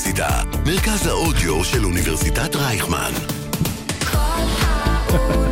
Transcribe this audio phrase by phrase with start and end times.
[0.00, 3.12] האוניברסיטה, מרכז האודיו של אוניברסיטת רייכמן.
[4.12, 4.16] כל
[4.60, 5.49] האוניברסיטה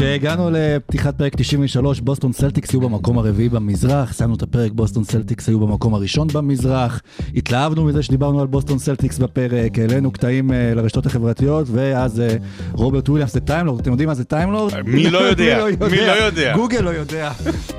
[0.00, 5.48] כשהגענו לפתיחת פרק 93, בוסטון סלטיקס היו במקום הרביעי במזרח, סיימנו את הפרק, בוסטון סלטיקס
[5.48, 7.00] היו במקום הראשון במזרח,
[7.36, 12.36] התלהבנו מזה שדיברנו על בוסטון סלטיקס בפרק, העלינו קטעים אה, לרשתות החברתיות, ואז אה,
[12.72, 14.72] רוברט וויליאמס זה Time Lord, אתם יודעים מה זה Time Lord?
[14.84, 15.64] מי לא יודע?
[15.90, 16.56] מי לא יודע?
[16.56, 17.32] גוגל לא יודע.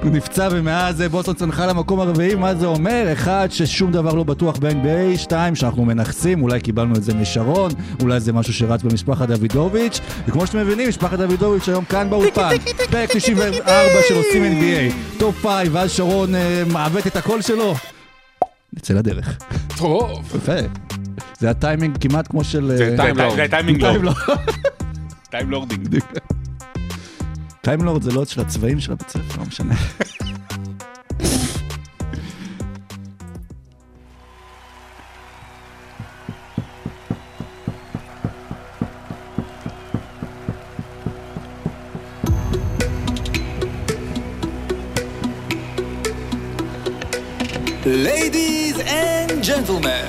[0.03, 3.09] הוא נפצע ומאז אה, בוסטון צנחה למקום הרביעי, מה זה אומר?
[3.13, 8.19] אחד, ששום דבר לא בטוח ב-NBA, שתיים, שאנחנו מנכסים, אולי קיבלנו את זה משרון, אולי
[8.19, 12.49] זה משהו שרץ במשפחת דוידוביץ', וכמו שאתם מבינים, משפחת דוידוביץ' היום כאן באולפן,
[12.91, 13.75] פרק 94
[14.07, 17.75] של עושים NBA, top 5, ואז שרון אה, מעוות את הקול שלו.
[18.73, 19.37] נצא לדרך.
[19.77, 20.35] טוב.
[20.35, 20.51] יפה.
[21.39, 22.71] זה הטיימינג כמעט כמו של...
[22.77, 23.89] זה אה, timing Lord.
[23.89, 24.15] Time Lord.
[25.29, 25.99] Time Lording.
[27.61, 29.75] Time Lord זה לא של הצבעים של הבית ספר, לא משנה.
[47.91, 50.07] Ladies and gentlemen,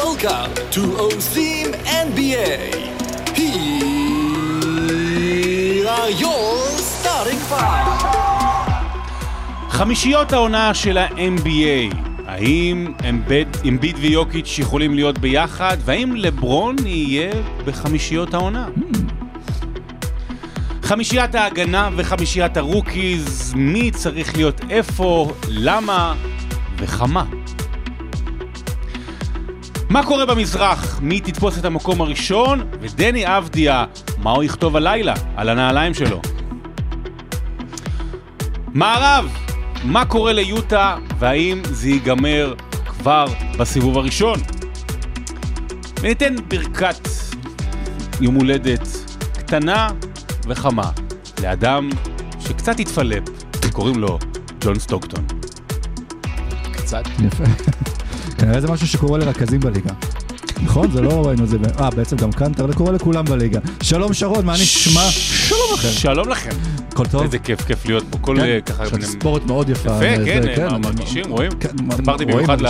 [0.00, 1.68] welcome to OSIM
[2.06, 2.52] NBA.
[3.34, 4.28] Here
[5.88, 8.02] are your starting five.
[9.68, 11.94] חמישיות העונה של ה-NBA,
[12.26, 12.92] האם
[13.64, 17.30] אמביד- ויוקיץ' יכולים להיות ביחד, והאם לברון יהיה
[17.64, 18.66] בחמישיות העונה?
[20.82, 26.14] חמישיית ההגנה וחמישיית הרוקיז, מי צריך להיות איפה, למה
[26.82, 27.24] וכמה.
[29.90, 31.00] מה קורה במזרח?
[31.02, 32.68] מי תתפוס את המקום הראשון?
[32.80, 33.84] ודני אבדיה,
[34.18, 36.20] מה הוא יכתוב הלילה על הנעליים שלו?
[38.74, 39.28] מערב,
[39.84, 42.54] מה קורה ליוטה והאם זה ייגמר
[42.86, 43.24] כבר
[43.58, 44.38] בסיבוב הראשון?
[46.00, 47.08] וניתן ברכת
[48.20, 48.88] יום הולדת
[49.32, 49.88] קטנה
[50.46, 50.90] וחמה
[51.42, 51.90] לאדם
[52.40, 53.22] שקצת התפלפ,
[53.72, 54.18] קוראים לו
[54.60, 55.41] ג'ון סטוקטון.
[56.92, 57.04] קצת.
[57.26, 57.44] יפה.
[58.38, 59.90] כנראה זה משהו שקורה לרכזים בליגה.
[60.62, 60.90] נכון?
[60.90, 61.56] זה לא ראינו את זה.
[61.80, 63.60] אה, בעצם גם קנטר, זה קורה לכולם בליגה.
[63.82, 65.00] שלום שרון, מה נשמע?
[65.10, 65.88] שלום לכם.
[65.88, 66.50] שלום לכם.
[66.92, 67.22] הכל טוב?
[67.22, 68.18] איזה כיף, כיף להיות פה.
[68.20, 68.82] כל כן, אה, ככה...
[68.82, 69.90] עכשיו בני- ספורט מאוד יפה.
[69.90, 71.50] יפה, כן, אני- אה, מרגישים, רואים?
[71.60, 72.60] כן, סיפרתי רואים, במיוחד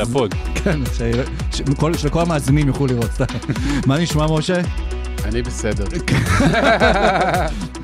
[0.00, 0.34] לפוד.
[0.64, 1.02] כן, ש-
[1.56, 3.10] ש- כל- שכל המאזינים יוכלו לראות.
[3.86, 4.60] מה נשמע, משה?
[5.24, 5.84] אני בסדר.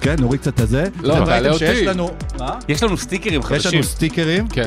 [0.00, 0.84] כן, נוריד קצת את הזה.
[1.02, 1.84] לא, תעלה אותי.
[1.86, 2.10] לנו...
[2.38, 2.50] מה?
[2.68, 3.72] יש לנו סטיקרים יש חדשים.
[3.74, 4.66] לנו סטיקרים, כן.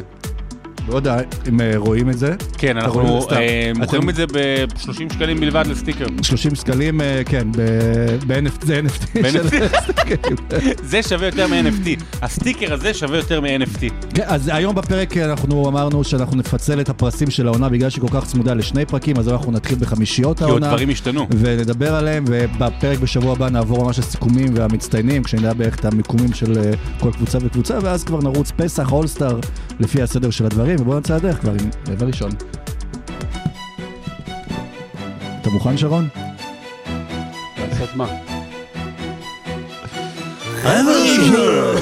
[0.90, 1.18] לא יודע
[1.50, 2.36] אם אה, רואים את זה.
[2.58, 3.28] כן, אנחנו.
[3.32, 6.06] אה, מוכרים אתם- את זה ב-30 שקלים בלבד לסטיקר.
[6.22, 7.48] 30 שקלים, אה, כן,
[8.28, 9.32] ב-NFT, זה NFT.
[9.32, 9.82] של ב-NFT.
[9.92, 10.36] סטיקרים.
[10.84, 12.04] זה שווה יותר מ-NFT.
[12.22, 13.82] הסטיקר הזה שווה יותר מ-NFT.
[14.16, 18.20] כן, אז היום בפרק אנחנו אמרנו שאנחנו נפצל את הפרסים של העונה בגלל שהיא כל
[18.22, 20.68] כך צמודה לשני פרקים, אז אנחנו נתחיל בחמישיות כי עוד העונה.
[20.68, 21.28] דברים השתנו.
[21.40, 26.72] ונדבר עליהם, ובפרק בשבוע הבא נעבור ממש לסיכומים והמצטיינים, כשנדע בערך את המיקומים של אה,
[27.00, 29.40] כל קבוצה וקבוצה, ואז כבר נרוץ פסח, אולסטאר,
[29.80, 32.32] לפי הסדר של הדברים, ובואו נצא לדרך כבר עם רבע ראשון.
[35.42, 36.08] אתה מוכן, שרון?
[37.58, 38.06] לעשות מה?
[40.64, 41.76] רבע ראשון,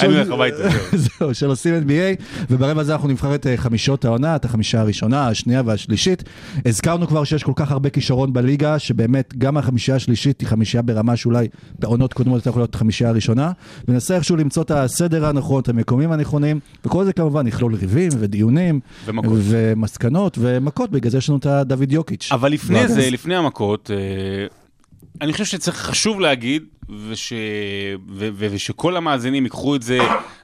[0.00, 1.34] אני הולך הביתה, זהו.
[1.40, 5.62] של עושים NBA, וברבע הזה אנחנו נבחר את אה, חמישות העונה, את החמישה הראשונה, השנייה
[5.66, 6.22] והשלישית.
[6.66, 11.16] הזכרנו כבר שיש כל כך הרבה כישרון בליגה, שבאמת גם החמישייה השלישית היא חמישייה ברמה
[11.16, 13.52] שאולי בעונות קודמות הייתה יכולה להיות החמישייה הראשונה,
[13.88, 18.80] וננסה איכשהו למצוא את הסדר הנכון, את המקומים הנכונים, וכל זה כמובן יכלול ריבים ודיונים,
[19.06, 19.38] ומכות.
[19.42, 22.28] ומסקנות ומכות, בגלל זה יש לנו את הדוד יוקיץ'.
[22.32, 24.59] אבל לפני זה, לפני המכות, אה,
[25.20, 26.64] אני חושב שצריך חשוב להגיד,
[27.08, 27.32] וש...
[28.08, 28.28] ו...
[28.34, 28.46] ו...
[28.50, 29.98] ושכל המאזינים ייקחו את זה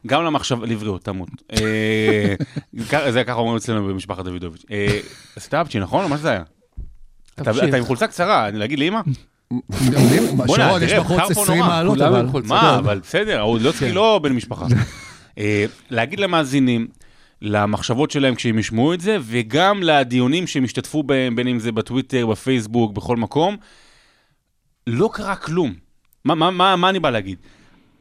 [0.07, 1.29] גם למחשבה, לבריאות, תמות.
[1.53, 2.35] אה,
[3.13, 4.65] זה ככה אומרים אצלנו במשפחת דוידוביץ'.
[4.71, 4.99] אה,
[5.37, 6.05] עשית אפצ'י, נכון?
[6.05, 6.43] או מה זה היה?
[7.41, 9.01] אתה עם חולצה קצרה, אני להגיד לאמא?
[10.37, 11.69] בוא'נה, שרון, יש בחוץ קר פה 20 נורא.
[11.69, 12.27] מעלות, אבל...
[12.45, 14.67] מה, אבל בסדר, אודלוצקי לא בן משפחה.
[15.39, 16.87] אה, להגיד למאזינים,
[17.43, 22.27] למחשבות שלהם כשהם ישמעו את זה, וגם לדיונים שהם השתתפו בהם, בין אם זה בטוויטר,
[22.27, 23.57] בפייסבוק, בכל מקום,
[24.87, 25.75] לא קרה כלום.
[26.25, 27.39] מה, מה, מה, מה אני בא להגיד?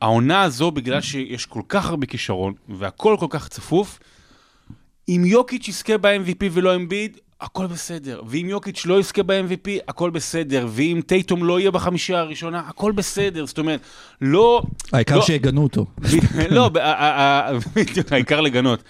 [0.01, 3.99] העונה הזו, בגלל שיש כל כך הרבה כישרון, והכל כל כך צפוף,
[5.09, 8.21] אם יוקיץ' יזכה ב-MVP ולא אמביד, הכל בסדר.
[8.27, 10.67] ואם יוקיץ' לא יזכה ב-MVP, הכל בסדר.
[10.69, 13.45] ואם טייטום לא יהיה בחמישייה הראשונה, הכל בסדר.
[13.45, 13.79] זאת אומרת,
[14.21, 14.61] לא...
[14.93, 15.85] העיקר לא- שיגנו אותו.
[16.49, 16.69] לא,
[17.75, 18.83] בדיוק, העיקר לגנות.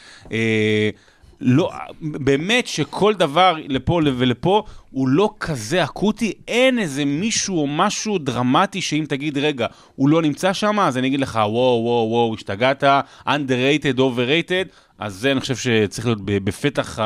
[1.42, 1.72] לא,
[2.02, 8.82] באמת שכל דבר לפה ולפה הוא לא כזה אקוטי, אין איזה מישהו או משהו דרמטי
[8.82, 12.84] שאם תגיד, רגע, הוא לא נמצא שם, אז אני אגיד לך, וואו, וואו, וואו, השתגעת,
[13.28, 17.00] underrated, overrated, אז זה אני חושב שצריך להיות בפתח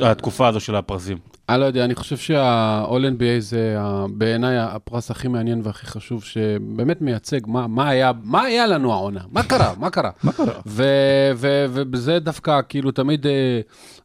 [0.00, 1.35] התקופה הזו של הפרסים.
[1.48, 3.76] אני לא יודע, אני חושב שה-all NBA זה
[4.10, 9.20] בעיניי הפרס הכי מעניין והכי חשוב, שבאמת מייצג מה, מה, היה, מה היה לנו העונה,
[9.32, 10.10] מה קרה, מה קרה.
[10.22, 10.52] מה קרה?
[10.66, 13.60] ו- ו- ובזה דווקא, כאילו, תמיד אה,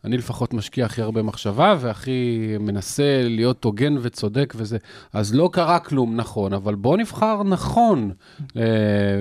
[0.06, 4.78] אני לפחות משקיע הכי הרבה מחשבה, והכי מנסה להיות הוגן וצודק וזה.
[5.14, 8.12] אז לא קרה כלום נכון, אבל בוא נבחר נכון
[8.58, 8.62] אה,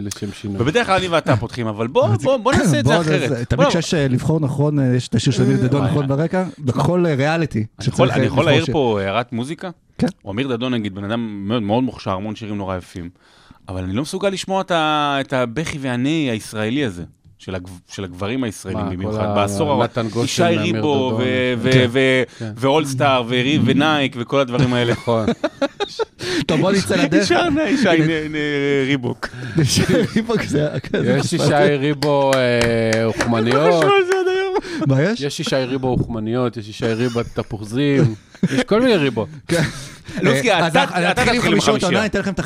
[0.03, 0.63] לשם שינוי.
[0.63, 3.49] ובדרך כלל אני ואתה פותחים, אבל בוא, בוא, בוא נעשה את זה אחרת.
[3.49, 3.69] תמיד.
[3.69, 7.67] כשיש אה, לבחור נכון, יש את השיר של אמיר דדון נכון ברקע, בכל ריאליטי.
[7.79, 8.65] אני יכול- אני יכול להעיר.
[8.73, 9.71] פה הערת מוזיקה?
[9.99, 10.07] כן.
[10.23, 13.11] הוא אמיר דדון נגיד, בן אדם מאוד מאוד מוכשר, המון שירים נורא יפים,
[13.69, 17.03] אבל אני לא מסוגל לשמוע את ה- את הבכי והנהי הישראלי הזה.
[17.39, 19.73] של, הגב, של הגברים הישראלים מה, במיוחד, בעשור
[20.25, 20.79] ישי ריבו
[21.11, 21.21] דדון.
[21.21, 21.25] ו-
[21.59, 21.87] ו- כן.
[21.91, 22.51] ו- כן.
[22.57, 24.93] ואולסטאר וריב ונייק וכל הדברים האלה.
[24.93, 25.27] נכון.
[26.47, 27.23] טוב, בוא נצא לדרך.
[27.73, 27.89] ישי
[28.87, 29.29] ריבוק.
[30.17, 30.69] ריבוק זה-
[31.03, 31.43] זה יש ישי
[31.79, 33.85] ריבו אה, אוכמניות,
[34.87, 35.21] מה יש?
[35.21, 39.27] יש ישי ריבו אוכמניות, יש ישי ריבו תפוחזים, יש כל מיני ריבו.
[40.23, 41.85] לוסקי, אה, אז אתה- אנחנו- אתה תתחיל עם חמישיות.
[41.85, 42.41] עונה, אני אתן לכם את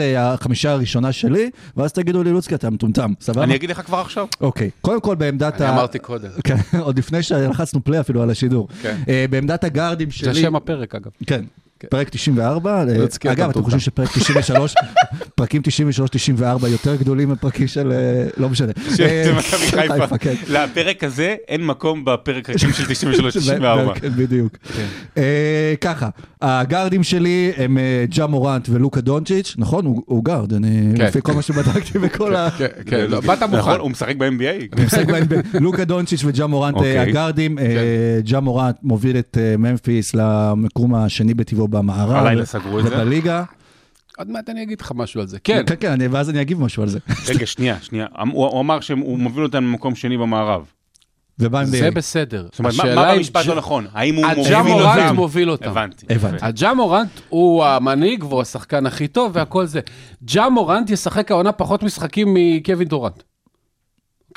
[0.00, 3.42] אה, החמישייה הראשונה שלי, ואז תגידו לי, לוצקי, אתה מטומטם, סבבה?
[3.44, 4.26] אני אגיד לך כבר עכשיו.
[4.40, 5.74] אוקיי, קודם כל בעמדת אני ה...
[5.74, 6.28] אמרתי קודם.
[6.44, 8.68] כן, עוד לפני שלחצנו פליי אפילו על השידור.
[8.82, 8.96] כן.
[9.08, 10.34] אה, בעמדת הגארדים שלי...
[10.34, 11.10] זה שם הפרק אגב.
[11.26, 11.44] כן.
[11.90, 13.62] פרק 94, אה, לוצקי, אתה אגב, אתם.
[13.62, 14.74] חושבים שפרק 93,
[15.36, 15.62] פרקים
[16.62, 18.72] 93-94 יותר גדולים מפרקים של, אה, לא משנה.
[18.96, 20.18] של אה, מכבי חיפה.
[20.18, 20.34] כן.
[20.48, 23.08] לפרק הזה אין מקום בפרק רקים של
[23.60, 23.94] 93-94.
[24.00, 24.56] כן, בדיוק.
[25.16, 26.08] אה, ככה,
[26.42, 27.78] הגארדים שלי הם
[28.08, 29.86] ג'ה מורנט ולוקה דונצ'יץ', נכון?
[29.86, 31.04] הוא הוא גארד, אני, כן.
[31.04, 32.50] לפי כל מה שבדקתי בכל ה...
[32.58, 33.56] כן, כן, לא, באת מוכן.
[33.56, 34.74] נכון, הוא משחק ב-NBA?
[34.76, 36.98] אני משחק בהם ב- לוקה דונצ'יץ' וג'ה מורנט אוקיי.
[36.98, 37.58] הגארדים.
[38.24, 42.26] ג'ה מורנט מוביל את ממפיס למקום השני בטבעו במערב.
[42.26, 42.96] הלילה סגרו את זה.
[42.96, 43.42] ובליגה.
[44.16, 45.38] עוד מעט אני אגיד לך משהו על זה.
[45.44, 46.98] כן, כן, כן, אני- ואז אני אגיב משהו על זה.
[47.28, 48.06] רגע, שנייה, שנייה.
[48.32, 50.64] הוא הוא אמר שהוא מוביל אותנו למקום שני במערב.
[51.38, 51.90] ומה עם זה ביי?
[51.90, 52.46] בסדר.
[52.52, 53.86] זאת אומרת, מה- במשפט לא נכון?
[53.92, 55.14] האם הוא מוביל אותם?
[55.16, 55.70] מוביל אותם.
[55.70, 56.06] הבנתי.
[56.10, 56.36] הבנתי.
[56.36, 56.46] יפה.
[56.46, 59.80] הג'ה מורנט הוא המנהיג והוא השחקן הכי טוב והכל זה.
[60.24, 63.22] ג'ה מורנט ישחק העונה פחות משחקים מקווין דורנט.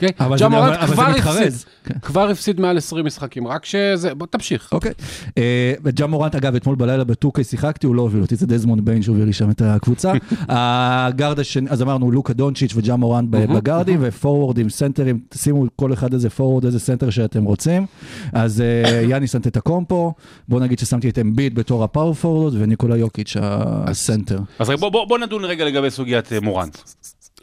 [0.02, 0.10] אוקיי?
[0.20, 1.66] אבל זה- אבל- אבל כבר זה מתחרז.
[1.84, 1.94] כן.
[2.02, 4.14] כבר הפסיד מעל 20 משחקים, רק שזה...
[4.16, 4.70] בוא תמשיך.
[4.72, 4.92] אוקיי.
[5.38, 9.02] אה, וג'ה מורנט, אגב, אתמול בלילה בטורקי שיחקתי, הוא לא הוביל אותי, זה דזמונד ביין
[9.02, 10.12] שהוביל לי שם את הקבוצה.
[10.50, 15.94] הגארד השני, אז אמרנו לוקה דונצ'יץ' וג'ה מורנט ב- בגארדים, ו forwardים, סנטרים, שימו כל
[15.94, 17.86] אחד איזה forward, איזה center שאתם רוצים.
[18.34, 20.14] אז אה, יאניס אנטטקומפו,
[20.48, 24.40] בוא נגיד ששמתי את אמביט בתור ה power forward, וניקולה יוקיץ' ה center.
[24.60, 26.78] אז בוא- בוא בוא נדון רגע לגבי סוגיית אה, מורנט.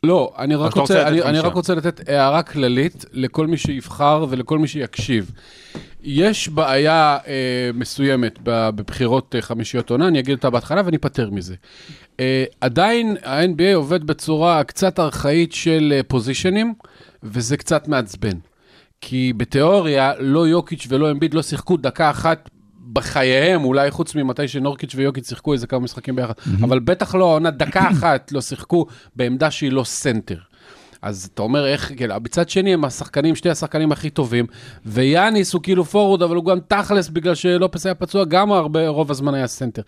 [0.02, 1.38] לא, אני רק רוצה רוצה, אני, אני.
[1.38, 5.30] רק רוצה לתת הערה כללית לכל מי שיבחר ולכל מי שיקשיב.
[6.02, 11.54] יש בעיה אה, מסוימת בבחירות אה, חמישיות עונה, אני אגיד אותה בהתחלה ואני אפטר מזה.
[12.20, 16.74] אה, עדיין ה-NBA עובד בצורה קצת ארכאית של אה, פוזיישנים,
[17.22, 18.38] וזה קצת מעצבן.
[19.00, 22.50] כי בתיאוריה, לא יוקיץ' ולא אמביד לא שיחקו דקה אחת
[22.92, 27.50] בחייהם, אולי חוץ ממתי שנורקיץ' ויוקיץ' שיחקו איזה כמה משחקים ביחד, אבל בטח לא העונה
[27.50, 28.86] דקה אחת לא שיחקו
[29.16, 30.38] בעמדה שהיא לא center.
[31.02, 34.46] אז אתה אומר איך, כן, מצד שני הם השחקנים, שתי השחקנים הכי טובים,
[34.86, 39.10] ויאניס הוא כאילו forward, אבל הוא גם תכלס, בגלל שלופז היה פצוע, גם הרבה, רוב
[39.10, 39.82] הזמן היה center.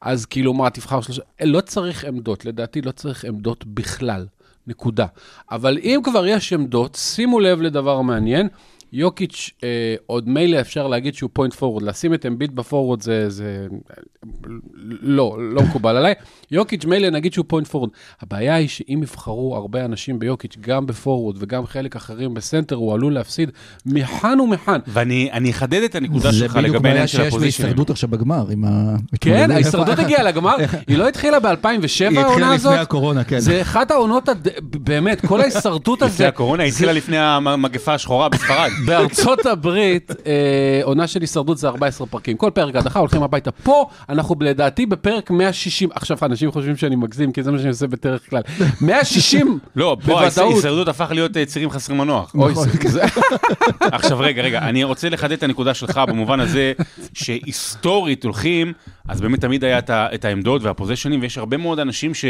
[0.00, 4.26] אז כאילו, מה, תבחר שלושה, לא צריך עמדות, לדעתי לא צריך עמדות בכלל,
[4.66, 5.06] נקודה.
[5.50, 8.48] אבל אם כבר יש עמדות, שימו לב לדבר מעניין,
[8.92, 13.30] יוקיץ', אה, עוד מילא אפשר להגיד שהוא point forward, לשים את אמביט ב forward זה,
[13.30, 13.66] זה
[15.02, 16.14] לא, לא מקובל עליי.
[16.50, 17.90] יוקיץ' מילא נגיד שהוא point forward.
[18.20, 22.76] הבעיה היא שאם יבחרו הרבה אנשים ביוקיץ', גם ב forward וגם חלק אחרים ב center,
[22.76, 23.50] הוא עלול להפסיד
[23.86, 24.78] מכאן ומכאן.
[24.86, 27.66] ואני אני אחדד את הנקודה זה שלך בדיוק לגבי בעיה העניין של שיש ה positionים.
[27.66, 28.96] להישרדות עכשיו בגמר, עם ה...
[29.20, 30.56] כן, ההישרדות הגיעה לגמר,
[30.88, 32.72] היא לא התחילה ב-2007 היא העונה התחילה הזאת.
[32.72, 33.38] לפני הקורונה, כן.
[33.38, 34.28] זה אחת העונות,
[34.62, 36.28] באמת, כל ההישרדות לפני הזה.
[36.28, 38.70] הקורונה, היא התחילה לפני המגפה השחורה בספרד.
[38.86, 40.32] בארצות הברית, אה,
[40.84, 42.36] עונה של הישרדות זה 14 פרקים.
[42.36, 43.50] כל פרק הדחה, הולכים הביתה.
[43.52, 47.86] פה, אנחנו לדעתי בפרק 160, עכשיו אנשים חושבים שאני מגזים, כי זה מה שאני עושה
[47.86, 48.42] בדרך כלל.
[48.80, 50.52] 160, לא, פה בוודאות.
[50.52, 52.34] ההישרדות הפך להיות אה, צירים חסרי מנוח.
[52.34, 53.02] אוי, זה- זה-
[53.80, 56.72] עכשיו רגע, רגע, אני רוצה לחדד את הנקודה שלך במובן הזה
[57.14, 58.72] שהיסטורית הולכים,
[59.08, 62.24] אז באמת תמיד היה את, העמדות והפוזיישנים, ויש הרבה מאוד אנשים ש...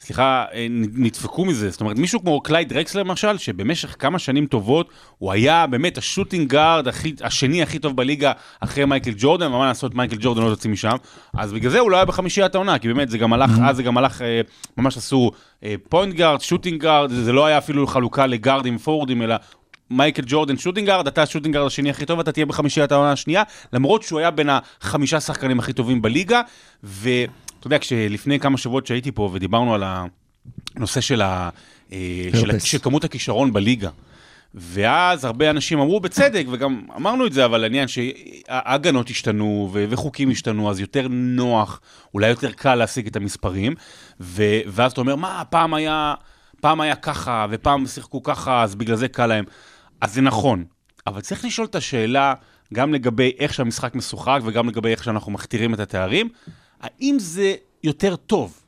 [0.00, 1.70] סליחה, אה, נדפקו מזה.
[1.70, 4.88] זאת אומרת, מישהו כמו קלייד רקסלר למשל, שבמשך כמה שנים טובות,
[5.18, 9.66] הוא היה באמת ה shooting guard הכי, השני הכי טוב בליגה אחרי מייקל ג'ורדן, ומה
[9.66, 10.96] לעשות, מייקל ג'ורדן לא יוצא משם.
[11.34, 13.82] אז בגלל זה הוא לא היה בחמישיית העונה, כי באמת זה גם הלך, אז זה
[13.82, 14.40] גם הלך, אה,
[14.76, 15.30] ממש עשו
[15.88, 19.34] point guard, shooting guard, זה לא היה אפילו חלוקה ל guardים forwardים, אלא
[19.94, 23.12] מייקל ג'ורדן shooting guard, אתה ה shooting guard השני הכי טוב, אתה תהיה בחמישיית העונה
[23.12, 24.48] השנייה, למרות שהוא היה בין
[24.80, 26.40] החמישה שחקנים הכי טובים בליגה,
[26.82, 29.84] ואתה יודע, כשלפני כמה שבועות שהייתי פה ודיברנו על
[30.76, 31.48] הנושא של, ה,
[31.92, 32.60] אה, של, ה-.
[32.60, 33.90] של כמות הכישרון בליגה.
[34.54, 40.30] ואז הרבה אנשים אמרו בצדק, וגם אמרנו את זה, אבל העניין שההגנות השתנו ו- וחוקים
[40.30, 41.80] השתנו, אז יותר נוח,
[42.14, 43.74] אולי יותר קל להשיג את המספרים,
[44.20, 46.14] ו- ואז אתה אומר, מה, פעם היה,
[46.60, 49.44] פעם היה ככה, ופעם שיחקו ככה, אז בגלל זה קל להם.
[50.04, 50.64] אז זה נכון,
[51.06, 52.34] אבל צריך לשאול את השאלה,
[52.74, 56.28] גם לגבי איך שהמשחק משוחק, וגם לגבי איך שאנחנו מכתירים את התארים,
[56.80, 58.60] האם זה יותר טוב?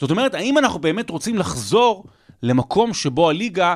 [0.00, 2.04] זאת אומרת, האם אנחנו באמת רוצים לחזור
[2.42, 3.74] למקום שבו הליגה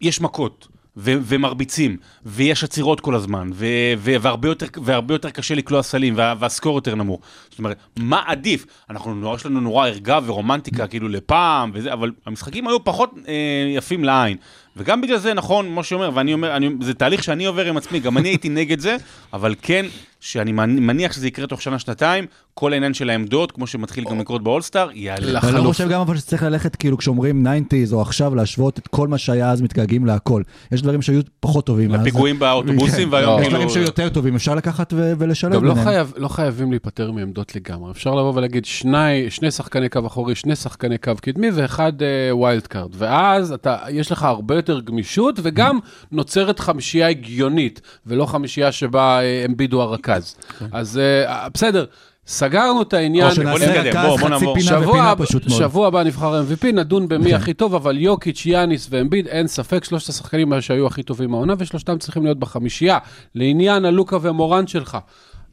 [0.00, 3.66] יש מכות, ו- ומרביצים, ויש עצירות כל הזמן, ו-
[3.98, 7.20] ו- והרבה, יותר, והרבה יותר קשה לקלוע סלים, וה- והסקור יותר נמוך.
[7.50, 8.66] זאת אומרת, מה עדיף?
[8.90, 14.04] אנחנו, יש לנו נורא ערגה ורומנטיקה כאילו לפעם, וזה, אבל המשחקים היו פחות אה, יפים
[14.04, 14.36] לעין.
[14.76, 18.00] וגם בגלל זה, נכון, כמו שאומר, ואני אומר, אני, זה תהליך שאני עובר עם עצמי,
[18.00, 18.96] גם אני הייתי נגד זה,
[19.32, 19.86] אבל כן,
[20.20, 24.88] שאני מניח שזה יקרה תוך שנה-שנתיים, כל העניין של העמדות, כמו שמתחיל גם לקרות באולסטאר,
[24.94, 25.40] יעלה.
[25.42, 25.62] אני לא.
[25.62, 29.50] חושב גם אבל שצריך ללכת, כאילו, כשאומרים 90's או עכשיו, להשוות את כל מה שהיה
[29.50, 30.42] אז, מתגעגעים להכל.
[30.72, 31.94] יש דברים שהיו פחות טובים.
[31.94, 33.14] אז- לפיגועים באוטובוסים, כן.
[33.14, 33.50] והיום יש כאילו...
[33.58, 35.74] דברים שהיו יותר טובים, אפשר לקחת ולשלב גם לא,
[36.16, 37.90] לא חייבים להיפטר מעמדות לגמרי.
[37.90, 42.66] אפשר לבוא ולהגיד שני, שני שחקני קו אחורי, שני שחקני קו קדמי ואחד אה, wild
[42.66, 42.90] card.
[42.98, 45.78] ואז אתה, יש לך הרבה יותר גמישות, וגם
[46.12, 50.36] נוצרת חמישייה הגיונית, ולא חמישייה שבה אה, אמביד הוא הרכז.
[50.72, 51.84] אז אה, בסדר,
[52.26, 53.34] סגרנו את העניין.
[53.34, 54.56] שנעשה נתקדם, בוא, בוא נעבור.
[54.58, 55.58] שבוע.
[55.58, 57.36] שבוע הבא נבחר MVP, נדון במי כן.
[57.36, 61.98] הכי טוב, אבל יוקיץ', יאניס ואמביד, אין ספק, שלושת השחקנים שהיו הכי טובים העונה, ושלושתם
[61.98, 62.98] צריכים להיות בחמישייה.
[63.34, 64.98] לעניין הלוקה ומורנט שלך,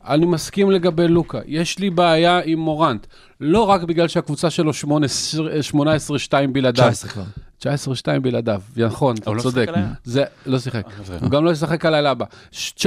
[0.08, 1.40] אני מסכים לגבי לוקה.
[1.46, 3.08] יש לי בעיה עם מורנט,
[3.42, 5.74] לא רק בגלל שהקבוצה שלו 18-2
[6.52, 6.92] בלעדיו.
[6.92, 7.24] 19 כבר.
[7.64, 7.66] 19-2
[8.22, 9.68] בלעדיו, נכון, אתה לא צודק.
[10.04, 10.84] זה, לא שיחק.
[11.06, 12.26] זה- הוא גם לא ישחק הלילה הבא.
[12.76, 12.86] 19-2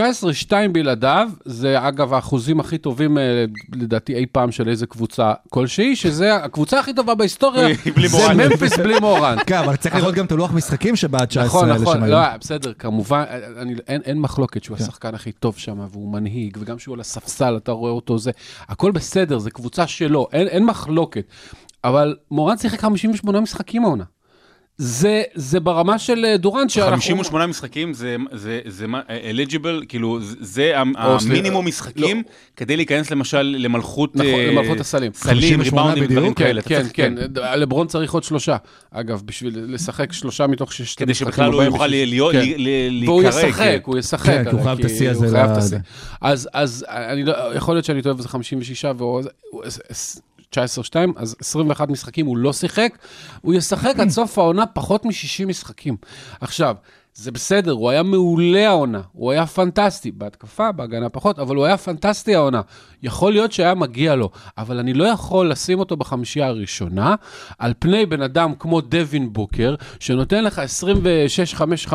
[0.73, 6.35] בלעדיו, זה אגב האחוזים הכי טובים, אה, לדעתי, אי פעם של איזה קבוצה כלשהי, שזה
[6.37, 7.69] הקבוצה הכי טובה בהיסטוריה,
[8.09, 8.35] זה.
[8.35, 9.41] ממפיס בלי מורנט.
[9.47, 12.37] כן, אבל צריך לראות גם את הלוח משחקים שבה ה-19 נכון, האלה נכון, שם לא.
[12.41, 13.25] בסדר, כמובן,
[13.59, 17.57] אני, אין, אין מחלוקת שהוא השחקן הכי טוב שם, והוא מנהיג, וגם שהוא על הספסל,
[17.57, 18.31] אתה רואה אותו, זה,
[18.69, 21.25] הכל בסדר, זה קבוצה שלו, אין, אין מחלוקת.
[21.85, 24.05] אבל מורן שיחק 58 משחקים העונה.
[24.79, 26.91] זה, זה ברמה של אה, דורנט, שאנחנו...
[26.93, 29.01] 58 משחקים זה, זה, זה מה-
[29.33, 32.23] eligible, כאילו זה- המינימום משחקים
[32.57, 35.13] כדי להיכנס למשל למלכות, נכון, אה, למלכות הסלים.
[35.15, 36.39] סלים, 58 ריבאונדים, דברים בדיוק.
[36.39, 36.63] כאלה.
[36.63, 38.57] כן, כן, צריך- כן, לברון צריך עוד שלושה.
[38.91, 42.43] אגב, בשביל לשחק שלושה מתוך ששת כדי שבכלל הוא יוכל בשביל- להיות, כן.
[42.57, 43.79] ל- ל- והוא להיקרא, ישחק, כן.
[43.85, 44.27] הוא ישחק.
[44.27, 45.79] כן, כי הוא חייב את השיא הזה.
[46.21, 49.23] אז, אז אני לא, יכול להיות שאני טועה וזה 56 והוא...
[50.55, 52.99] 19-2, אז 21 משחקים הוא לא שיחק,
[53.41, 55.97] הוא ישחק עד סוף העונה פחות מ-60 משחקים.
[56.41, 56.77] עכשיו,
[57.17, 61.77] זה בסדר, הוא היה מעולה העונה, הוא היה פנטסטי, בהתקפה, בהגנה פחות, אבל הוא היה
[61.77, 62.61] פנטסטי העונה.
[63.03, 67.15] יכול להיות שהיה מגיע לו, אבל אני לא יכול לשים אותו בחמישייה הראשונה,
[67.59, 70.63] על פני בן אדם כמו דווין בוקר, שנותן לך
[71.89, 71.93] 26-5-5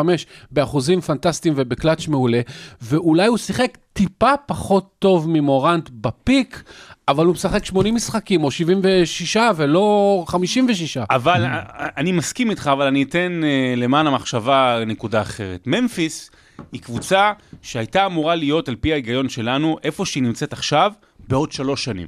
[0.52, 2.42] באחוזים פנטסטיים ובקלאץ' מעולה,
[2.82, 6.64] ואולי הוא שיחק טיפה פחות טוב ממורנט בפיק,
[7.08, 10.98] אבל הוא משחק 80 משחקים, או 76, ולא 56.
[10.98, 11.62] אבל אה,
[11.98, 15.64] אני מסכים איתך, אבל אני אתן אה, למען המחשבה נקודה אחרת.
[15.68, 16.32] ממפיס
[16.72, 20.92] היא קבוצה שהייתה אמורה להיות, על פי ההיגיון שלנו, איפה שהיא נמצאת עכשיו,
[21.28, 22.08] בעוד שלוש שנים.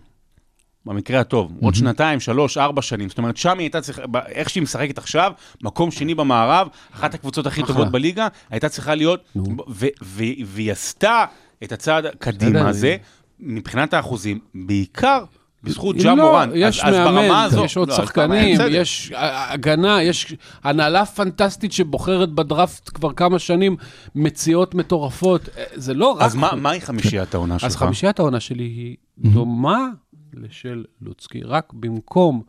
[0.86, 3.10] במקרה הטוב, עוד שנתיים, שלוש, ארבע שנים.
[3.10, 5.32] זאת אומרת, שם היא הייתה צריכה, איך שהיא משחקת עכשיו,
[5.62, 7.76] מקום שני במערב, אחת הקבוצות הכי אחלה.
[7.76, 11.26] טובות בליגה, הייתה צריכה להיות, ו- ו- והיא עשתה
[11.64, 12.98] את הצעד קדימה הזה,
[13.40, 15.24] מבחינת האחוזים, בעיקר
[15.64, 16.50] בזכות ג'ה לא, מורן.
[16.56, 18.60] יש אז, אז ברמה מאמן, הזו, יש עוד לא, שחקנים.
[18.70, 23.76] יש הגנה, יש הנהלה פנטסטית שבוחרת בדראפט כבר כמה שנים
[24.16, 25.50] מציאות מטורפות.
[25.58, 26.22] אה, זה לא רק...
[26.22, 27.66] אז מה, מהי חמישיית העונה שלך?
[27.66, 29.88] אז חמישיית העונה שלי היא דומה
[30.34, 32.42] לשל לוצקי, רק במקום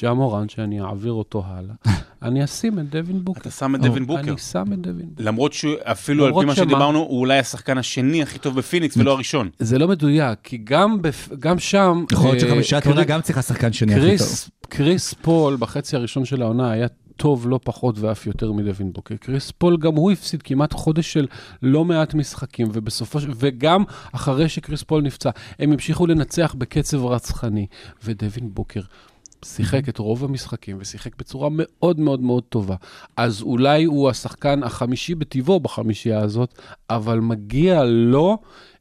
[0.00, 1.74] ג'ה מורנט, שאני אעביר אותו הלאה,
[2.22, 3.40] אני אשים את דווין בוקר.
[3.40, 4.20] אתה שם את דווין בוקר.
[4.30, 5.24] אני שם את דווין בוקר.
[5.24, 6.54] למרות שאפילו על פי מה?
[6.54, 9.50] שדיברנו, הוא אולי השחקן השני הכי טוב בפיניקס ולא הראשון.
[9.58, 11.28] זה לא מדויק, כי גם, בפ...
[11.38, 12.04] גם שם...
[12.12, 14.08] יכול להיות אה, שחמישיית קרי- עונה גם צריכה שחקן שני הכי טוב.
[14.08, 16.86] קריס, קריס פול בחצי הראשון של העונה היה
[17.16, 19.16] טוב לא פחות ואף יותר מדווין בוקר.
[19.16, 21.26] קריס פול גם הוא הפסיד כמעט חודש של
[21.62, 23.30] לא מעט משחקים, ובסופו של...
[23.36, 27.66] וגם אחרי שקריס פול נפצע, הם המשיכו לנצח בקצב רצחני,
[28.04, 28.80] ודווין בוקר.
[29.44, 32.74] שיחק את רוב המשחקים ושיחק בצורה מאוד מאוד מאוד טובה.
[33.16, 36.58] אז אולי הוא השחקן החמישי בטיבו בחמישייה הזאת,
[36.90, 38.38] אבל מגיע לו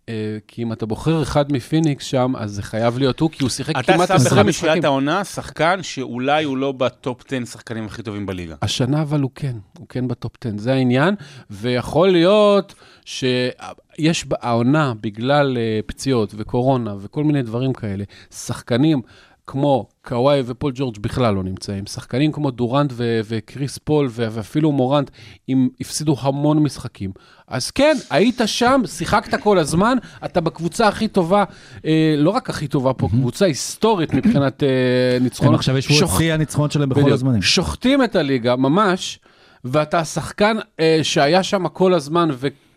[0.10, 3.50] אה, כי אם אתה בוחר אחד מפיניקס שם, אז זה חייב להיות הוא, כי הוא
[3.50, 4.38] שיחק אתה כמעט שם 20 משחקים.
[4.38, 8.56] בחמישיית העונה שחקן שאולי הוא לא ב top 10 שחקנים הכי טובים בליגה.
[8.62, 11.16] השנה אבל הוא כן, הוא כן ב top 10, זה העניין,
[11.50, 12.74] ויכול להיות
[13.06, 19.02] שיש העונה, בגלל אה, פציעות וקורונה וכל מיני דברים כאלה, שחקנים
[19.48, 21.86] כמו קוואי ופול ג'ורג' בכלל לא נמצאים.
[21.86, 25.10] שחקנים כמו דורנט ו- וקריס פול ו- ואפילו מורנט,
[25.50, 27.12] הם הפסידו המון משחקים.
[27.48, 31.44] אז כן, היית שם, שיחקת כל הזמן, אתה בקבוצה הכי טובה,
[31.86, 34.70] אה, לא רק הכי טובה פה, קבוצה היסטורית מבחינת אה,
[35.18, 35.56] הם ניצחונות.
[35.56, 37.14] עכשיו ישבו את שיא הניצחונות שלהם בכל בדיוק.
[37.14, 37.42] הזמנים.
[37.42, 39.20] שוחטים את הליגה, ממש,
[39.66, 42.30] ואתה השחקן אה, שהיה שם כל הזמן,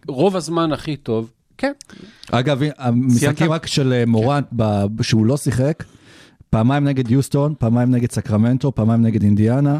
[0.08, 1.72] ורוב הזמן הכי טוב, כן.
[2.30, 5.84] אגב, המשחקים רק של אה, מורנט, ב- שהוא לא שיחק,
[6.50, 9.78] פעמיים נגד יוסטון, פעמיים נגד סקרמנטו, פעמיים נגד אינדיאנה,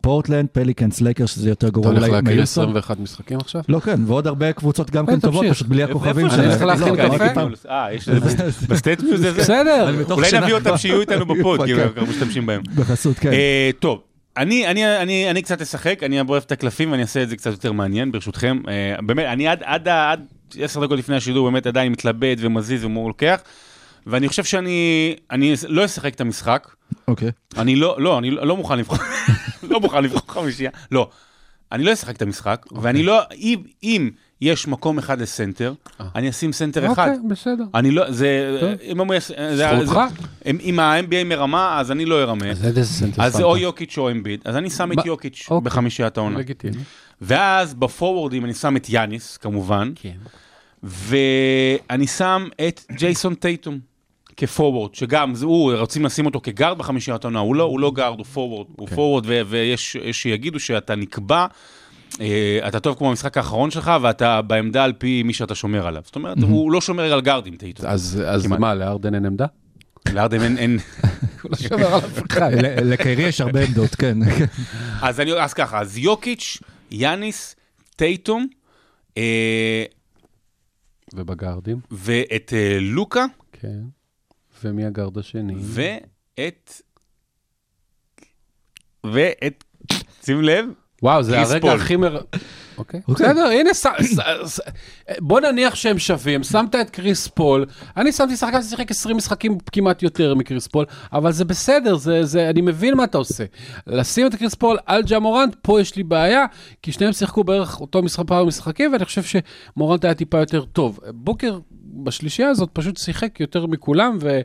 [0.00, 2.64] פורטלנד, פליקנס, לייקר, שזה יותר אתה גרוע הולך אולי להקריא מיוסטון.
[2.64, 3.62] 21 משחקים עכשיו?
[3.68, 5.44] לא, כן, ועוד הרבה קבוצות גם כן, כן טובות.
[5.50, 6.60] פשוט בלי הכוכבים איפה אני שלהם.
[6.62, 7.34] הולך להכין לא, קפה?
[7.34, 7.52] פעם.
[7.70, 9.40] אה, יש את זה בסטייט ניוז הזה?
[9.40, 10.04] בסדר.
[10.10, 10.76] אולי נביא אותם.
[10.76, 11.80] שיהיו איתנו בפוד, כי כן.
[11.80, 12.62] אנחנו משתמשים בהם.
[12.74, 13.32] בחסות, כן.
[13.32, 14.00] אה, טוב,
[14.36, 17.50] אני, אני, אני, אני קצת אשחק, אני אוהב את הקלפים ואני אעשה את זה קצת
[17.50, 18.58] יותר מעניין, ברשותכם.
[18.68, 19.88] אה, באמת, אני עד,
[20.58, 23.40] עשר דקות לפני השידור באמת עדיין מתלבט ומזיז ומה לוקח,
[24.08, 26.68] ואני חושב שאני אני לא אשחק את המשחק.
[27.08, 27.30] אוקיי.
[27.56, 28.98] אני לא, לא, אני לא מוכן לבחור,
[29.70, 31.08] לא מוכן לבחור חמישייה, לא.
[31.72, 34.10] אני לא אשחק את המשחק, ואני לא, אם, אם
[34.40, 35.72] יש מקום אחד לסנטר,
[36.14, 37.08] אני אשים סנטר אחד.
[37.08, 37.64] אוקיי, בסדר.
[37.74, 38.58] אני לא, זה,
[39.86, 40.20] זכותך.
[40.44, 42.50] זה- אם- ה-NBA מרמה, אז אני לא ארמה.
[42.50, 43.40] אז איזה סנטר אז?
[43.40, 45.64] או יוקיץ' או אמביד, אז אני שם את יוקיץ' אוקיי.
[45.64, 46.38] בחמישיית העונה.
[46.38, 46.76] לגיטימי.
[47.20, 50.16] ואז בפורוורדים אני שם את יאניס, כמובן, כן.
[50.82, 53.78] ואני שם את ג'ייסון טייטום
[54.38, 58.18] כפורוורד, שגם, זה, הוא, רוצים לשים אותו כגארד בחמישיית העונה, הוא לא, הוא לא גארד,
[58.18, 58.94] הוא פורוורד, הוא כן.
[58.94, 61.46] פורוורד, ו- ויש יש שיגידו שאתה נקבע,
[62.20, 66.02] אה, אתה טוב כמו במשחק האחרון שלך, ואתה בעמדה על פי מי שאתה שומר עליו.
[66.04, 67.86] זאת אומרת, הוא לא שומר על גארדים, טייטום.
[67.86, 68.46] אז אז.
[68.46, 69.46] מה, להארדן אין עמדה?
[70.12, 70.78] לארדם אין, אין...
[71.42, 72.50] הוא לא שומר על אף אחד.
[72.84, 74.18] לקיירי יש הרבה עמדות, כן.
[75.02, 76.58] אז, אני, אז ככה, אז יוקיץ',
[76.90, 77.56] יאניס,
[77.96, 78.46] טייטום,
[79.16, 79.84] אה,
[81.14, 81.80] ובגארדים?
[81.90, 83.97] ואת אה, לוקה, כן.
[84.64, 85.54] ומי הגארד השני?
[85.58, 86.72] ואת...
[89.06, 89.64] ואת...
[90.22, 90.66] שים לב,
[91.02, 91.70] וואו, זה הרגע פול.
[91.70, 92.20] הכי מר...
[92.78, 93.26] אוקיי, אוקיי.
[93.26, 94.60] בסדר, הנה, ש- ש- ש-
[95.18, 100.02] בוא נניח שהם שווים, שמת את קריס פול, אני שמתי שחקן ששיחק 20 משחקים כמעט
[100.02, 103.44] יותר מקריס פול, אבל זה בסדר, זה, זה, אני מבין מה אתה עושה.
[103.86, 106.44] לשים את קריס פול על ג'ה מורנט, פה יש לי בעיה,
[106.82, 109.22] כי שניהם שיחקו בערך אותו משחק פעם משחקים, ואני חושב
[109.76, 111.00] שמורנט היה טיפה יותר טוב.
[111.10, 111.58] בוקר
[112.04, 114.40] בשלישייה הזאת פשוט שיחק יותר מכולם, ו-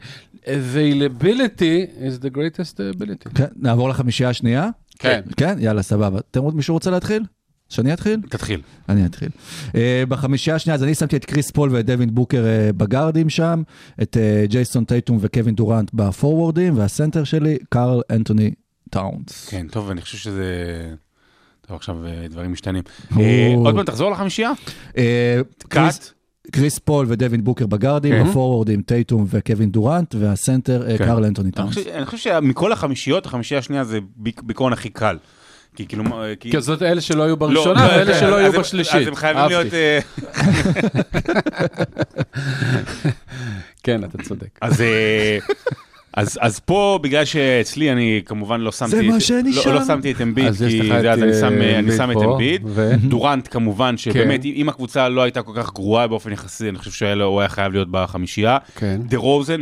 [0.45, 3.29] availability is the greatest ability.
[3.35, 4.69] כן, נעבור לחמישייה השנייה?
[5.03, 5.21] כן.
[5.37, 6.19] כן, יאללה, סבבה.
[6.31, 7.23] אתם עוד מישהו רוצה להתחיל?
[7.69, 8.19] שאני אתחיל?
[8.29, 8.61] תתחיל.
[8.89, 9.29] אני אתחיל.
[9.67, 9.73] אה,
[10.09, 13.63] בחמישייה השנייה, אז אני שמתי את קריס פול ואת דווין בוקר אה, בגארדים שם,
[14.01, 18.51] את אה, ג'ייסון טייטום וקווין דורנט בפורוורדים, והסנטר שלי, קארל אנטוני
[18.89, 19.47] טאונס.
[19.49, 20.45] כן, טוב, אני חושב שזה...
[21.67, 21.97] טוב, עכשיו
[22.29, 22.83] דברים משתנים.
[23.55, 24.51] עוד פעם, תחזור לחמישייה.
[25.69, 26.11] קאט.
[26.51, 28.23] קריס פול ודווין בוקר בגארדים, כן.
[28.29, 31.06] בפורוורדים טייטום וקווין דורנט, והסנטר אה, כן.
[31.06, 31.77] קארל אנטוני טאונס.
[31.93, 35.17] אני חושב שמכל החמישיות, החמישייה השנייה זה ביק- בעיקרון הכי קל.
[35.75, 36.03] כי כאילו...
[36.03, 38.62] מה- כי- כי זאת אלה שלא היו לא, בראשונה, לא, ואלה כן, שלא אז היו
[38.62, 38.95] בשלישית.
[39.01, 39.43] אז הם חייבים.
[39.47, 39.73] להיות...
[39.73, 39.99] אה,
[43.84, 44.47] כן, אתה צודק.
[44.62, 45.38] אז, אה,
[46.13, 48.91] אז, אז פה, בגלל שאצלי אני כמובן לא שמתי...
[48.91, 49.73] זה את, מה שנשאר.
[49.73, 51.91] לא, לא שמתי את אמביד, אז יש כי זה, את, אז אני שם, אה, אני
[51.97, 52.62] שם את אמביד.
[52.65, 54.49] ו- דורנט כמובן, שבאמת, כן.
[54.56, 57.88] אם הקבוצה לא הייתה כל כך גרועה באופן יחסי, אני חושב שהוא היה חייב להיות
[57.91, 58.58] בחמישייה.
[58.76, 59.02] כן.
[59.06, 59.62] דה רוזן,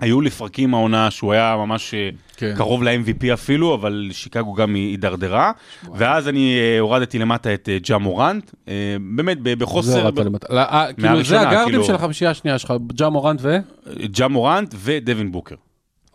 [0.00, 2.54] שהיו לפרקים העונה שהוא היה ממש אה, כן.
[2.56, 5.52] קרוב ל-MVP אפילו, אבל שיקגו גם הידרדרה.
[5.94, 8.50] ואז אני אה, הורדתי למטה את אה, ג'ה מורנט,
[9.14, 10.10] באמת ב- זה בחוסר...
[10.10, 10.54] למטה.
[10.54, 13.56] לא, אה, כאילו, זה הגארדים כאילו- של החמישייה השנייה שלך, ג'ה מורנט ו...
[14.04, 15.54] ג'ה מורנט ודווין בוקר.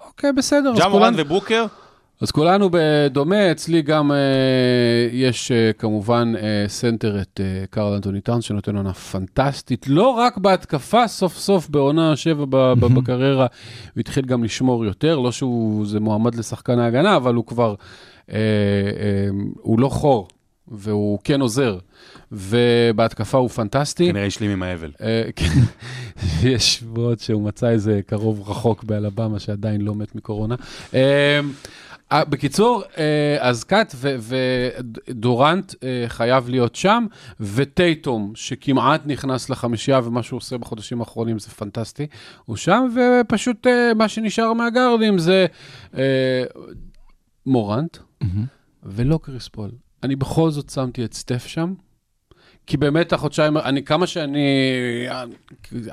[0.07, 0.73] אוקיי, בסדר.
[0.77, 1.65] ג'ה מורנט ובוקר,
[2.21, 4.17] אז כולנו בדומה, אצלי גם אה,
[5.11, 10.37] יש אה, כמובן אה, סנטר את אה, קרל אנטוני טאונס, שנותן עונה פנטסטית, לא רק
[10.37, 13.47] בהתקפה, סוף סוף בעונה שבע ב- ב- בקריירה,
[13.93, 17.75] הוא התחיל גם לשמור יותר, לא שהוא זה מועמד לשחקן ההגנה, אבל הוא כבר,
[18.31, 19.29] אה, אה,
[19.61, 20.27] הוא לא חור,
[20.67, 21.77] והוא כן עוזר,
[22.31, 24.11] ובהתקפה הוא פנטסטי.
[24.11, 24.91] כנראה השלים עם האבל.
[25.01, 25.59] אה, כן,
[26.43, 30.55] יש שבועות שהוא מצא איזה קרוב רחוק באלבמה שעדיין לא מת מקורונה.
[32.11, 33.95] אה, בקיצור, אה, אז קאט
[35.07, 37.05] ודורנט אה, חייב להיות שם,
[37.39, 42.07] וטייטום, שכמעט נכנס לחמישייה, ומה שהוא עושה בחודשים האחרונים זה פנטסטי,
[42.45, 45.45] הוא שם, ופשוט מה שנשאר מהגארדים זה
[47.45, 47.97] מורנט,
[48.83, 49.71] ולא קריס פול.
[50.03, 51.73] אני בכל זאת שמתי את סטף שם,
[52.67, 54.47] כי באמת החודשיים, אני, כמה שאני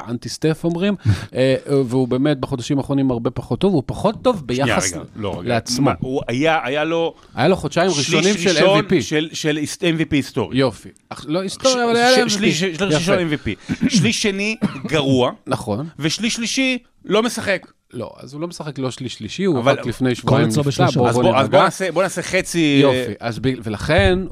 [0.09, 0.95] אנטי סטף אומרים,
[1.35, 5.43] אה, והוא באמת בחודשים האחרונים הרבה פחות טוב, הוא פחות טוב ביחס רגע, לא.
[5.45, 5.91] לעצמו.
[6.01, 9.01] הוא היה, היה לו היה לו חודשיים ראשונים של MVP.
[9.01, 9.59] של, של
[9.99, 10.59] MVP היסטורי.
[10.59, 10.89] יופי.
[11.27, 12.31] לא היסטוריה, אבל היה לו MVP.
[12.31, 12.63] שליש.
[12.81, 13.77] ראשון MVP.
[13.89, 15.89] שליש שני גרוע, נכון.
[15.99, 17.67] ושליש שלישי לא משחק.
[17.93, 20.87] לא, אז הוא לא משחק לא שליש שלישי, הוא רק לפני שבועיים נפצע.
[20.95, 22.03] בואו אז בוא.
[22.03, 22.81] נעשה, חצי...
[22.83, 23.55] יופי,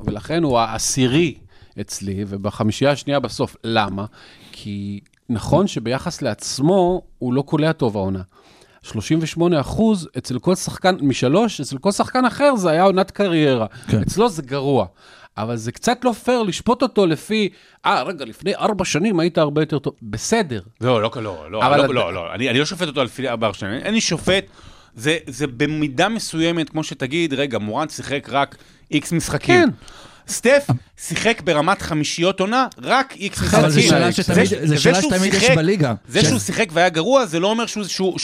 [0.07, 1.35] ולכן הוא העשירי
[1.81, 3.57] אצלי, ובחמישייה השנייה בסוף.
[3.65, 4.05] למה?
[4.53, 8.23] כי נכון שביחס לעצמו, הוא לא קולע טוב העונה.
[8.83, 13.67] 38 אחוז אצל כל שחקן, משלוש, אצל כל שחקן אחר זה היה עונת קריירה.
[13.89, 14.01] כן.
[14.03, 14.87] אצלו זה גרוע.
[15.39, 17.49] אבל זה קצת לא פייר לשפוט אותו לפי,
[17.87, 19.95] אה, רגע, לפני ארבע שנים היית הרבה יותר טוב.
[20.03, 20.61] בסדר.
[20.81, 23.29] לא, לא, לא, לא, אבל לא, אתה- לא, לא, אני, אני לא שופט אותו לפי
[23.29, 24.45] ארבע שנים, אני שופט,
[24.95, 28.57] זה, זה במידה מסוימת, כמו שתגיד, רגע, מורן שיחק רק
[28.91, 29.65] איקס משחקים.
[29.65, 29.71] כן.
[30.29, 30.67] סטף
[31.01, 33.61] שיחק ברמת חמישיות עונה, רק איקס משחקים.
[33.61, 35.95] אבל זו שאלה זה- שאלה שתמיד יש בליגה.
[36.09, 38.19] זה שהוא שיחק והיה גרוע, זה לא אומר שהוא-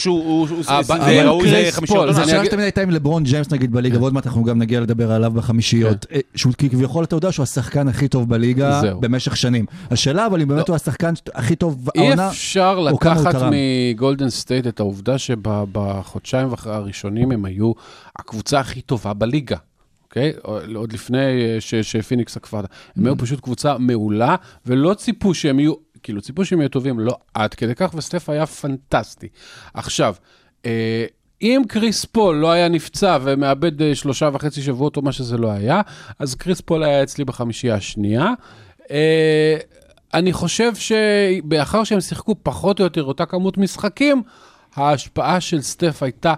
[0.69, 0.81] אה,
[1.25, 2.13] ראוי לחמישיות עונה.
[2.13, 5.11] זו שאלה שתמיד הייתה עם לברון ג'יימס נגיד בליגה, ועוד מעט אנחנו גם נגיע לדבר
[5.11, 6.05] עליו בחמישיות.
[6.11, 8.81] אה, שהוא כביכול אתה יודע שהוא השחקן הכי טוב בליגה.
[8.99, 9.65] במשך שנים.
[9.91, 13.41] השאלה אבל אם באמת הוא השחקן הכי טוב אי העונה, אפשר כמה הוא לקחת.
[13.95, 17.71] מגולדן סטייט את העובדה שבחודשיים הראשונים הם היו
[18.19, 19.57] הקבוצה הכי טובה בליגה.
[20.13, 20.33] אוקיי?
[20.75, 22.59] עוד לפני אה, שפיניקס עקפה.
[22.95, 25.73] הם היו פשוט קבוצה מעולה, ולא ציפו שהם יהיו,
[26.03, 29.27] כאילו ציפו שהם יהיו טובים, לא עד כדי כך, וסטף היה פנטסטי.
[29.73, 30.15] עכשיו,
[30.65, 31.05] אה,
[31.41, 35.51] אם קריס פול לא היה נפצע ומאבד אה, שלושה וחצי שבועות או מה שזה לא
[35.51, 35.81] היה,
[36.19, 38.27] אז קריס פול היה אצלי בחמישייה השנייה.
[38.91, 39.57] אה,
[40.13, 44.23] אני חושב שמאחר שהם שיחקו פחות או יותר אותה כמות משחקים,
[44.75, 46.33] ההשפעה של סטף הייתה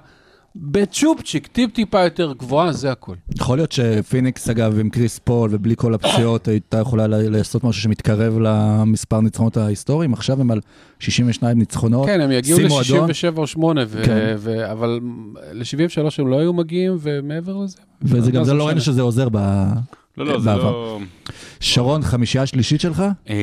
[0.55, 3.15] בצ'ופצ'יק, טיפ-טיפה יותר גבוהה, זה הכל.
[3.35, 8.37] יכול להיות שפיניקס אגב עם קריס פול ובלי כל הפציעות הייתה יכולה לעשות משהו שמתקרב
[8.39, 10.59] למספר ניצחונות ההיסטוריים, עכשיו הם על
[10.99, 12.05] 62 ניצחונות.
[12.05, 13.07] כן, הם יגיעו שימו אדום.
[13.09, 14.35] ל-67 או 8, ו- כן.
[14.37, 14.99] ו- אבל
[15.51, 17.77] ל-73 הם לא היו מגיעים, ומעבר לזה...
[18.01, 18.65] וזה גם, זה לא?
[18.67, 19.37] ראינו שזה עוזר ב...
[20.17, 20.71] לא, לא, זה בעבר.
[20.71, 20.99] לא...
[21.59, 23.03] שרון, חמישייה שלישית שלך?
[23.29, 23.35] אה,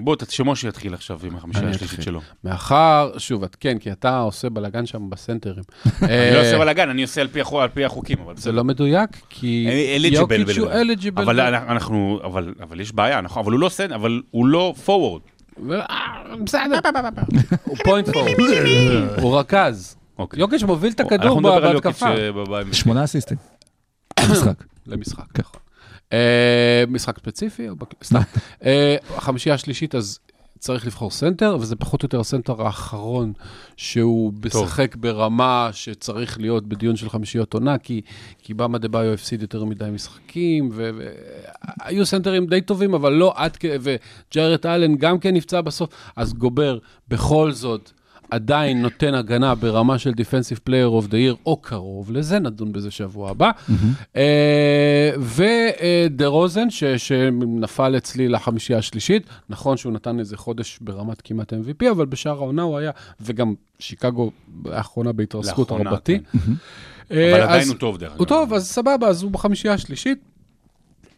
[0.00, 2.02] בוא, ת- שמשה יתחיל עכשיו עם החמישה אני השלישית.
[2.02, 2.20] שלו.
[2.44, 5.62] מאחר, שוב, את כן, כי אתה עושה בלאגן שם בסנטרים.
[6.02, 7.28] אני לא אה, עושה בלאגן, אני עושה על
[7.74, 10.70] פי החוקים, אבל זה לא מדויק, כי eligible יוקיץ' הוא.
[10.70, 11.22] אליג'יבל.
[11.22, 15.20] אבל אנחנו, אבל, אבל יש בעיה, נכון, אבל הוא לא סנט, אבל הוא לא פורוורד.
[16.44, 16.78] בסדר.
[17.64, 18.30] הוא point forward.
[19.22, 19.96] הוא רכז.
[20.18, 20.40] אוקיי.
[20.40, 22.54] יוקיץ' מוביל את אנחנו הכדור נדבר על יוקיץ' בהתקפה.
[22.68, 23.36] אה, שמונה אסיסטים.
[24.32, 24.64] משחק.
[24.86, 25.42] למשחק, כן.
[25.42, 25.59] נכון.
[26.12, 27.68] אה, משחק ספציפי?
[27.68, 28.20] או בק- סתם.
[28.64, 30.18] אה, החמישייה השלישית, אז
[30.58, 33.32] צריך לבחור סנטר, וזה פחות או יותר הסנטר האחרון
[33.76, 38.00] שהוא משחק ברמה שצריך להיות בדיון של חמישיות עונה, כי,
[38.42, 40.70] כי באם אדבאיו הפסיד יותר מדי משחקים,
[41.80, 46.32] והיו סנטרים די טובים, אבל לא עד כדי, וג'ארט אלן גם כן נפצע בסוף, אז
[46.34, 47.90] גובר בכל זאת.
[48.30, 52.90] עדיין נותן הגנה ברמה של Defensive Player of the Year, או קרוב לזה, נדון בזה
[52.90, 53.50] שבוע הבא.
[55.18, 56.66] ודה רוזן,
[56.96, 62.62] שנפל אצלי לחמישייה השלישית, נכון שהוא נתן איזה חודש ברמת כמעט MVP, אבל בשאר העונה
[62.62, 62.90] הוא היה,
[63.20, 64.30] וגם שיקגו
[64.72, 66.18] האחרונה בהתרסקות לאחרונה, רבתי.
[66.32, 66.38] כן.
[67.10, 68.18] אה, אבל עדיין אז- הוא טוב, דרך אגב.
[68.18, 70.18] הוא טוב, אז סבבה, אז הוא בחמישייה השלישית.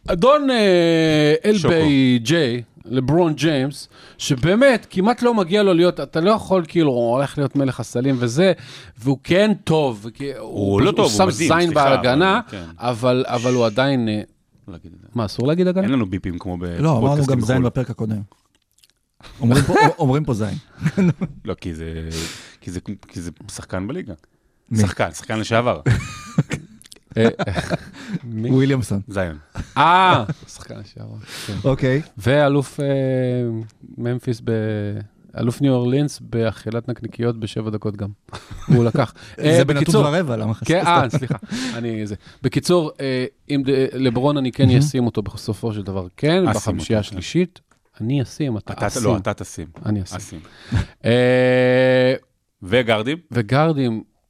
[0.07, 6.63] אדון אה, אלביי ג'יי, לברון ג'יימס, שבאמת כמעט לא מגיע לו להיות, אתה לא יכול
[6.67, 8.53] כאילו, הוא הולך להיות מלך הסלים וזה,
[8.97, 12.63] והוא כן טוב, וכי- הוא לא טוב, הוא שם מדהים, זין סליחה, בהגנה, אבל כן.
[12.77, 14.21] אבל אבל הוא עדיין, אה,
[14.67, 14.77] לא.
[15.15, 15.83] מה, אסור להגיד הגנה?
[15.83, 17.65] אין לנו ביפים כמו בפודקאסטים לא, אמרנו גם זין בחו"ל.
[17.65, 18.21] בפרק הקודם.
[19.41, 20.57] אומרים פה- אומרים פה זין.
[21.45, 22.09] לא, כי זה,
[22.61, 24.13] כי זה, כי זה שחקן בליגה.
[24.77, 25.81] שחקן, שחקן לשעבר?
[28.49, 29.01] וויליאמסון.
[29.07, 29.37] זיון.
[29.77, 31.15] אה, שחקן לשעבר.
[31.47, 31.53] כן.
[31.63, 32.01] אוקיי.
[32.17, 32.85] ואלוף אה,
[33.97, 34.51] ממפיס, ב...
[35.39, 38.09] אלוף ניו אורלינס באכילת נקניקיות בשבע דקות גם.
[38.75, 39.13] הוא לקח.
[39.39, 40.65] אה, זה בנתון בקיצור- ורבע, למה חסר?
[40.65, 41.35] כן, אה, סליחה.
[41.75, 42.15] אני זה.
[42.43, 47.07] בקיצור, אה, אם לברון אני כן אשים אותו בסופו של דבר, כן, בחמישייה כן.
[47.07, 47.59] השלישית.
[48.01, 49.03] אני אשים, אתה אתה, אשים.
[49.03, 49.67] לא, אתה תשים.
[49.85, 50.39] אני אשים.
[51.05, 52.13] אה,
[52.63, 53.17] וגרדים?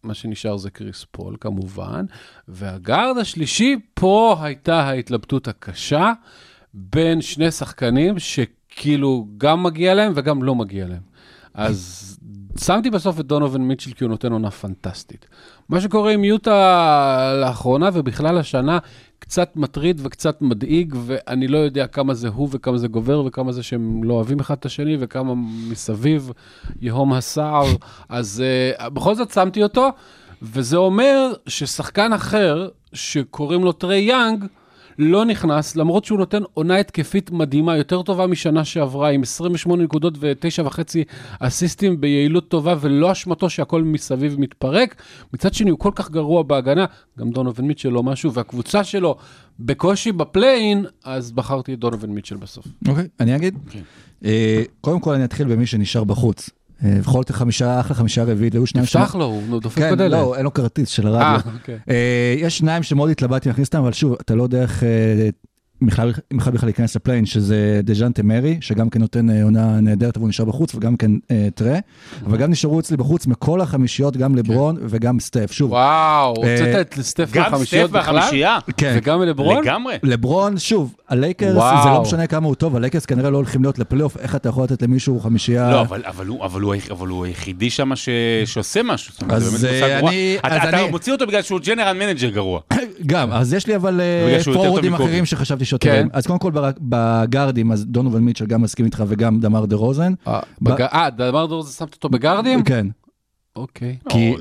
[0.03, 2.05] מה שנשאר זה קריס פול כמובן,
[2.47, 6.11] והגארד השלישי, פה הייתה ההתלבטות הקשה
[6.73, 11.01] בין שני שחקנים שכאילו גם מגיע להם וגם לא מגיע להם.
[11.53, 12.09] אז
[12.57, 15.25] שמתי בסוף את דונובין מיטשל כי הוא נותן עונה פנטסטית.
[15.69, 18.79] מה שקורה עם יוטה לאחרונה ובכלל השנה,
[19.19, 23.63] קצת מטריד וקצת מדאיג, ואני לא יודע כמה זה הוא וכמה זה גובר וכמה זה
[23.63, 25.33] שהם לא אוהבים אחד את השני וכמה
[25.69, 26.31] מסביב
[26.81, 27.65] יהום הסער.
[28.09, 28.43] אז
[28.79, 29.89] uh, בכל זאת שמתי אותו,
[30.41, 34.45] וזה אומר ששחקן אחר, שקוראים לו טרי יאנג,
[34.99, 40.13] לא נכנס, למרות שהוא נותן עונה התקפית מדהימה, יותר טובה משנה שעברה, עם 28 נקודות
[40.19, 40.79] ו-9.5
[41.39, 45.01] אסיסטים ביעילות טובה, ולא אשמתו שהכל מסביב מתפרק.
[45.33, 46.85] מצד שני, הוא כל כך גרוע בהגנה,
[47.19, 49.15] גם דונובין מיטשל לא משהו, והקבוצה שלו
[49.59, 52.67] בקושי בפליין, אז בחרתי את דונובין מיטשל בסוף.
[52.87, 53.57] אוקיי, אני אגיד.
[54.25, 56.49] אה, קודם כל אני אתחיל במי שנשאר בחוץ.
[56.83, 60.11] אה, בכל זאת חמישה, אחלה חמישה רביעית, היו שניים תפתח לו, הוא דופק כן, בדלת.
[60.11, 61.51] לא, אין לו כרטיס של אה, הרדיו.
[61.53, 61.79] אוקיי.
[61.89, 65.29] אה, יש שניים שמאוד התלבטתי להכניס אותם, אבל שוב, אתה לא יודע איך אה,
[65.81, 70.29] בכלל בכלל בכלל להיכנס לפליין, שזה דז'אנטה מרי, שגם כן נותן אה, עונה נהדרת והוא
[70.29, 71.77] נשאר בחוץ, וגם כן אה, טרה,
[72.25, 75.51] אבל גם נשארו אצלי בחוץ מכל החמישיות, גם לברון וגם סטף.
[75.51, 75.83] שוב, וואו,
[76.43, 78.15] אה, הוצאת את סטף גם מהחמישיות סטף בכלל?
[78.15, 78.57] והחמישייה.
[78.77, 78.93] כן.
[78.97, 79.63] וגם לברון?
[79.63, 79.95] לגמרי.
[80.03, 81.53] לברון, שוב, הלייקרס.
[81.83, 84.63] זה לא משנה כמה הוא טוב, הלייקרס כנראה לא הולכים להיות לפלייאוף, איך אתה יכול
[84.63, 85.71] לתת למישהו חמישייה...
[85.71, 88.09] לא, אבל, אבל, הוא, אבל, הוא, אבל הוא היחידי שם ש,
[88.45, 89.13] שעושה משהו.
[89.29, 89.99] אז, אה.
[89.99, 92.59] אני- אתה, אז אתה אני- מוציא אותו בגלל שהוא general manager גרוע.
[93.05, 94.93] גם, אז יש לי אבל אה, פורוורדים.
[94.93, 96.01] אחרים שחשבתי שיותר.
[96.03, 96.07] כן.
[96.13, 100.13] אז קודם כל בגארדים, אז דונובן מיטשל גם מסכים איתך וגם דמאר דרוזן.
[100.27, 102.63] אה, בג- אה, דמר דור זה שמת אותו בגארדים?
[102.63, 102.87] כן.
[103.55, 103.97] אוקיי.
[104.09, 104.35] כי-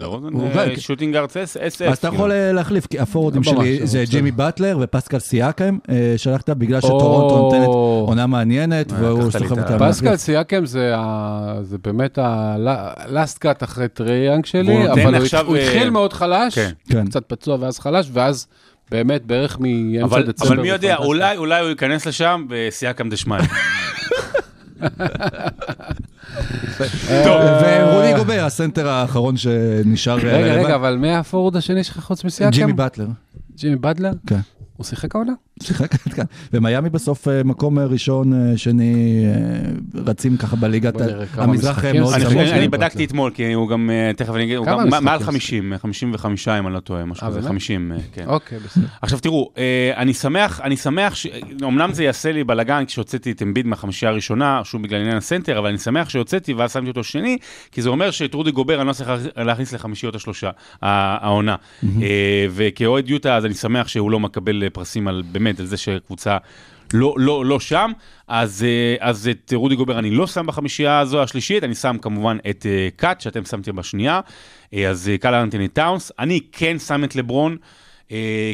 [0.79, 1.83] שוטינג ארץ אס אס.
[1.83, 4.05] אז אתה יכול אה, להחליף, כי הפורורדים ממש, שלי זה.
[4.11, 7.38] ג'ימי באטלר ופסקל סיאקם, אה, שלחת בגלל שטורונטו.
[7.38, 7.66] נותנת
[8.09, 9.79] עונה מעניינת, והוא סוחב אותה.
[9.79, 10.95] פסקל סייקם זה
[11.85, 15.14] באמת הלאסט קאט אחרי טרייאנג שלי, אבל
[15.47, 16.59] הוא התחיל מאוד חלש.
[16.88, 17.07] כן.
[17.09, 18.47] קצת פצוע ואז חלש, ואז
[18.92, 20.52] באמת בערך מאמצע אבל, דצמבר.
[20.52, 20.96] אבל מי יודע.
[20.96, 23.38] אולי, אולי הוא ייכנס לשם וסייקם דשמיא.
[27.09, 30.18] ורודי גובר, הסנטר האחרון שנשאר.
[30.18, 30.55] אה, רגע.
[30.55, 32.51] רגע, אבל מי הפורוורד השני שלך חוץ מסיאקם?
[32.50, 33.07] ג'ימי באטלר.
[33.57, 34.12] ג'ימי באטלר?
[34.26, 34.40] כן.
[34.76, 35.33] הוא שיחק העונה?
[35.62, 36.25] שיחק כאן.
[36.53, 39.25] ומיאמי בסוף אה, מקום אה, ראשון, אה, שני,
[39.94, 40.94] רצים ככה בליגת
[41.35, 42.70] המזרח מאוד אני, כן.
[42.70, 45.31] בדקתי אתמול, כי הוא גם, תכף אני אגיד, הוא כמה גם מעל שיחק?
[45.31, 47.48] 50, 55 אם אני לא טועה, משהו כזה, באמת?
[47.48, 48.25] 50, אה, כן.
[48.27, 48.85] אוקיי, בסדר.
[49.03, 49.51] עכשיו תראו,
[49.96, 51.27] אני שמח, אני שמח, ש...
[51.62, 55.68] אמנם זה יעשה לי בלאגן כשהוצאתי את אמביד מהחמישייה הראשונה, שוב בגלל עניין הסנטר, אבל
[55.68, 57.38] אני שמח שהוצאתי ואז שמתי אותו שני,
[57.72, 60.51] כי זה אומר שאת רודי גובר אני לא צריך להכניס לחמישיות השלושה,
[60.83, 61.57] העונה.
[62.51, 66.37] וכאוהד יוטה, אז אני שמח שהוא לא מקבל פרסים על, באמת, על זה שקבוצה...
[66.95, 67.93] לא, לא, לא שם,
[68.29, 72.38] אז, אה, אז את רודי גובר אני לא שם בחמישייה הזו השלישית, אני שם כמובן
[72.51, 74.21] את אה, קאט, שאתם שמתם בשנייה,
[74.75, 77.57] אה, אז קל אנטוני טאונס, אני כן שם את לברון,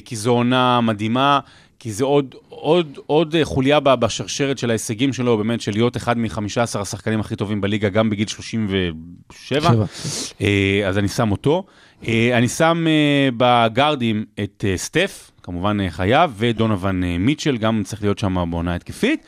[0.04, 1.40] כי זו עונה מדהימה,
[1.78, 6.78] כי זה עוד, עוד, עוד חוליה בשרשרת של ההישגים שלו, באמת, של להיות אחד מ-15
[6.78, 8.90] השחקנים הכי טובים בליגה, גם בגיל 37.
[9.32, 9.84] שבע.
[10.40, 11.64] אה, אז אני שם אותו.
[12.32, 12.86] אני שם
[13.36, 19.26] בגארדים את סטף, כמובן אה, חייב, ודונובן אה, מיטשל, גם צריך להיות שם בעונה התקפית.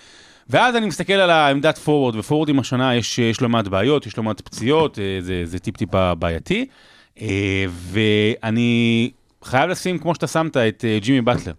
[0.51, 4.19] ואז אני מסתכל על העמדת פורוורד, ופורוורד עם השנה יש, יש לא מעט בעיות, יש
[4.19, 6.67] לא מעט פציעות, אה, זה, זה טיפ-טיפה בעייתי.
[7.21, 9.11] אה, ואני
[9.45, 11.53] חייב לשים, כמו שאתה שמת, את אה, ג'ימי באטלר.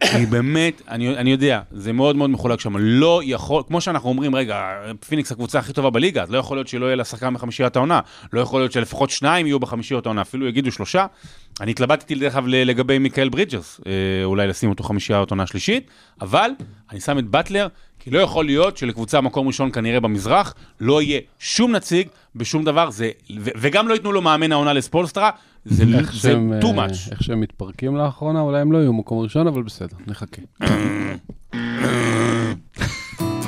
[0.00, 2.76] כי באמת, אני, אני יודע, זה מאוד מאוד מחולק שם.
[2.76, 4.60] לא יכול, כמו שאנחנו אומרים, רגע,
[5.08, 8.00] פיניקס הקבוצה הכי טובה בליגה, אז לא יכול להיות שלא יהיה לה שחקן בחמישיית העונה.
[8.32, 11.06] לא יכול להיות שלפחות שניים יהיו בחמישיות העונה, אפילו יגידו שלושה.
[11.60, 13.92] אני התלבטתי דרך אגב לגבי מיקאל ברידג'רס, אה,
[14.24, 15.86] אולי לשים אותו חמישיית עונה שלישית,
[16.20, 16.50] אבל
[16.90, 21.20] אני שם את באטלר, כי לא יכול להיות שלקבוצה מקום ראשון כנראה במזרח, לא יהיה
[21.38, 23.10] שום נציג בשום דבר, זה,
[23.40, 25.30] ו, וגם לא ייתנו לו מאמן העונה לספולסטרה,
[25.64, 27.10] זה, זה שהם, too אה, much.
[27.10, 30.42] איך שהם מתפרקים לאחרונה, אולי הם לא יהיו מקום ראשון, אבל בסדר, נחכה.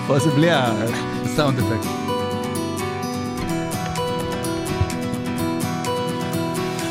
[0.06, 2.13] פה זה בלי הסאונד אפקט.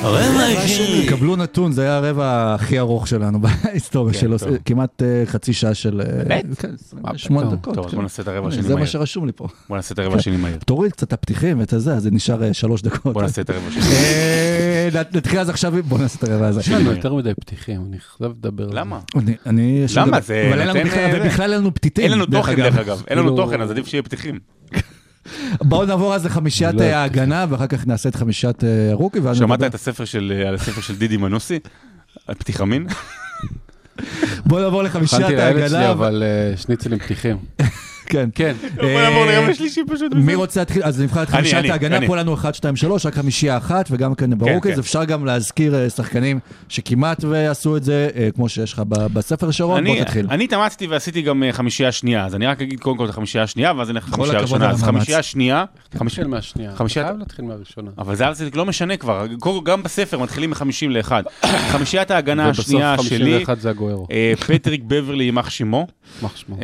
[0.03, 1.05] הרבע השני.
[1.09, 4.37] קבלו נתון, זה היה הרבע הכי ארוך שלנו בהיסטוריה כן, שלו.
[4.65, 6.01] כמעט אה, חצי שעה של...
[6.01, 6.45] אה, באמת?
[6.59, 6.69] כן,
[7.01, 7.55] מה 28 פתאום?
[7.61, 7.75] דקות.
[7.75, 7.95] טוב, כן.
[7.95, 8.85] בוא נעשה את הרבע זה השני מה מהר.
[8.85, 9.47] שרשום לי פה.
[9.69, 10.57] בוא נעשה את הרבע השני מהר.
[10.65, 13.13] תוריד קצת את הפתיחים ואת הזה, אז זה נשאר אה, שלוש דקות.
[13.13, 13.81] בוא נעשה את הרבע השני.
[13.83, 16.59] אה, נתחיל אז עכשיו, בוא נעשה את הרבע הזה.
[16.59, 18.75] יש לנו יותר מדי פתיחים, אני חייב לדבר על זה.
[18.75, 18.99] למה?
[19.95, 20.21] למה?
[20.21, 21.21] זה אבל אין לנו נותן, בכלל- אה, זה.
[21.23, 22.03] ובכלל אין לנו פתיתים.
[22.03, 24.39] אין לנו תוכן דרך אגב, אין לנו כאילו- תוכן, אז עדיף שיהיה פתיחים.
[25.61, 29.19] בואו נעבור אז לחמישיית לא אה, ההגנה, ואחר כך נעשה את חמישיית אה, הרוקי.
[29.19, 31.59] ואז שמעת את הספר של, על הספר של דידי מנוסי?
[32.27, 32.87] על פתיחה מין?
[34.45, 35.91] בואו נעבור לחמישיית הכנתי לילד שלי, ההגנה.
[35.91, 37.37] אבל אה, שניצלים פתיחים.
[38.05, 38.29] כן.
[38.35, 38.53] כן.
[40.25, 40.83] מי רוצה להתחיל?
[40.83, 42.07] אז נבחר את אני, חמישיית אני, ההגנה.
[42.07, 44.71] פה לנו 1, 2, 3, רק חמישייה אחת, וגם כן ברוקז.
[44.73, 44.79] כן.
[44.79, 46.39] אפשר גם להזכיר אה, שחקנים
[46.69, 50.27] שכמעט ועשו את זה, אה, כמו שיש לך ב- בספר שרון, בוא אני, תתחיל.
[50.29, 53.43] אני התאמצתי ועשיתי גם אה, חמישייה שנייה, אז אני רק אגיד קודם כל את החמישייה
[53.43, 54.69] השנייה, ואז אני אלך לחמישייה הראשונה.
[54.69, 54.83] אז.
[54.83, 56.71] חמישייה שנייה, תתחיל מהשנייה.
[57.07, 57.91] חייב להתחיל מהראשונה.
[57.97, 59.25] אבל זה לא משנה כבר,
[59.63, 61.23] גם בספר מתחילים מחמישים לאחד.
[61.71, 64.07] חמישיית ההגנה השנייה שלי, 51 זה הגוארו.
[64.47, 65.87] פטריק בברלי יימח שמו,
[66.21, 66.55] יימח שמו.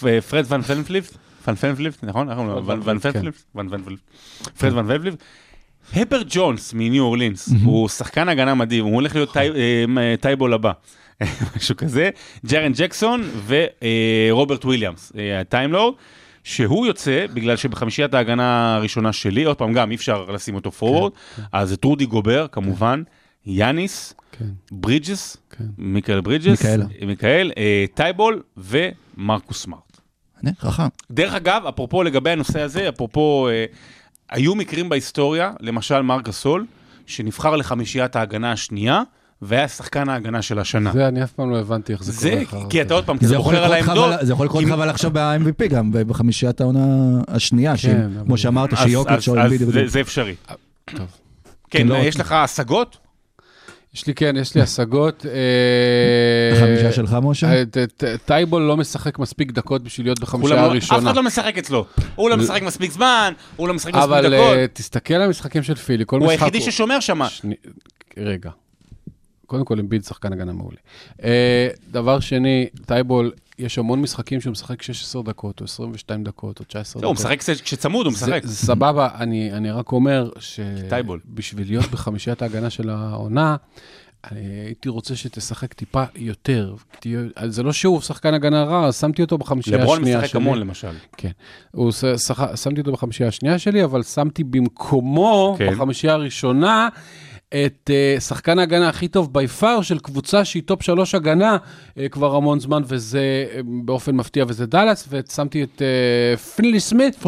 [0.00, 1.14] פ- אה, פרד ון פנפליפט,
[1.48, 2.28] ון פנפליפט, נכון?
[2.28, 3.42] ון ון- ון ון פנפליפט,
[4.58, 5.22] פרד ון פנפליפט.
[5.96, 10.72] הרב ג'ונס מניו אורלינס, הוא שחקן הגנה מדהים, הוא הולך להיות אה, טייבול הבא.
[11.56, 12.10] משהו כזה,
[12.46, 15.94] ג'רן ג'קסון ורוברט וויליאמס, ה Time Lord.
[16.44, 21.12] שהוא יוצא בגלל שבחמישיית ההגנה הראשונה שלי, עוד פעם גם אי אפשר לשים אותו פורוורד,
[21.12, 21.48] כן, כן.
[21.52, 23.50] אז זה רודי גובר כמובן, כן.
[23.50, 24.44] יאניס, כן.
[24.72, 25.64] ברידג'ס, כן.
[25.78, 26.62] מיקאל ברידג'ס,
[27.06, 29.66] מיכאל, אה, טייבול ומרקוס
[30.40, 30.58] סמארט.
[30.58, 30.88] חכם.
[31.10, 33.64] דרך אגב, אפרופו לגבי הנושא הזה, אפרופו, אה,
[34.30, 36.66] היו מקרים בהיסטוריה, למשל מרק גסול,
[37.06, 39.02] שנבחר לחמישיית ההגנה השנייה,
[39.42, 40.92] והיה שחקן ההגנה של השנה.
[40.92, 42.56] זה, אני אף פעם לא הבנתי איך זה קורה לך.
[42.70, 44.14] כי אתה עוד פעם, כי זה בוחר על העמדות.
[44.22, 49.28] זה יכול לקרות לך אבל עכשיו ב-MVP גם, בחמישיית העונה השנייה, כן, כמו שאמרת, שיוקיץ'
[49.28, 49.88] או אינבידי.
[49.88, 50.34] זה אפשרי.
[50.84, 51.06] טוב.
[51.70, 53.05] כן, לא יש לך השגות?
[53.96, 55.26] יש לי, כן, יש לי השגות.
[55.26, 57.52] אה, החמישה שלך, משה?
[57.52, 57.62] אה,
[58.24, 61.00] טייבול לא משחק מספיק דקות בשביל להיות בחמישה הראשונה.
[61.00, 61.86] אף אחד לא משחק אצלו.
[62.14, 64.24] הוא לא משחק מספיק זמן, הוא לא משחק מספיק דקות.
[64.24, 66.24] אבל תסתכל על המשחקים של פילי, כל משחק...
[66.24, 67.20] הוא היחידי ששומר שם.
[68.16, 68.50] רגע.
[69.46, 70.76] קודם כל, אמביד שחקן הגנה מעולה.
[71.22, 76.64] אה, דבר שני, טייבול, יש המון משחקים שהוא משחק 16 דקות, או 22 דקות, או
[76.64, 77.04] 19 דקות.
[77.04, 78.40] הוא משחק כשצמוד, הוא משחק.
[78.44, 83.56] זה סבבה, אני, אני רק אומר שבשביל להיות בחמישיית ההגנה של העונה,
[84.30, 86.74] הייתי רוצה שתשחק טיפה יותר.
[87.46, 90.10] זה לא שהוא שחקן הגנה רע, אז שמתי אותו בחמישייה השנייה שלי.
[90.10, 90.92] לברון משחק המון למשל.
[91.16, 91.30] כן.
[91.70, 92.56] הוא שח...
[92.56, 95.72] שמתי אותו בחמישייה השנייה שלי, אבל שמתי במקומו, כן.
[95.72, 96.88] בחמישייה הראשונה,
[97.48, 102.00] את אה, שחקן ההגנה הכי טוב by far של קבוצה שהיא top שלוש הגנה אה,
[102.10, 107.24] כבר המון זמן, וזה אה, באופן מפתיע, וזה דאלאס, ושמתי את אה, פינלי סמית,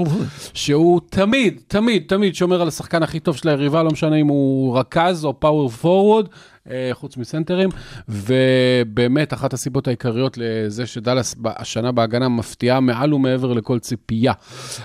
[0.55, 4.79] שהוא תמיד, תמיד, תמיד שומר על השחקן הכי טוב של היריבה, לא משנה אם הוא
[4.79, 6.27] רכז או פאוור פורוורד.
[6.71, 7.69] אה, חוץ מסנטרים,
[8.09, 14.33] ובאמת אחת הסיבות העיקריות לזה שדאלאס השנה בהגנה מפתיעה מעל ומעבר לכל ציפייה.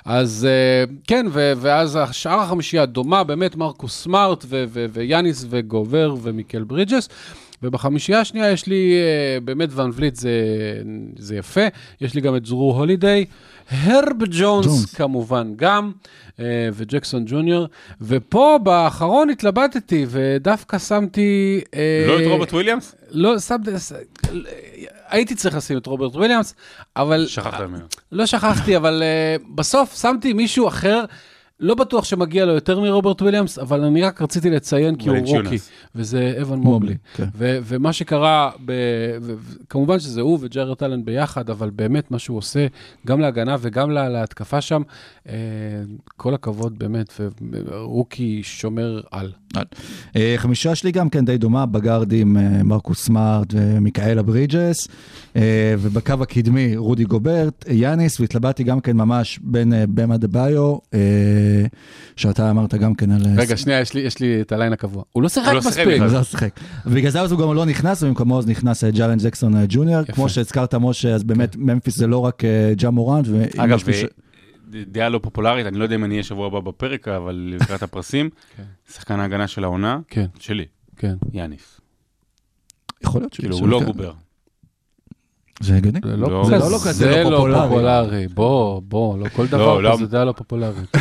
[0.06, 4.46] אז אה, כן, ואז השאר החמישייה דומה, באמת מרקוס סמארט
[4.94, 7.10] ויאניס וגובר ומיקל ברידג'ס.
[7.64, 10.32] ובחמישייה השנייה יש לי uh, באמת ואן וליט, זה,
[11.18, 11.62] זה יפה.
[12.02, 13.26] יש לי גם את זרו הולידיי,
[13.70, 15.92] הרב ג'ונס כמובן גם,
[16.30, 16.40] uh,
[16.74, 17.68] וג'קסון ג'וניור.
[18.02, 21.62] ופה באחרון התלבטתי ודווקא שמתי...
[21.66, 21.78] אה,
[22.08, 22.96] לא את רוברט וויליאמס?
[23.12, 23.72] לא, שמתי...
[25.10, 26.56] הייתי צריך לשים את רוברט וויליאמס,
[26.96, 27.26] אבל...
[27.28, 27.86] שכחת ממנו.
[28.12, 31.06] לא שכחתי, אבל אה, בסוף שמתי מישהו אחר.
[31.64, 35.58] לא בטוח שמגיע לו יותר מרוברט וויליאמס, אבל אני רק רציתי לציין כי הוא רוקי,
[35.96, 36.96] וזה אבן מובלי.
[37.14, 37.28] כן.
[37.40, 38.52] ומה שקרה,
[39.70, 42.68] כמובן שזה הוא וג'רד אלן ביחד, אבל באמת מה שהוא עושה,
[43.08, 44.82] גם להגנה וגם להתקפה שם,
[45.30, 45.34] אה,
[46.18, 49.32] כל הכבוד באמת, ורוקי שומר על.
[50.16, 54.88] אה, חמישה שלי גם כן די דומה, בגארדים אה, מרקוס סמארט ומיקאל ברידג'ס,
[55.80, 60.78] ובקו הקדמי רודי גוברט, יאניס, והתלבטתי גם כן ממש בין באם אדבאיו,
[62.16, 63.22] שאתה אמרת גם כן על...
[63.38, 65.04] רגע, שנייה, יש לי, יש לי את ה line הקבוע.
[65.12, 65.88] הוא לא שיחק לא מספיק.
[65.88, 66.60] הוא לא שיחק.
[66.86, 70.04] ובגלל זה הוא גם לא נכנס, ובמקומו אז נכנס ג'ארן ג'קסון ג'וניור.
[70.04, 71.56] כמו שהזכרת, משה, אז באמת.
[71.56, 72.44] ממפיס זה לא רק
[72.78, 73.28] ג'ה מורנט.
[73.58, 73.80] אגב,
[74.86, 78.30] דעה לא פופולרית, אני לא יודע אם אני אהיה שבוע הבא בפרק, אבל לקראת הפרסים,
[78.58, 78.64] כן.
[78.92, 80.26] שחקן ההגנה של העונה, כן.
[80.40, 80.66] שלי,
[80.98, 81.16] כן.
[81.34, 81.82] יאניס.
[83.04, 83.44] יכול להיות שלי.
[83.44, 84.14] כאילו, הוא לא גובר.
[85.60, 86.00] זה הגיוני.
[86.04, 88.28] זה לא, לא, לא כזה לא פופולרי.
[88.28, 90.98] בוא, בוא, לא כל דבר לא, כזה דעה לא פופולרית.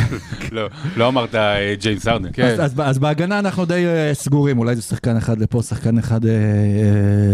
[0.97, 2.29] לא אמרת אה, ג'יימס ארדן.
[2.33, 2.55] כן.
[2.83, 6.31] אז בהגנה אנחנו די אה, סגורים, אולי זה שחקן אחד לפה, שחקן אחד אה,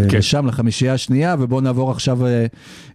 [0.10, 0.18] כן.
[0.18, 2.20] לשם, לחמישייה השנייה, ובואו נעבור עכשיו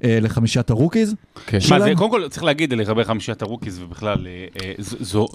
[0.03, 1.15] לחמישיית הרוקיז.
[1.47, 1.59] כן.
[1.97, 4.27] קודם כל צריך להגיד לגבי חמישיית הרוקיז, ובכלל,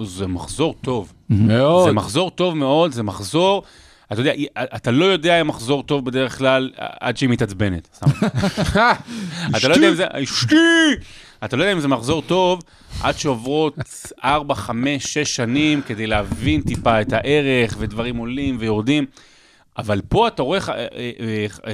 [0.03, 1.13] זה מחזור טוב.
[1.29, 1.87] מאוד.
[1.87, 3.63] זה מחזור טוב מאוד, זה מחזור...
[4.11, 7.99] אתה יודע, אתה לא יודע אם מחזור טוב בדרך כלל עד שהיא מתעצבנת.
[9.57, 10.05] אתה לא יודע אם זה...
[10.11, 10.55] אשתי!
[11.43, 12.61] אתה לא יודע אם זה מחזור טוב
[13.01, 13.75] עד שעוברות
[14.23, 19.05] 4, 5, 6 שנים כדי להבין טיפה את הערך, ודברים עולים ויורדים.
[19.77, 21.73] אבל פה אתה רואה אה, אה, אה,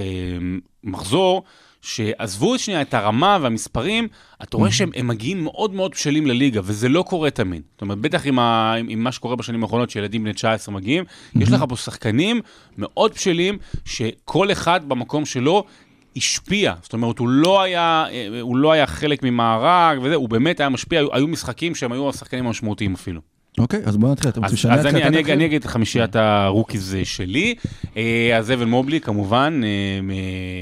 [0.84, 1.43] מחזור
[1.86, 4.08] שעזבו שנייה את הרמה והמספרים,
[4.43, 7.62] אתה רואה שהם מגיעים מאוד מאוד בשלים לליגה, וזה לא קורה תמיד.
[7.71, 11.04] זאת אומרת, בטח עם, ה, עם, עם מה שקורה בשנים האחרונות, שילדים בני 19 מגיעים,
[11.36, 12.41] יש לך פה שחקנים
[12.78, 15.63] מאוד בשלים, שכל אחד במקום שלו
[16.15, 16.74] השפיע.
[16.82, 18.06] זאת אומרת, הוא לא היה,
[18.41, 22.10] הוא לא היה חלק ממארג וזה, הוא באמת היה משפיע, היו, היו משחקים שהם היו
[22.10, 23.21] השחקנים המשמעותיים אפילו.
[23.58, 26.98] אוקיי, אז בוא נתחיל, אתה רוצה לשנה אז אני, אני, אני אגיד את חמישיית הרוקיז
[27.04, 27.56] שלי.
[27.98, 30.00] אה, אז אבן מובלי, כמובן, אה,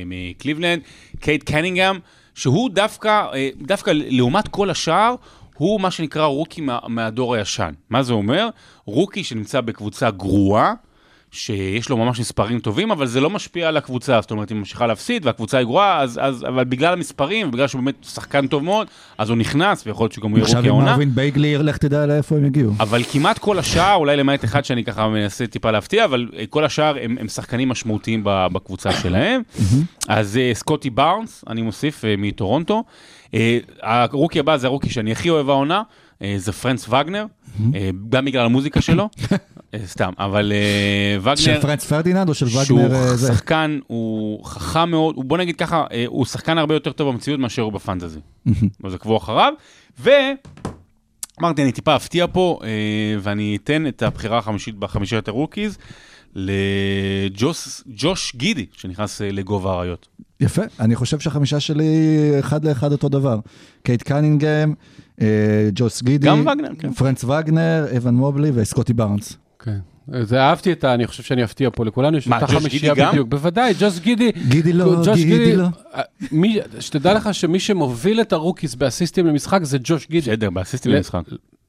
[0.06, 0.82] מקליבלנד,
[1.24, 2.00] קייט קנינגהם,
[2.36, 5.16] שהוא דווקא, אה, דווקא לעומת כל השאר,
[5.58, 7.74] הוא מה שנקרא רוקי מה, מהדור הישן.
[7.90, 8.50] מה זה אומר?
[8.86, 10.74] רוקי שנמצא בקבוצה גרועה,
[11.34, 14.88] שיש לו ממש מספרים טובים, אבל זה לא משפיע על הקבוצה, זאת אומרת, היא ממשיכה
[14.88, 18.88] להפסיד והקבוצה היא גרועה, אז, אז, אבל בגלל המספרים, בגלל שהוא באמת שחקן טוב מאוד,
[19.18, 20.92] אז הוא נכנס, ויכול להיות שגם הוא יהיה עכשיו רוקי העונה.
[20.92, 22.74] מרווין בייגלי, לך תדע לאיפה הם יגיעו.
[22.80, 26.66] אבל כמעט כל השאר, אולי למעט אחד שאני ככה מנסה טיפה להפתיע, אבל אה, כל
[26.66, 29.42] השאר הם, הם שחקנים משמעותיים בקבוצה שלהם.
[30.08, 32.84] אז אה, סקוטי בארנס, אני מוסיף, אה, מטורונטו.
[33.82, 35.82] הרוקי הבא זה הרוקי שאני הכי אוהב העונה,
[36.38, 37.26] זה פרנס וגנר,
[38.10, 39.10] גם בגלל המוזיקה שלו,
[39.86, 41.62] סתם, אבל אה, של וגנר...
[41.62, 42.96] פרנץ פרדיננד או של שהוא וגנר?
[42.96, 43.28] אה, זה?
[43.28, 47.40] שחקן, הוא חכם מאוד, הוא, בוא נגיד ככה, אה, הוא שחקן הרבה יותר טוב במציאות
[47.40, 48.20] מאשר הוא בפנטזי.
[48.84, 49.54] אז עקבו אחריו,
[50.00, 52.70] ואמרתי, אני טיפה אפתיע פה, אה,
[53.22, 55.78] ואני אתן את הבחירה החמישית בחמישיית הרוקיז
[56.36, 60.08] לג'וש גידי, שנכנס אה, לגוב האריות.
[60.40, 61.86] יפה, אני חושב שהחמישה שלי
[62.40, 63.40] אחד לאחד אותו דבר.
[63.84, 64.74] קייט קנינגהם,
[65.22, 66.94] אה, ג'וש גידי, גם וגנר, כן.
[66.94, 69.38] פרנץ וגנר, אבן מובלי וסקוטי בארנס.
[69.64, 69.78] כן.
[70.22, 70.94] זה אהבתי את ה...
[70.94, 73.12] אני חושב שאני אפתיע פה לכולנו, יש מה, אותה ג'וש חמישייה גידי גם?
[73.12, 73.28] בדיוק.
[73.30, 74.32] בוודאי, ג'וש גידי.
[74.50, 75.66] גידי לא, גידי לא.
[75.94, 76.02] אה,
[76.32, 80.30] מי- שתדע לך שמי שמוביל את הרוקיס באסיסטים למשחק זה ג'וש גידי.
[80.32, 81.22] בסדר, באסיסטים למשחק.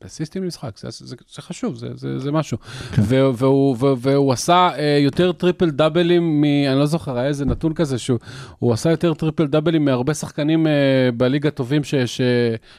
[0.07, 2.59] אסיסטים למשחק, זה, זה, זה חשוב, זה, זה, זה משהו.
[2.59, 3.02] כן.
[3.05, 7.44] והוא, והוא, והוא, והוא עשה אה, יותר טריפל דאבלים, מ, אני לא זוכר, היה איזה
[7.44, 8.18] נתון כזה, שהוא
[8.59, 10.72] הוא עשה יותר טריפל דאבלים מהרבה שחקנים אה,
[11.16, 12.20] בליגה טובים ש, ש,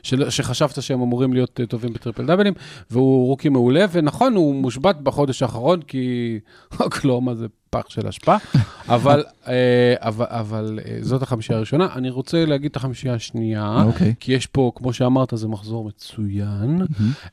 [0.03, 2.53] ש, שחשבת שהם אמורים להיות אה, טובים בטריפל דאבלים,
[2.91, 6.39] והוא רוקי מעולה, ונכון, הוא מושבת בחודש האחרון, כי
[6.79, 8.35] אוקלהומה זה פח של אשפה,
[8.95, 9.53] אבל, אה,
[9.99, 11.87] אבל, אבל אה, זאת החמישייה הראשונה.
[11.95, 14.13] אני רוצה להגיד את החמישייה השנייה, אוקיי.
[14.19, 16.81] כי יש פה, כמו שאמרת, זה מחזור מצוין.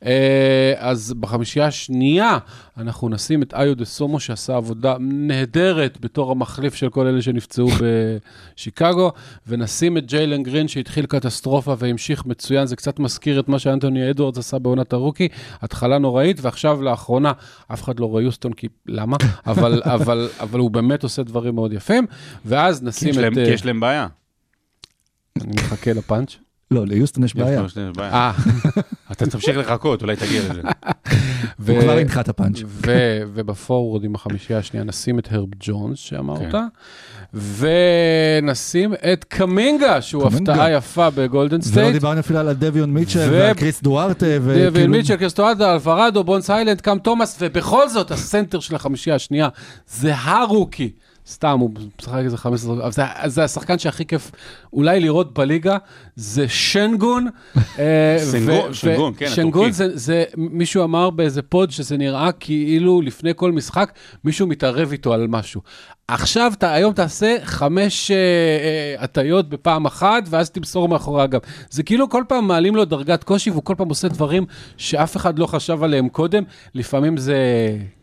[0.04, 2.38] אה, אז בחמישייה השנייה
[2.78, 7.68] אנחנו נשים את איו דה סומו, שעשה עבודה נהדרת בתור המחליף של כל אלה שנפצעו
[8.54, 9.12] בשיקגו,
[9.46, 12.66] ונשים את ג'יילן גרין, שהתחיל קטסטרופה והמשיך מצוין.
[12.66, 15.28] זה קצת מזכיר את מה שאנטוני אדוארדס עשה בעונת הרוקי,
[15.62, 17.32] התחלה נוראית, ועכשיו לאחרונה,
[17.72, 19.16] אף אחד לא רואה יוסטון, כי למה?
[19.46, 22.06] אבל, אבל, אבל הוא באמת עושה דברים מאוד יפים,
[22.44, 23.22] ואז כי נשים יש את...
[23.22, 24.06] להם- אה, כי יש להם בעיה.
[25.40, 26.36] אני מחכה לפאנץ'.
[26.70, 27.62] לא, ליוסטון יש בעיה.
[27.66, 28.12] יש להם בעיה.
[28.12, 28.32] אה,
[29.12, 30.60] אתה תמשיך לחכות, אולי תגיע לזה.
[31.68, 32.58] הוא כבר הנחה את הפאנץ'.
[32.66, 36.58] ו- ובפורוורד עם החמישייה השנייה נשים את הרב ג'ונס שאמרת, כן.
[37.34, 40.52] ונשים את קמינגה, שהוא קמינגה.
[40.52, 41.92] הפתעה יפה בגולדן ולא סטייט.
[41.92, 44.26] דיברנו אפילו על הדביון מיטשל ו- ועל כריס דוארטה.
[44.38, 49.48] דווין וכאילו- מיטשל, חוסה אלוורדו, בונס היילנד, קאם תומאס, ובכל זאת, הסנטר של החמישייה השנייה
[49.88, 50.90] זה הרוקי.
[51.28, 51.70] סתם, הוא
[52.00, 54.30] משחק איזה 15, אבל זה, זה השחקן שהכי כיף
[54.72, 55.76] אולי לראות בליגה,
[56.16, 57.28] זה שנגון.
[57.78, 59.72] אה, ו- שנגון, ו- כן, שנגון.
[59.72, 63.92] זה, זה, מישהו אמר באיזה פוד שזה נראה כאילו לפני כל משחק
[64.24, 65.60] מישהו מתערב איתו על משהו.
[66.08, 71.40] עכשיו, אתה, היום תעשה חמש אה, אה, הטיות בפעם אחת, ואז תמסור מאחורי הגב.
[71.70, 74.44] זה כאילו כל פעם מעלים לו דרגת קושי, והוא כל פעם עושה דברים
[74.76, 76.42] שאף אחד לא חשב עליהם קודם.
[76.74, 77.36] לפעמים זה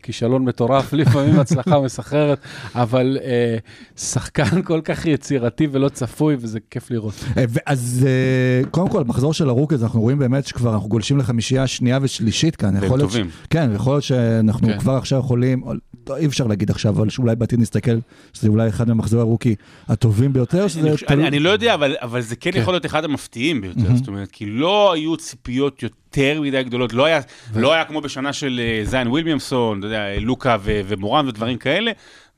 [0.02, 2.38] כישלון מטורף, לפעמים הצלחה מסחררת,
[2.74, 3.56] אבל אה,
[3.96, 7.14] שחקן כל כך יצירתי ולא צפוי, וזה כיף לראות.
[7.36, 11.66] אה, אז אה, קודם כל, מחזור של הרוקז, אנחנו רואים באמת שכבר אנחנו גולשים לחמישייה
[11.66, 12.74] שנייה ושלישית כאן.
[12.74, 13.30] והם יכול להיות ש- טובים.
[13.50, 14.78] כן, יכול להיות שאנחנו כן.
[14.78, 15.62] כבר עכשיו יכולים,
[16.08, 17.89] לא, אי אפשר להגיד עכשיו, אבל שאולי בעתיד נסתכל,
[18.32, 19.54] שזה אולי אחד מהמחזורי הרוקי
[19.88, 22.60] הטובים ביותר, שזה אני, חושב- אני, אני לא יודע, אבל, אבל זה כן כן.
[22.60, 27.04] יכול להיות אחד המפתיעים ביותר, זאת אומרת, כי לא היו ציפיות יותר מדי גדולות, לא
[27.04, 27.20] היה,
[27.56, 31.90] לא היה כמו בשנה של אה, זיין וויליאמסון, אתה יודע, לוקה ו- ומורן ודברים כאלה,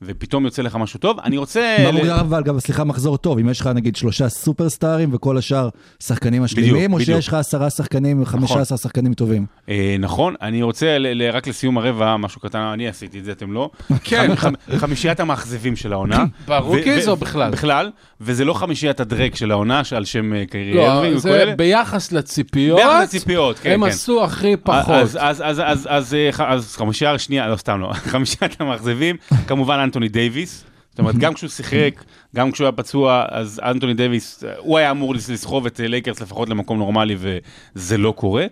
[0.05, 1.19] ופתאום יוצא לך משהו טוב.
[1.23, 1.75] אני רוצה...
[1.83, 5.37] מה ל- מוגדר אבל גם, סליחה, מחזור טוב, אם יש לך נגיד שלושה סופרסטארים וכל
[5.37, 5.69] השאר
[6.03, 7.15] שחקנים משלימים, או בדיוק.
[7.19, 9.45] שיש לך עשרה שחקנים, חמישה עשר שחקנים טובים.
[9.69, 13.31] אה, נכון, אני רוצה ל- ל- רק לסיום הרבע, משהו קטן, אני עשיתי את זה,
[13.31, 13.69] אתם לא.
[14.03, 14.31] כן.
[14.35, 16.25] חמ- חמ- חמישיית המאכזבים של העונה.
[16.47, 17.51] ב rookies ו- או בכלל?
[17.51, 17.91] בכלל,
[18.21, 21.55] וזה לא חמישיית הדרק של העונה, שעל שם אה, קיירי לא, אירווינג וכל זה אלה.
[21.55, 23.89] ביחס לציפיות, ביחס לציפיות, כן, הם כן.
[23.89, 24.89] עשו הכי פחות.
[24.95, 29.15] אז, אז, אז, אז, אז, אה, ח- אז חמישייה השנייה, לא סתם לא, חמישיית המאכזבים,
[29.47, 30.65] כמובן אנטוני דייוויס.
[30.89, 32.03] זאת אומרת, גם כשהוא שיחק,
[32.35, 36.49] גם כשהוא היה פצוע, אז אנטוני דייוויס, הוא היה אמור לס- לסחוב את לייקרס לפחות
[36.49, 38.45] למקום נורמלי, וזה לא קורה.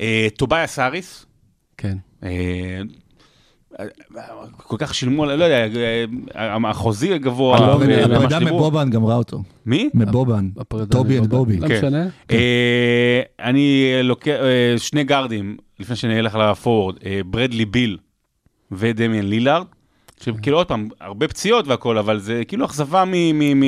[0.00, 1.26] אה, טוביאס האריס,
[1.76, 1.96] כן.
[2.24, 2.80] אה,
[4.56, 5.66] כל כך שילמו, לא יודע,
[6.34, 8.56] אה, החוזי הגבוה, לא הפרידה דיברו.
[8.56, 9.42] מבובן גמרה אותו.
[9.66, 9.90] מי?
[9.94, 10.48] מבובן.
[10.90, 11.28] טובי אנד מבובן.
[11.28, 11.56] בובי.
[11.56, 11.76] לא כן.
[11.78, 12.06] משנה.
[12.30, 14.36] אה, אני לוקח,
[14.76, 17.98] שני גארדים, לפני שאני אלך לפורוורד, אה, ברדלי ביל
[18.72, 19.66] ודמיאן לילארד,
[20.24, 23.04] שכאילו עוד פעם, הרבה פציעות והכל, אבל זה כאילו אכזבה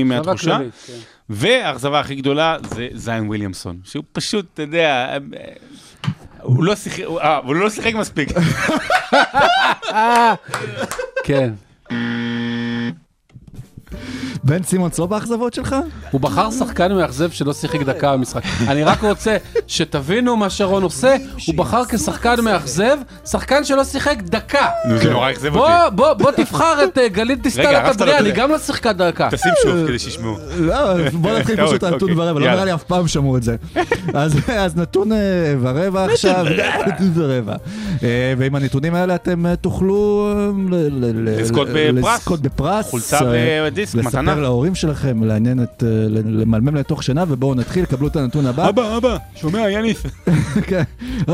[0.04, 0.58] מהתחושה.
[0.86, 0.92] כן.
[1.28, 5.16] והאכזבה הכי גדולה זה זיין וויליאמסון, שהוא פשוט, אתה יודע,
[6.42, 8.28] הוא לא שיחק, אה, הוא לא שיחק מספיק.
[11.24, 11.52] כן.
[14.44, 15.76] בן סימונס לא באכזבות שלך?
[16.10, 18.42] הוא בחר שחקן מאכזב שלא שיחק דקה במשחק.
[18.68, 19.36] אני רק רוצה
[19.66, 21.16] שתבינו מה שרון עושה,
[21.46, 24.66] הוא בחר כשחקן מאכזב, שחקן שלא שיחק דקה.
[24.96, 25.72] זה נורא אכזב אותי.
[25.94, 28.34] בוא, בוא תבחר את אה, גלית דיסטל אטבריאן, את היא.
[28.34, 29.28] גם לא שיחקה דקה.
[29.30, 30.36] תשים שוב כדי שישמעו.
[30.58, 32.24] לא, בוא נתחיל פשוט על נתון אוקיי.
[32.24, 32.54] ורבע, לא יאללה.
[32.54, 33.56] נראה לי אף פעם שמעו את זה.
[34.14, 35.18] אז אז נתון אה,
[35.60, 36.46] ורבע עכשיו,
[36.86, 37.56] נתון ורבע.
[38.02, 40.32] אה, ועם הנתונים האלה אתם אה, תוכלו
[40.72, 40.78] אה,
[41.92, 42.94] לזכות בפרס.
[43.82, 44.22] ודיסק, מתנה.
[44.32, 48.46] לספר להורים שלכם, לעניין את, אה, ל- למלמל לתוך שינה, ובואו נתחיל, קבלו את הנתון
[48.46, 48.68] הבא.
[48.68, 50.02] אבא, אבא, שומע, יאניס?
[50.68, 50.82] כן.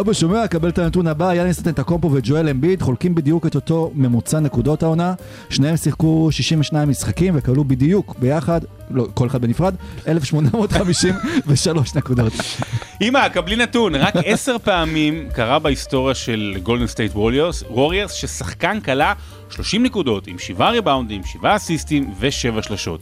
[0.01, 4.41] אבא שומע, קבל את הנתון הבא, יאניס נטנטקומפו וג'ואל אמביד חולקים בדיוק את אותו ממוצע
[4.41, 5.15] נקודות העונה.
[5.51, 9.75] שניהם שיחקו 62 משחקים וקבלו בדיוק ביחד, לא, כל אחד בנפרד,
[10.09, 12.33] 1,853 נקודות.
[13.03, 19.13] אה, קבלו נתון, רק עשר פעמים קרה בהיסטוריה של גולדן סטייט ווריורס ששחקן קלע
[19.51, 23.01] 30 נקודות עם 7 ריבאונדים, 7 אסיסטים ו-7 שלשות.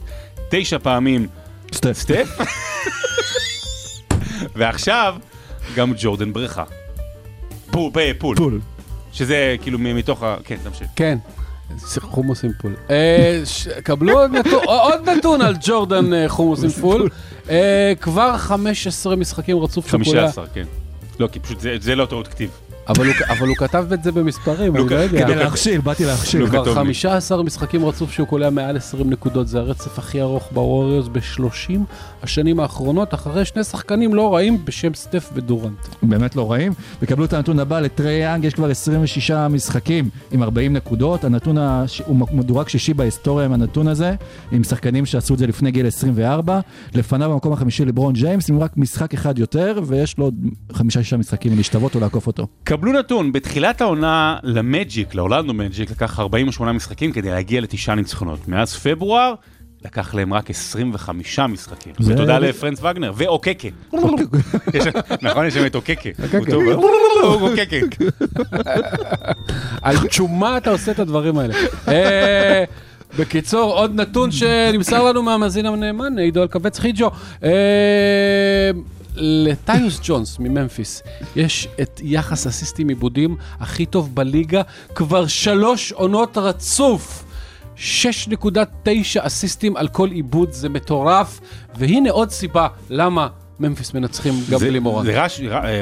[0.49, 1.27] תשע פעמים
[1.73, 1.93] סטף.
[1.99, 2.29] סטף,
[4.55, 5.15] ועכשיו
[5.75, 6.63] גם ג'ורדן בריכה.
[7.71, 8.59] פול, פול, פול.
[9.13, 10.35] שזה כאילו מתוך ה...
[10.43, 10.87] כן, תמשיך.
[10.95, 11.17] כן,
[11.99, 12.75] חומוס עם פול.
[12.89, 13.41] אה,
[13.83, 14.19] קבלו
[14.65, 17.09] עוד נתון- על ג'ורדן אה, חומוס עם פול.
[17.49, 20.03] אה, כבר 15 משחקים רצוף קולע.
[20.03, 20.65] 15, כן.
[21.19, 22.49] לא, כי פשוט זה לא טעות כתיב.
[22.89, 23.05] אבל
[23.47, 25.23] הוא- כתב את זה במספרים, אני לא יודע.
[25.25, 26.47] כדי להכשיל, באתי להכשיל.
[26.47, 26.75] כבר כתוב לי.
[26.75, 31.71] 15 משחקים רצוף שהוא קולע מעל 20 נקודות, זה הרצף הכי ארוך בווריורס ב-30
[32.23, 35.77] השנים האחרונות, אחרי שני שחקנים לא רעים בשם סטף ודורנט.
[36.03, 36.73] באמת לא רעים.
[37.01, 41.23] וקבלו את הנתון הבא, לטרי יאנג יש כבר 26 משחקים עם 40 נקודות.
[41.23, 41.57] הנתון.
[42.05, 44.15] הוא מדורג שישי בהיסטוריה עם הנתון הזה,
[44.51, 46.59] עם שחקנים שעשו את זה לפני גיל 24.
[46.95, 50.35] לפניו במקום החמישי לברון ג'יימס, עם רק משחק אחד יותר, ויש לו עוד
[50.73, 52.47] חמישה-שישה משחקים להשתוות או לעקוף אותו.
[52.77, 58.47] קבלו נתון, בתחילת העונה למג'יק, לאורלנדו מג'יק, לקח 48 משחקים כדי להגיע לתשעה ניצחונות.
[58.47, 59.33] מאז פברואר,
[59.85, 61.93] לקח להם רק 25 משחקים.
[61.99, 63.67] ותודה לפרנץ וגנר, ואוקקה.
[65.21, 66.09] נכון, יש שם את אוקקה.
[66.09, 66.73] אה?
[67.43, 68.05] אוקקה.
[69.81, 71.53] על תשומה אתה עושה את הדברים האלה.
[71.87, 72.63] אה,
[73.19, 77.11] בקיצור, עוד נתון שנמסר לנו מהמאזין הנאמן, עידו אלקבץ חיג'ו.
[79.19, 81.03] לטיוס ג'ונס מממפיס
[81.35, 84.61] יש את יחס אסיסטים עיבודים הכי טוב בליגה
[84.95, 87.23] כבר שלוש עונות רצוף.
[87.77, 87.79] 6.9
[89.19, 91.39] אסיסטים על כל איבוד, זה מטורף.
[91.75, 93.27] והנה עוד סיבה למה
[93.59, 95.05] ממפיס מנצחים גם בלי מורן.
[95.05, 95.21] זה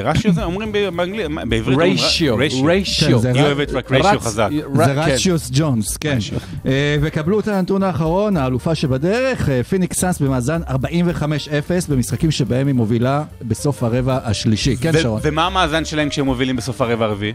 [0.04, 3.22] רשיו זה אומרים באנגלית, בעברית ריישיו, ריישיו.
[3.22, 4.48] כן, היא אוהבת רק ריישיו חזק.
[4.74, 6.18] זה רציוס ג'ונס, כן.
[6.66, 12.74] אה, וקבלו את הנתון האחרון, האלופה שבדרך, אה, פיניקס סאנס במאזן 45-0 במשחקים שבהם היא
[12.74, 14.76] מובילה בסוף הרבע השלישי.
[14.76, 15.20] כן, שרון.
[15.24, 17.32] ומה המאזן שלהם כשהם מובילים בסוף הרבע הרביעי?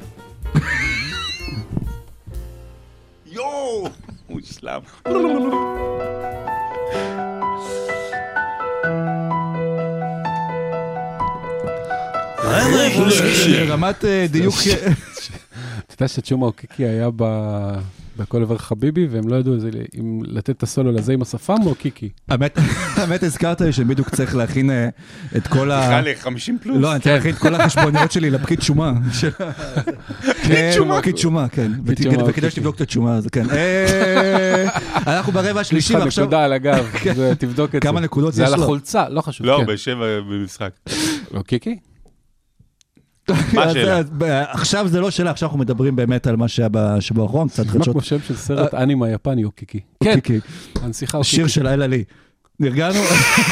[3.31, 3.87] יואו,
[4.29, 4.79] מושלם.
[5.07, 6.00] רבע
[13.67, 14.55] רמת אה, דיוק...
[15.87, 17.77] אתה יודע שצ'ומה אוקיקי היה ב-
[18.17, 19.53] בכל עבר חביבי, והם לא ידעו
[19.99, 22.09] אם לתת את הסולו לזה עם השפם או קיקי.
[22.29, 24.89] האמת, הזכרת לי שבדיוק צריך להכין אה,
[25.37, 25.81] את כל ה...
[25.99, 26.77] בכלל 50 פלוס.
[26.81, 28.93] לא, אני צריך להכין את כל החשבוניות שלי לפקיד שומה.
[30.47, 30.99] כן, שומה.
[31.01, 31.71] פקיד שומה, כן.
[31.85, 32.51] פקיד וכדאי.
[32.51, 33.45] שתבדוק את התשומה הזאת, כן.
[33.49, 34.65] אה,
[35.07, 36.23] אנחנו ברבע יש השלישי, לך ועכשיו...
[36.23, 36.85] נקודה על הגב,
[37.15, 37.79] זה- תבדוק את זה.
[37.79, 38.63] כמה נקודות זה יש על לו?
[38.63, 39.47] החולצה, לא חשוב.
[39.47, 39.73] לא, כן.
[39.73, 40.69] בשבע במשחק.
[41.31, 41.77] לא קיקי?
[43.55, 44.01] מה השאלה?
[44.17, 47.63] ב- עכשיו זה לא שאלה, עכשיו אנחנו מדברים באמת על מה שהיה בשבוע האחרון, קצת
[47.65, 47.93] נשמע חדשות.
[47.93, 49.79] כמו שם של סרט אנימה יפני אוקיקי.
[50.03, 50.39] כן, אוקיקי.
[50.81, 51.35] הנסיכה אוקיקי.
[51.35, 52.03] שיר של לילה לי.
[52.61, 52.99] נרגענו?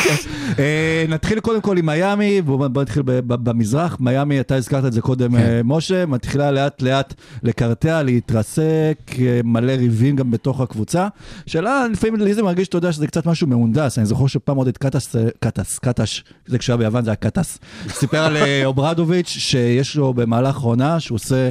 [0.60, 3.98] אה, נתחיל קודם כל עם מיאמי, בוא בוא נתחיל במזרח.
[4.00, 5.38] מיאמי, אתה הזכרת את זה קודם, כן.
[5.38, 11.08] אה, משה, מתחילה לאט לאט לקרטע, להתרסק, אה, מלא ריבים גם בתוך הקבוצה.
[11.46, 13.98] שאלה, לפעמים לי זה מרגיש, אתה יודע, שזה קצת משהו מהונדס.
[13.98, 17.60] אני זוכר שפעם עוד את קטס, קטס, קטש, זה כשהיה ביוון זה היה קטס.
[17.90, 21.50] סיפר על אוברדוביץ' שיש לו במהלך העונה, שהוא עושה...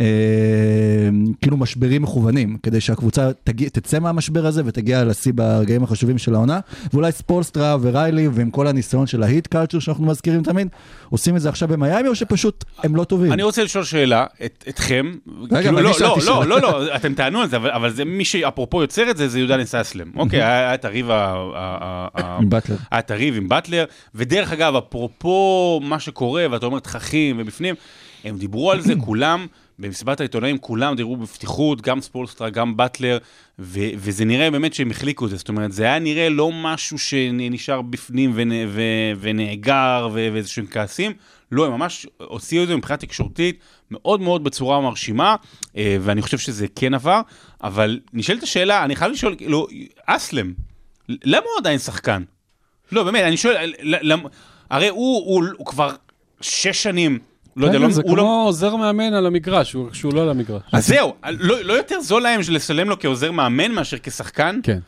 [0.00, 0.04] אה,
[1.42, 6.60] כאילו משברים מכוונים, כדי שהקבוצה תגיע, תצא מהמשבר הזה ותגיע לשיא ברגעים החשובים של העונה.
[6.92, 10.68] ואולי ספולסטרה וריילי ועם כל הניסיון של ההיט culture שאנחנו מזכירים תמיד,
[11.10, 13.32] עושים את זה עכשיו במיאמי או שפשוט הם לא טובים?
[13.32, 15.12] אני רוצה לשאול שאלה, את- אתכם.
[15.50, 16.08] רגע, כאילו, לא, לא, שאלה.
[16.26, 19.28] לא, לא, לא, אתם תענו על זה, אבל- אבל זה מי שאפרופו יוצר את זה,
[19.28, 20.10] זה יהודה נססלם.
[20.16, 22.76] אוקיי, היה היה את הריב עם באטלר.
[22.90, 23.84] היה את הריב עם באטלר,
[24.14, 27.74] ודרך אגב, אפרופו מה שקורה, ואתה אומר תככים ובפנים,
[28.24, 29.46] הם דיברו על זה כולם,
[29.78, 33.18] במסיבת העיתונאים כולם דיברו בפתיחות, גם ספולסטרה, גם באטלר,
[33.58, 36.98] ו- וזה נראה באמת שהם החליקו את זה, זאת אומרת, זה היה נראה לא משהו
[36.98, 41.12] שנשאר בפנים ונ- ו- ונאגר ו- ואיזשהם כעסים,
[41.52, 43.58] לא, הם ממש הוציאו את זה מבחינה תקשורתית
[43.90, 45.36] מאוד מאוד בצורה מרשימה,
[45.76, 47.20] אה, ואני חושב שזה כן עבר,
[47.62, 49.66] אבל נשאלת השאלה, אני חייב לשאול, כאילו,
[50.06, 50.52] אסלם,
[51.08, 52.22] למה הוא עדיין שחקן?
[52.92, 54.28] לא, באמת, אני שואל, למה...
[54.70, 55.90] הרי הוא, הוא, הוא כבר
[56.40, 57.18] שש שנים,
[57.58, 58.44] לא יודע, כן, לא, זה הוא כמו לא...
[58.46, 60.62] עוזר מאמן על המגרש, הוא- כשהוא לא על המגרש.
[60.72, 64.60] אז זהו, לא, לא יותר זול להם לשלם לו כעוזר מאמן מאשר כשחקן?
[64.62, 64.78] כן.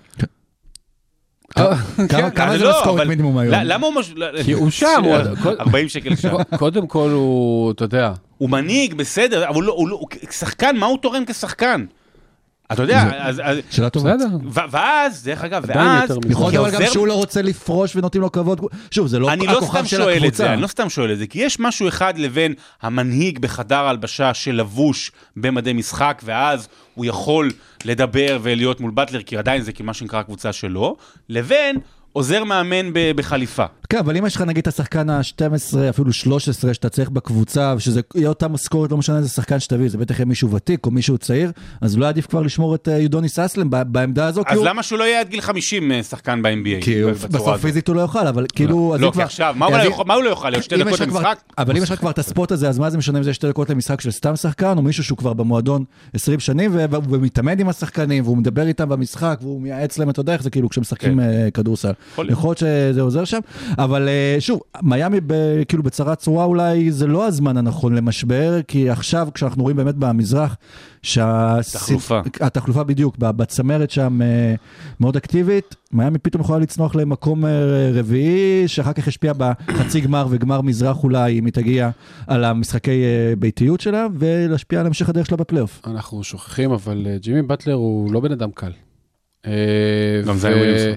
[1.55, 1.77] כמה-
[2.09, 3.55] כן, כמה אז זה לא, משכורת אבל- מינימום היום?
[3.65, 3.95] למה הוא...
[3.95, 4.13] מש...
[4.45, 5.15] כי הוא שם, הוא-
[5.61, 6.37] 40 שקל שם.
[6.59, 10.77] קודם כל הוא, אתה יודע, הוא מנהיג, בסדר, אבל הוא לא, הוא לא, הוא שחקן,
[10.77, 11.85] מה הוא תורם כשחקן?
[12.73, 14.15] אתה יודע, אז, שאלה טובה.
[14.71, 16.11] ואז, דרך אגב, ואז.
[16.31, 18.61] יכול להיות אבל גם שהוא לא רוצה לפרוש ונותנים לו כבוד.
[18.91, 20.37] שוב, זה לא אני לא הכוכב סתם של שואל את הקבוצה.
[20.37, 24.35] זה, אני לא סתם שואל את זה, כי יש משהו אחד לבין המנהיג בחדר הלבשה
[24.35, 27.51] שלבוש במדי משחק, ואז הוא יכול
[27.85, 30.97] לדבר ולהיות מול באטלר, כי עדיין זה כמה שנקרא הקבוצה שלו,
[31.29, 31.77] לבין
[32.13, 33.65] עוזר מאמן בחליפה.
[33.91, 38.01] כן, אבל אם יש לך נגיד את השחקן ה-12, אפילו 13 שאתה צריך בקבוצה, ושזה
[38.15, 41.19] יהיה אותה משכורת, לא משנה איזה שחקן שתביא, זה בטח יהיה מישהו ותיק או מישהו
[41.19, 44.99] צעיר, אז אולי עדיף כבר לשמור את אה, יודוניס אסלם בעמדה הזו, אז למה שהוא
[44.99, 46.85] לא יהיה עד גיל 50 אה, שחקן ב-NBA?
[46.85, 47.61] כי בסוף?
[47.61, 48.95] פיזית הוא לא יוכל, אבל כאילו...
[48.95, 51.39] אז לא, כי עכשיו, מה הוא לא הוא לא שתי דקות למשחק?
[51.59, 53.49] אבל אם יש לך כבר את הספוט הזה, אז מה זה משנה אם זה שתי
[53.49, 55.85] דקות למשחק של סתם שחקן, או מישהו שהוא כבר במועדון
[56.15, 60.33] 20 שנים, והוא מתאמן עם השחקנים, והוא מדבר איתם במשחק, והוא מייעץ להם, אתה יודע
[60.33, 61.21] איך זה כאילו כשמשחקים כן.
[61.21, 61.93] אה, כדורסל.
[62.29, 63.41] יכול להיות שזה עוזר שם,
[63.85, 68.91] אבל אה, שוב, מיאמי ב- כאילו בצרת צורה אולי זה לא הזמן הנכון למשבר, כי
[68.91, 70.57] עכשיו כשאנחנו רואים באמת במזרח,
[71.03, 71.57] שה...
[71.73, 72.21] תחלופה.
[72.41, 74.55] התחלופה בדיוק, ב- בצמרת שם אה,
[75.01, 77.51] מאוד אקטיבית, מיאמי פתאום יכולה לצנוח למקום אה,
[77.95, 81.91] רביעי, שאחר כך ישפיע בחצי גמר וגמר מזרח אולי, אם היא תגיע
[82.27, 83.03] על המשחקי
[83.39, 85.81] ביתיות שלה, ולהשפיע על המשך הדרך שלה בפלייאוף.
[85.87, 88.73] אנחנו שוכחים, אבל ג'ימי באטלר הוא לא בן אדם קל.
[89.45, 89.53] גם
[90.35, 90.95] ו- זיון וויליאמסון.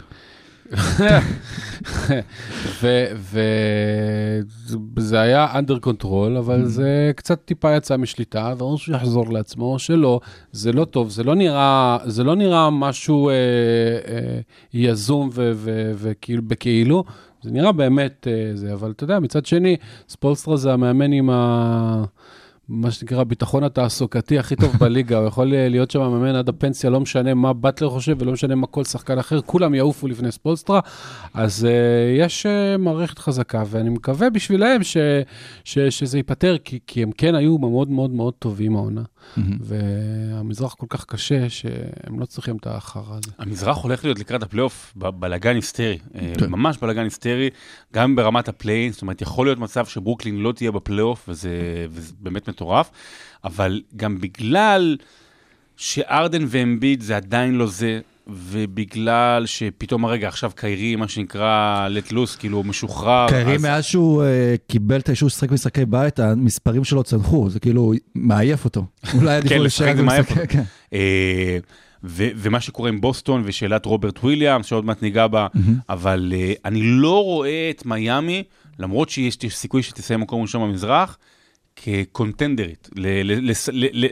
[4.97, 6.03] וזה היה under control,
[6.36, 6.39] Mm.
[6.39, 10.20] אבל זה קצת טיפה יצא משליטה, ואומרים שהוא יחזור לעצמו, או שלא,
[10.51, 14.39] זה לא טוב, זה לא נראה, זה לא נראה משהו אה, אה,
[14.74, 15.30] יזום
[15.95, 17.03] וכאילו, בכאילו,
[17.41, 19.76] זה נראה באמת אה, זה, אבל אתה יודע, מצד שני,
[20.09, 22.03] ספולסטרה זה המאמן עם ה...
[22.70, 26.99] מה שנקרא הביטחון התעסוקתי הכי טוב בליגה, הוא יכול להיות שם מאמן עד הפנסיה, לא
[26.99, 30.80] משנה מה באטלר חושב ולא משנה מה כל שחקן אחר, כולם יעופו לפני ספולסטרה,
[31.34, 34.97] אז uh, יש uh, מערכת חזקה, ואני מקווה בשבילם ש,
[35.64, 39.03] ש, שזה ייפתר, כי, כי הם כן היו מאוד מאוד מאוד טובים העונה,
[39.38, 43.32] והמזרח כל כך קשה, שהם לא צריכים את החרא הזה.
[43.39, 46.51] המזרח הולך להיות לקראת הפלייאוף בלאגן היסטרי, אה, כן.
[46.51, 47.49] ממש בלאגן היסטרי,
[47.93, 51.49] גם ברמת הפליי אין, זאת אומרת, יכול להיות מצב שברוקלין לא תהיה בפלייאוף, וזה,
[51.89, 52.91] וזה באמת מטורף,
[53.43, 54.97] אבל גם בגלל
[55.77, 62.37] שהארדן ואמביד זה עדיין לא זה, ובגלל שפתאום הרגע עכשיו קיירי, מה שנקרא let loose,
[62.39, 63.25] כאילו הוא משוחרר.
[63.29, 67.59] קיירי אז- מאז שהוא אה, קיבל את האישור לשחק משחקי בית, המספרים שלו צנחו, זה
[67.59, 68.85] כאילו מעייף אותו.
[69.19, 70.41] אולי עדיף כן, לשחק זה מעייף אותו.
[70.49, 70.63] כן.
[70.93, 71.57] אה,
[72.03, 75.47] ו- ומה שקורה עם בוסטון ושאלת רוברט וויליאמס, שעוד מעט ניגע בה,
[75.89, 78.43] אבל אה, אני לא רואה את מיאמי,
[78.79, 81.17] למרות שיש יש סיכוי שתסיים מקום ראשון במזרח,
[81.75, 82.89] כ contenderית,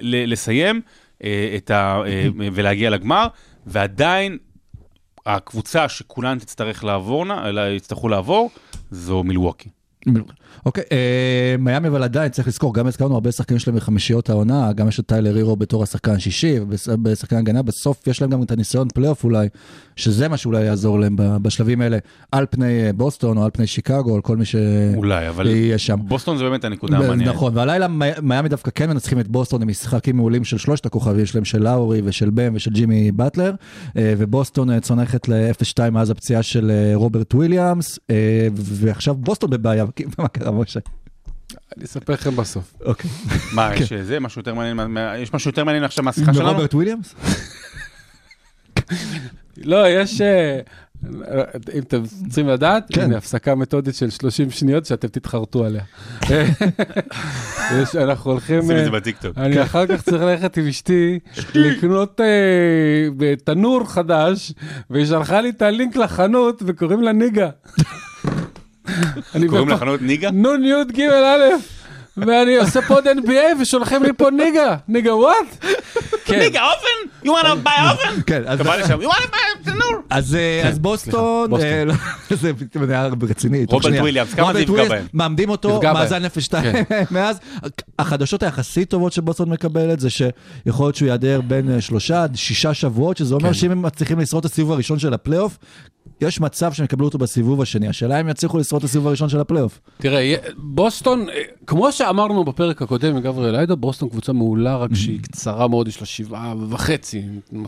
[0.02, 0.82] לסיים
[1.24, 2.02] אה, את ה...
[2.06, 3.28] אה, ולהגיע לגמר,
[3.66, 4.38] ועדיין
[5.26, 8.50] הקבוצה שכולן תצטרך לעבור, אלא יצטרכו לעבור,
[8.92, 9.70] זו מילווקי.
[10.66, 14.88] אוקיי, אה, מיאמי אבל עדיין צריך לזכור, גם הזכרנו הרבה שחקנים שלהם בחמישיות העונה, גם
[14.88, 18.88] יש את טיילר הירו בתור השחקן השישי, ובשחקן הגנה, בסוף יש להם גם את הניסיון
[18.94, 19.48] פלייאוף אולי,
[20.02, 21.98] שזה מה שאולי יעזור להם בשלבים האלה,
[22.32, 24.44] על פני אה, בוסטון או על פני שיקגו, על כל מי
[24.96, 25.98] אולי, אבל שיהיה שם.
[26.04, 27.34] בוסטון זה באמת הנקודה המעניינת.
[27.36, 31.26] נכון, והלילה מי- מיאמי דווקא כן מנצחים את בוסטון עם משחקים מעולים של שלושת הכוכבים
[31.26, 33.54] שלהם, של לאורי ושל בם ושל ג'ימי באטלר,
[33.98, 38.00] אה, ובוסטון אה, צונחת ל-0-2 מאז הפציעה של רוברט וויליאמס,
[38.56, 39.86] ועכשיו בוסטון בבעיה,
[40.20, 40.80] מה קרה משה?
[41.78, 42.74] אני אספר לכם בסוף.
[42.86, 43.12] אוקיי.
[43.54, 44.20] מה, יש זה?
[44.20, 44.80] משהו יותר מעניין?
[45.18, 46.50] יש משהו יותר מעניין עכשיו מהשיחה שלנו?
[46.50, 47.16] ורוברט וויליאמס?
[49.64, 50.22] לא, יש...
[50.22, 50.60] אה,
[51.74, 53.02] אם אתם צריכים לדעת, כן.
[53.02, 55.82] הנה הפסקה מתודית של 30 שניות שאתם תתחרטו עליה.
[57.82, 58.62] יש- אנחנו הולכים...
[58.62, 59.38] שים את אה, זה בטיקטוק.
[59.38, 61.20] אני אחר כך צריך ללכת עם אשתי
[61.56, 64.54] לקנות אה, תנור חדש,
[64.90, 67.50] והיא שלחה לי את הלינק לחנות וקוראים לה ניגה.
[69.48, 70.32] קוראים לחנות ניגה?
[70.32, 71.42] נון יוד גימל א',
[72.18, 74.76] ואני עושה פה עוד NBA ושולחים לי פה ניגה.
[74.88, 75.66] ניגה what?
[76.26, 76.40] כן.
[76.40, 77.28] ניגה oven?
[77.28, 78.22] You want to buy oven?
[78.26, 80.02] כן, אז- קבע לשם, you want to buy תנור?
[80.10, 81.54] אז אה, אז בוסטון.
[81.62, 81.94] אה, לא,
[82.42, 82.52] זה
[82.90, 83.66] היה רציני.
[83.70, 83.92] רוברט.
[84.00, 85.06] וויליאמס, כמה זה יפגע בהם?
[85.14, 85.82] מעמדים אותו.
[85.84, 86.30] מאזן 0-2
[87.12, 87.40] מאז.
[88.00, 92.74] החדשות היחסית טובות שבוסטון מקבלת זה שיכול להיות שהוא ייעדר בין אה, שלושה עד שישה
[92.74, 93.54] שבועות, שזה אומר כן.
[93.54, 95.58] שאם הם מצליחים לשרוד את הסיבוב הראשון של הפלייאוף,
[96.22, 97.88] יש מצב שהם יקבלו אותו בסיבוב השני.
[97.88, 99.80] השאלה אם יצליחו לשרוד את הסיבוב הראשון של הפלייאוף.
[99.98, 105.20] תראה, בוסטון, אה, כמו שאמרנו בפרק הקודם עם גבריאל היידו, בוסטון קבוצה מעולה, רק שהיא
[105.22, 107.24] קצרה מאוד, יש לה שבעה וחצי,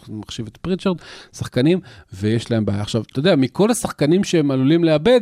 [0.10, 0.98] מחשיב את פריצ'רד,
[1.38, 1.80] שחקנים,
[2.14, 2.82] ויש להם בעיה.
[2.82, 5.22] עכשיו, אתה יודע, מכל השחקנים שהם עלולים לאבד,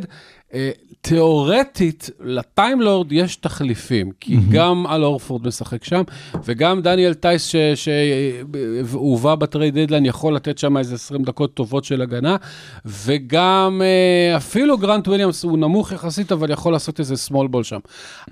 [1.02, 6.02] תיאורטית, לטיימלורד יש תחליפים, כי גם אל הורפורד משחק שם,
[6.44, 12.02] וגם דניאל טייס שהובא ב trade deadline יכול לתת שם איזה 20 דקות טובות של
[12.02, 12.36] הגנה,
[12.84, 17.78] וגם אה, אפילו גרנט וויליאמס הוא נמוך יחסית, אבל יכול לעשות איזה small ball שם.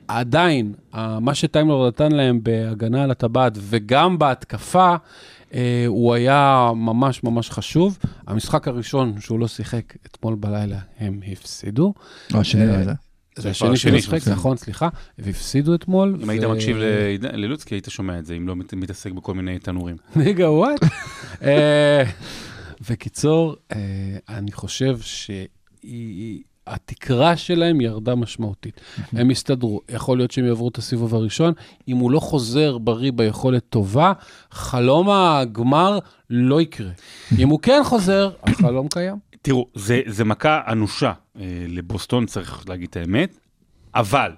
[0.09, 4.97] עדיין, אה, מה שטיימלורד נתן להם בהגנה על הטבעת וגם בהתקפה, אה,
[5.87, 7.99] הוא היה ממש ממש חשוב.
[8.27, 11.95] המשחק הראשון שהוא לא שיחק אתמול בלילה, הם הפסידו.
[12.35, 12.95] או השני אה, לא יודע.
[13.39, 14.89] זה השני השני משחק, שהוא נכון, סליחה,
[15.19, 16.19] והפסידו אתמול.
[16.23, 16.77] אם היית מקשיב
[17.33, 19.97] ללוצקי, היית שומע את זה, אם לא מת- מתעסק בכל מיני תנורים.
[20.17, 20.81] ניגה, וואט?
[21.43, 22.03] אה,
[22.91, 23.79] בקיצור, אה,
[24.29, 24.99] אני חושב
[26.69, 28.81] שהתקרה שלהם ירדה משמעותית.
[29.13, 31.53] הם יסתדרו, יכול להיות שהם יעברו את הסיבוב הראשון.
[31.89, 34.13] אם הוא לא חוזר בריא ביכולת טובה,
[34.51, 35.99] חלום הגמר
[36.31, 36.91] לא יקרה.
[37.39, 39.17] אם הוא כן חוזר, החלום קיים.
[39.43, 43.39] תראו, זה, זה מכה אנושה אה, לבוסטון, צריך להגיד את האמת,
[43.95, 44.33] אבל,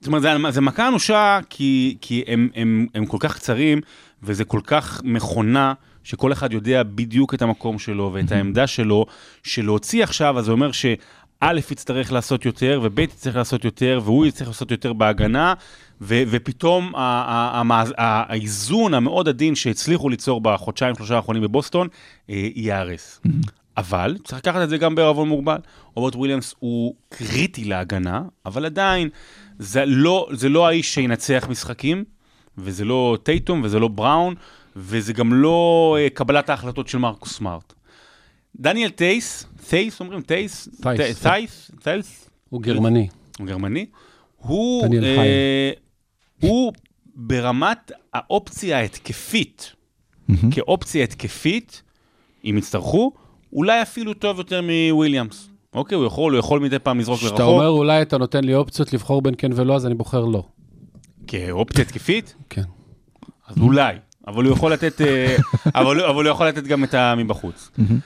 [0.00, 3.80] זאת אומרת, זה, זה מכה אנושה כי, כי הם, הם, הם כל כך קצרים,
[4.22, 5.74] וזה כל כך מכונה,
[6.04, 9.06] שכל אחד יודע בדיוק את המקום שלו ואת העמדה שלו,
[9.42, 14.48] שלהוציא עכשיו, אז זה אומר שא' יצטרך לעשות יותר, וב' יצטרך לעשות יותר, והוא יצטרך
[14.48, 15.54] לעשות יותר בהגנה,
[16.00, 21.88] ו- ופתאום האיזון המאוד עדין שהצליחו ליצור בחודשיים, שלושה האחרונים בבוסטון,
[22.30, 23.20] אה, ייהרס.
[23.76, 25.58] אבל צריך לקחת את זה גם בערבון מוגבל.
[25.94, 29.08] רוברט וויליאמס הוא קריטי להגנה, אבל עדיין
[29.58, 32.04] זה לא, זה לא האיש שינצח משחקים,
[32.58, 34.34] וזה לא טייטום וזה לא בראון,
[34.76, 37.72] וזה גם לא אה, קבלת ההחלטות של מרקוס סמארט.
[38.56, 40.68] דניאל טייס, טייס אומרים טייס?
[40.82, 41.22] טייס.
[41.22, 41.70] טייס?
[41.82, 42.30] טייס?
[42.48, 43.08] הוא גרמני.
[43.38, 43.86] הוא גרמני.
[44.36, 45.70] הוא, אה,
[46.40, 46.72] הוא
[47.14, 49.72] ברמת האופציה ההתקפית,
[50.50, 51.82] כאופציה התקפית,
[52.44, 53.12] אם יצטרכו,
[53.52, 55.48] אולי אפילו טוב יותר מוויליאמס.
[55.74, 57.38] אוקיי, הוא יכול, הוא יכול מדי פעם לזרוק לרחוק.
[57.38, 60.44] כשאתה אומר אולי אתה נותן לי אופציות לבחור בין כן ולא, אז אני בוחר לא.
[61.26, 62.62] כאופציה התקפית, כן.
[63.46, 63.96] אז אולי.
[64.28, 65.36] אבל הוא יכול לתת, אה,
[65.80, 67.70] אבל, אבל הוא יכול לתת גם את המבחוץ.
[67.78, 68.00] נכון.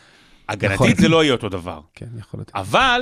[0.49, 1.81] הגנתית זה לא יהיה אותו דבר.
[1.95, 2.51] כן, יכול להיות.
[2.55, 3.01] אבל,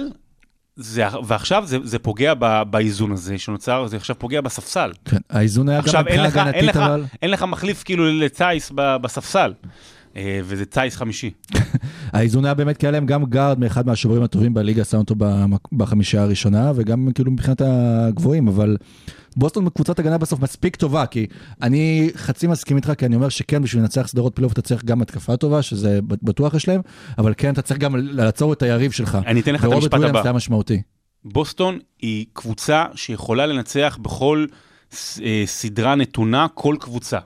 [0.76, 4.92] זה, ועכשיו זה, זה פוגע ב, באיזון הזה שנוצר, זה עכשיו פוגע בספסל.
[5.04, 7.04] כן, האיזון היה גם עכשיו, מבחינה הגנתית, אבל...
[7.22, 9.52] אין לך מחליף כאילו לטייס ב- בספסל,
[10.44, 11.30] וזה טייס חמישי.
[12.12, 15.14] האיזון היה באמת כי היה להם גם גארד מאחד מהשומרים הטובים בליגה, שם אותו
[15.72, 18.76] בחמישייה הראשונה, וגם כאילו מבחינת הגבוהים, אבל
[19.36, 21.26] בוסטון קבוצת הגנה בסוף מספיק טובה, כי
[21.62, 25.02] אני חצי מסכים איתך, כי אני אומר שכן, בשביל לנצח סדרות פלייאוף אתה צריך גם
[25.02, 26.80] התקפה טובה, שזה בטוח יש להם,
[27.18, 29.18] אבל כן, אתה צריך גם לעצור את היריב שלך.
[29.26, 30.22] אני אתן לך את המשפט הבא.
[30.22, 30.82] היה משמעותי.
[31.24, 34.46] בוסטון היא קבוצה שיכולה לנצח בכל
[35.22, 37.18] אה, סדרה נתונה, כל קבוצה.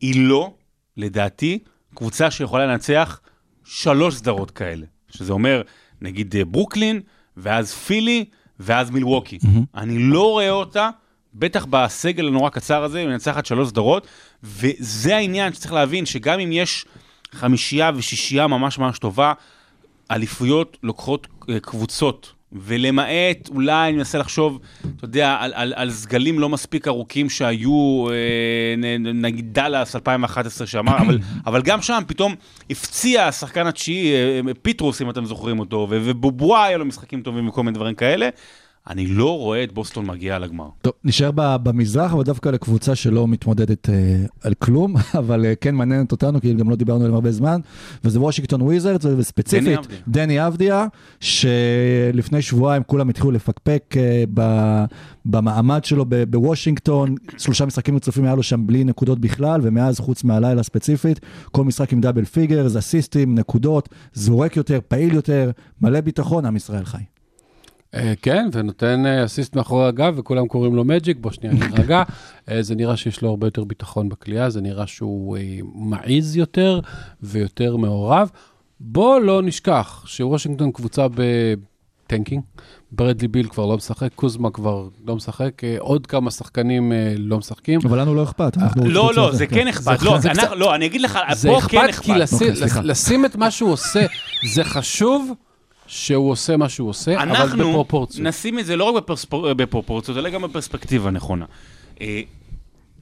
[0.00, 0.54] היא לא,
[0.96, 1.58] לדעתי,
[1.94, 3.20] קבוצה שיכולה לנצח
[3.64, 4.86] שלוש סדרות כאלה.
[5.08, 5.62] שזה אומר,
[6.00, 7.00] נגיד אה, ברוקלין,
[7.36, 8.24] ואז פילי,
[8.60, 9.38] ואז מילווקי.
[9.74, 10.90] אני לא רואה אותה,
[11.34, 14.06] בטח בסגל הנורא קצר הזה, מנצחת שלוש סדרות,
[14.42, 16.84] וזה העניין שצריך להבין, שגם אם יש
[17.32, 19.32] חמישייה ושישייה ממש ממש טובה,
[20.10, 24.58] אליפויות לוקחות אה, קבוצות, ולמעט, אולי אני מנסה לחשוב,
[24.96, 28.74] אתה יודע, על, על, על סגלים לא מספיק ארוכים שהיו, אה,
[29.14, 32.34] נגיד דאלאס 2011 שאמר, אבל, אבל גם שם פתאום
[32.70, 37.62] הפציע השחקן התשיעי, אה, פיטרוס, אם אתם זוכרים אותו, ובובואה היה לו משחקים טובים וכל
[37.62, 38.28] מיני דברים כאלה.
[38.90, 40.68] אני לא רואה את בוסטון מגיעה לגמר.
[40.82, 43.94] טוב, נשאר במזרח, אבל דווקא לקבוצה שלא מתמודדת אה,
[44.42, 47.60] על כלום, אבל אה, כן מעניינת אותנו, כי גם לא דיברנו עליהם הרבה זמן,
[48.04, 49.80] וזה וושינגטון וויזרדס, דני וספציפית.
[50.08, 50.86] דני אבדיה,
[51.20, 54.84] שלפני שבועיים כולם התחילו לפקפק אה, ב-
[55.24, 60.24] במעמד שלו ב- בוושינגטון, שלושה משחקים רצופים היה לו שם בלי נקודות בכלל, ומאז חוץ
[60.24, 61.20] מהלילה ספציפית,
[61.52, 66.84] כל משחק עם double figures, אסיסטים, נקודות, זורק יותר, פעיל יותר, מלא ביטחון, עם ישראל
[66.84, 67.15] חי.
[67.96, 72.02] אה, כן, ונותן אה, אסיסט מאחורי הגב, וכולם קוראים לו מג'יק, בוא שנייה נירגע.
[72.50, 75.36] אה, זה נראה שיש לו הרבה יותר ביטחון בקליעה, זה נראה שהוא
[75.74, 76.80] מעיז יותר
[77.22, 78.30] ויותר מעורב.
[78.80, 82.42] בוא לא נשכח שוושינגטון קבוצה בטנקינג,
[82.92, 87.80] ברדלי ביל כבר לא משחק, קוזמה כבר לא משחק, עוד כמה שחקנים לא משחקים.
[87.84, 88.56] אבל לנו לא אכפת.
[88.76, 89.98] לא, לא, זה כן אכפת.
[90.00, 90.18] זה לא.
[90.20, 92.20] זה לא, אני אגיד לך, זה פה כן אכפת כי אכפת.
[92.20, 92.80] לשים- סליחה.
[92.80, 94.06] לשים את מה שהוא עושה,
[94.52, 95.32] זה חשוב
[95.86, 98.26] שהוא עושה מה שהוא עושה, אבל אנחנו בפרופורציות.
[98.26, 99.34] נשים את זה לא רק בפרספ...
[99.34, 101.44] בפרופורציות, אלא גם בפרספקטיבה נכונה.
[102.00, 102.20] אה,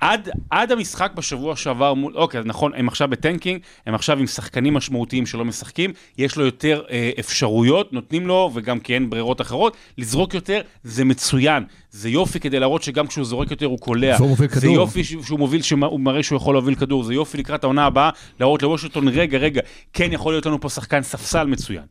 [0.00, 4.26] עד, עד המשחק בשבוע שעבר מול, אוקיי, אז נכון, הם עכשיו בטנקינג, הם עכשיו עם
[4.26, 9.40] שחקנים משמעותיים שלא משחקים, יש לו יותר אה, אפשרויות, נותנים לו, וגם כי אין ברירות
[9.40, 11.64] אחרות, לזרוק יותר, זה מצוין.
[11.90, 14.16] זה יופי כדי להראות שגם כשהוא זורק יותר הוא קולע.
[14.18, 14.74] והוא מוביל זה כדור.
[14.74, 18.10] יופי שהוא מוביל, שהוא מראה שהוא יכול להוביל כדור, זה יופי לקראת העונה הבאה,
[18.40, 19.60] להראות לוושינגטון, רגע, רגע,
[19.92, 21.84] כן יכול להיות לנו פה שחקן ספסל מצוין.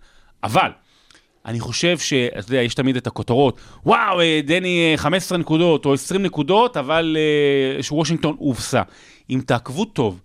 [0.43, 0.69] אבל,
[1.45, 5.93] אני חושב שאתה יודע, יש תמיד את הכותרות, וואו, אה, דני אה, 15 נקודות או
[5.93, 8.81] 20 נקודות, אבל אה, שוושינגטון הובסה.
[9.29, 10.21] אם תעקבו טוב,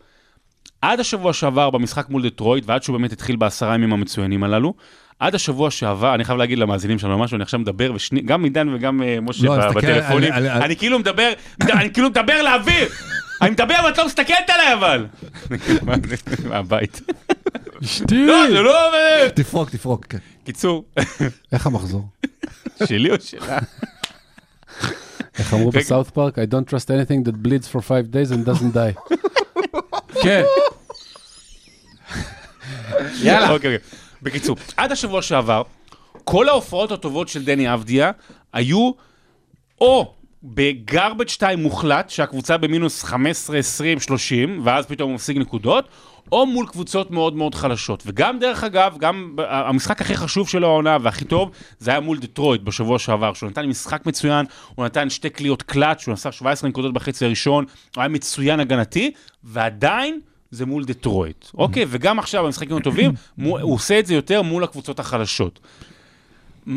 [0.82, 4.74] עד השבוע שעבר במשחק מול דטרויט, ועד שהוא באמת התחיל בעשרה ימים המצוינים הללו,
[5.20, 8.74] עד השבוע שעבר, אני חייב להגיד למאזינים שלנו משהו, אני עכשיו מדבר, ושני, גם עידן
[8.74, 12.88] וגם אה, משה לא, בטלפונים, אני כאילו מדבר, אני כאילו מדבר לאוויר,
[13.42, 15.06] אני מדבר ואת לא מסתכלת עליי אבל.
[16.48, 17.00] מהבית.
[17.84, 18.26] אשתי!
[18.26, 19.28] לא, זה לא עובד.
[19.28, 20.18] תפרוק, תפרוק, כן.
[20.48, 20.84] קיצור,
[21.52, 22.08] איך המחזור?
[22.86, 23.58] שלי או שלה?
[25.38, 25.70] איך אמרו.
[25.70, 26.38] בסאוף פארק?
[26.38, 29.14] I don't trust anything that bleeds for five days and doesn't die.
[30.22, 30.42] כן.
[33.22, 33.50] יאללה.
[33.50, 33.78] אוקיי, אוקיי.
[34.22, 35.62] בקיצור, עד השבוע שעבר,
[36.24, 38.10] כל ההופעות הטובות של דני אבדיה
[38.52, 38.90] היו
[39.80, 45.88] או בגרבג' 2 מוחלט, שהקבוצה במינוס 15, 20, 30, ואז פתאום הוא משיג נקודות,
[46.32, 48.02] או מול קבוצות מאוד מאוד חלשות.
[48.06, 52.62] וגם, דרך אגב, גם המשחק הכי חשוב שלו העונה והכי טוב, זה היה מול דטרויט
[52.62, 56.92] בשבוע שעבר, שהוא נתן משחק מצוין, הוא נתן שתי קליעות קלאץ', הוא נסע 17 נקודות
[56.92, 57.64] בחצי הראשון,
[57.94, 59.10] הוא היה מצוין הגנתי,
[59.44, 60.20] ועדיין...
[60.50, 61.84] זה מול דטרויט, אוקיי?
[61.88, 63.12] וגם עכשיו במשחקים הטובים,
[63.42, 65.60] הוא עושה את זה יותר מול הקבוצות החלשות.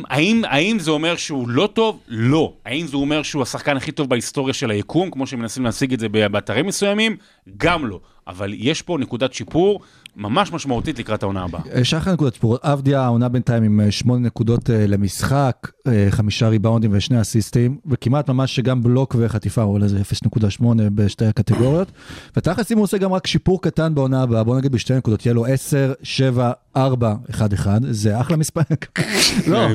[0.09, 1.99] האם, האם זה אומר שהוא לא טוב?
[2.07, 2.53] לא.
[2.65, 6.09] האם זה אומר שהוא השחקן הכי טוב בהיסטוריה של היקום, כמו שמנסים להשיג את זה
[6.09, 7.17] באתרים מסוימים?
[7.57, 7.99] גם לא.
[8.27, 9.81] אבל יש פה נקודת שיפור
[10.15, 11.61] ממש משמעותית לקראת העונה הבאה.
[11.75, 15.71] אה, שחר נקודות שיפור, אבדיה העונה בינתיים עם אה, שמונה נקודות אה, למשחק,
[16.09, 20.63] חמישה ריבאונדים ושני אסיסטים, וכמעט ממש שגם בלוק וחטיפה הוא איזה 0.8
[20.95, 21.91] בשתי הקטגוריות.
[22.37, 25.33] ותכלס אם הוא עושה גם רק שיפור קטן בעונה הבאה, בוא נגיד בשתי נקודות, יהיה
[25.33, 28.61] לו 10, 7, 4, 1, 1, זה אחלה מספר.
[29.47, 29.67] לא.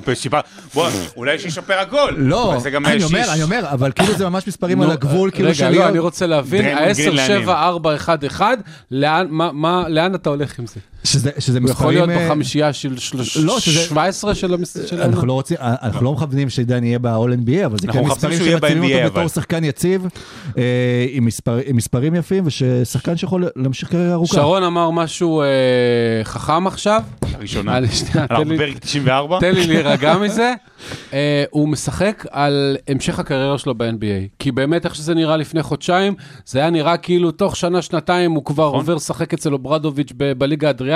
[0.74, 2.10] בוא, אולי שישפר הכל.
[2.16, 5.30] לא, אבל זה גם אני אומר, אני אומר, אבל כאילו זה ממש מספרים על הגבול,
[5.30, 7.42] כאילו של רגע, לא, אני רוצה להבין, דריימונד ה-10, גרין לעניים.
[7.42, 8.58] 7, 4, 1, 1,
[8.90, 10.80] לאן מה- מה- לאן אתה הולך עם זה?
[11.06, 12.10] שזה שזה הוא יכול מספרים...
[12.10, 15.04] להיות אה, בחמישייה של שלוש- לא, שזה- 17 של המס- של העונה?
[15.14, 18.38] אנחנו לא רוצים, אנחנו לא מכוונים שעידן יהיה ב-all NBA, אבל זה אנחנו כן מספרים
[18.38, 19.28] שמציבים ב-NBA, אותו בתור.
[19.28, 20.06] שחקן יציב,
[20.58, 20.62] אה,
[21.10, 24.34] עם מספר- עם מספרים יפים, ושחקן שיכול להמשיך קריירה ארוכה.
[24.34, 25.46] שרון אמר משהו אה,
[26.24, 27.02] חכם עכשיו.
[27.34, 27.72] הראשונה.
[27.72, 27.78] אה,
[28.14, 29.40] אנחנו לי- בפרק 94?
[29.40, 30.52] תן לי להירגע מזה.
[31.12, 34.28] אה, הוא משחק על המשך הקריירה שלו ב-NBA.
[34.38, 36.14] כי באמת, איך שזה נראה לפני חודשיים,
[36.46, 38.80] זה היה נראה כאילו תוך שנה, שנתיים הוא כבר נכון.
[38.80, 40.95] עובר לשחק אצל אוברדוביץ' בליגה האדריאטית,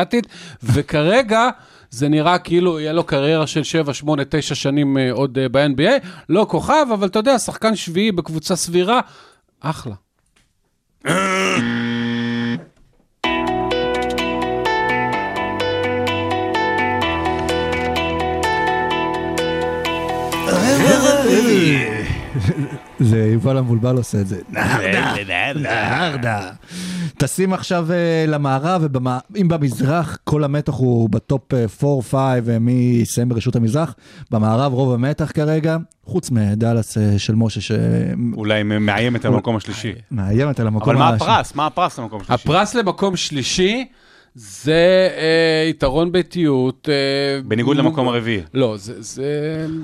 [0.62, 1.48] וכרגע...
[1.90, 6.06] זה נראה כאילו יהיה לו קריירה של 7, 8, 9 שנים אה, עוד אה, ב-NBA.
[6.28, 9.00] לא כוכב, אבל אתה יודע, שחקן שביעי בקבוצה סבירה,
[9.60, 9.94] אחלה.
[23.00, 24.40] זה יובל המבולבל עושה את זה.
[25.54, 26.50] נהרדה.
[27.16, 28.82] טסים עכשיו אה, למערב,
[29.34, 33.94] ואם במזרח כל המתח הוא בטופ 4-5, ומי יסיים ברשות המזרח,
[34.30, 37.74] במערב רוב המתח כרגע, חוץ מדאלאס אה, של משה
[38.36, 39.92] אולי מאיימת על המקום השלישי.
[40.10, 41.54] שמאיימת על המקום אבל מה הפרס?
[41.54, 42.42] מה הפרס למקום השלישי?
[42.42, 43.86] הפרס למקום שלישי
[44.42, 46.88] זה אה, יתרון ביתיות.
[46.88, 46.94] אה,
[47.44, 48.40] בניגוד מ- למקום הרביעי.
[48.54, 49.02] לא, זה...
[49.02, 49.24] זה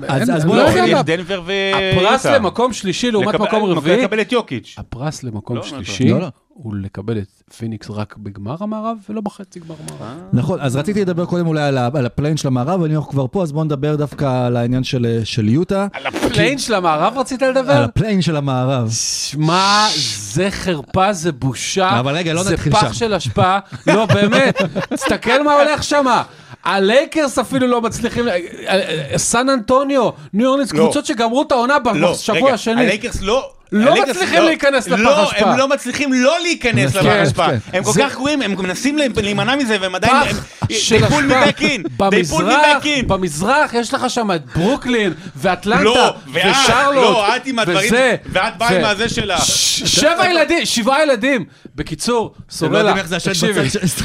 [0.07, 1.51] אז- אין- אז בוא לא נתחיל יש דנבר ו...
[1.93, 4.75] הפרס למקום שלישי לעומת לקבל- מקום רביעי, לקבל את יוקיץ'.
[4.77, 6.27] הפרס למקום לא, שלישי לא, לא.
[6.63, 7.27] הוא לקבל את
[7.57, 10.17] פיניקס רק בגמר המערב ולא בחצי גמר המערב.
[10.33, 13.43] נכון, אז רציתי לדבר קודם אולי על על ה play-in של המערב, ואני כבר פה,
[13.43, 15.87] אז בואו נדבר דווקא על העניין של אה, של יוטה.
[15.93, 17.83] על ה play-in של המערב רצית על לדבר?
[17.83, 18.91] הפליין של המערב.
[18.91, 19.85] שמע,
[20.17, 21.99] זה חרפה, זה בושה.
[21.99, 22.87] אבל רגע, לא נתחיל זה שם.
[22.87, 23.57] פח של אשפה.
[23.87, 24.61] לא, באמת,
[24.93, 26.23] תסתכל מה הולך שמה.
[26.63, 28.35] הלייקרס אפילו לא מצליחים, אה,
[28.67, 30.79] אה, סן אנטוניו, ניו אורלינס, לא.
[30.79, 32.81] קבוצות שגמרו את העונה לא, בשבוע רגע, השני.
[32.81, 33.51] הלייקרס לא...
[33.71, 35.45] לא הלייקרס מצליחים להיכנס לפח לא, אשפה.
[35.51, 37.47] הם לא מצליחים לא להיכנס לפח כן, אשפה.
[37.47, 37.57] כן.
[37.73, 40.13] הם כל זה- כך גרועים, הם מנסים להימנע מזה, והם עדיין...
[40.29, 41.17] פח הם- של אשפה.
[41.19, 41.61] back in.
[41.61, 43.05] They pull me במזרח, back in.
[43.07, 48.57] במזרח יש לך שם את ברוקלין, ואטלנטה, לא, ושרלוט, לא, את עם הדברים, וזה, ואת
[48.57, 48.79] באה.
[48.79, 49.45] עם הזה שלך.
[49.45, 51.45] ש- שבע ילדים, שבעה ילדים.
[51.75, 52.93] בקיצור, לא סורלה,
[53.25, 53.59] תקשיבי.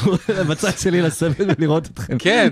[0.49, 2.19] בצד שלי לסבל ולראות אתכם.
[2.19, 2.49] כן,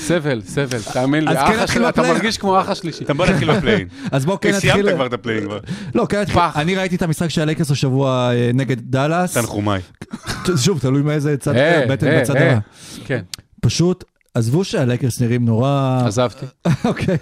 [0.00, 1.34] סבל, סבל, תאמין לי,
[1.74, 2.02] כן אתה.
[2.02, 3.04] מרגיש כמו האח השלישי.
[3.04, 3.88] אתה בוא נתחיל ב play-in.
[4.12, 4.72] אז בואו כן נתחיל...
[4.72, 5.58] סיימת כבר את ה play-in כבר.
[5.94, 6.56] לא, כן פח.
[6.56, 9.34] אני ראיתי את המשחק של הלייקרס השבוע אה, נגד דאלאס.
[9.34, 9.80] תנחומיי.
[10.64, 12.36] שוב, תלוי מאיזה צד, אה, בטן אה, בצד.
[12.36, 12.58] הרע.
[13.06, 13.20] כן.
[13.60, 14.04] פשוט
[14.34, 16.02] עזבו שהלייקרס נראים נורא...
[16.06, 16.46] עזבתי.
[16.84, 17.16] אוקיי.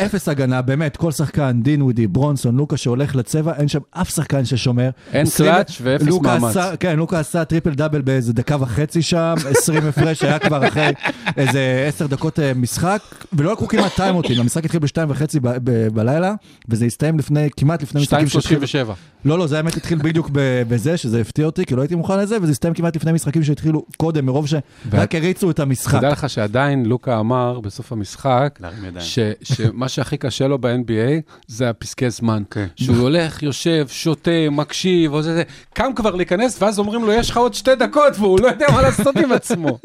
[0.00, 4.90] אפס הגנה, באמת, כל שחקן, דינווידי, ברונסון, לוקה שהולך לצבע, אין שם אף שחקן ששומר.
[5.12, 6.56] אין קלאץ' ואפס מאמץ.
[6.80, 10.92] כן, לוקה עשה triple double באיזה דקה וחצי שם, 20 הפרש, היה כבר אחרי
[11.36, 13.00] איזה 10 דקות אה, משחק,
[13.32, 16.34] ולא לקחו כמעט טיימאוטים, המשחק התחיל בשתיים וחצי ב- ב- בלילה,
[16.68, 18.60] וזה הסתיים לפני, כמעט לפני משחקים שהתחילו.
[18.62, 18.94] 2.37.
[19.26, 22.18] לא, לא, זה האמת התחיל בדיוק ב- בזה, שזה הפתיע אותי, כי לא הייתי מוכן
[22.18, 25.98] לזה, וזה הסתיים כמעט לפני משחקים שהתחילו קודם, מרוב שרק הריצו את המשחק.
[25.98, 28.58] תדע לך שעדיין לוקה אמר בסוף המשחק,
[29.42, 32.42] שמה שהכי קשה לו ב-NBA זה הפסקי זמן.
[32.50, 32.66] כן.
[32.76, 35.42] שהוא הולך, יושב, שותה, מקשיב, או זה, זה,
[35.74, 38.82] קם כבר להיכנס, ואז אומרים לו, יש לך עוד שתי דקות, והוא לא יודע מה
[38.82, 39.78] לעשות עם עצמו.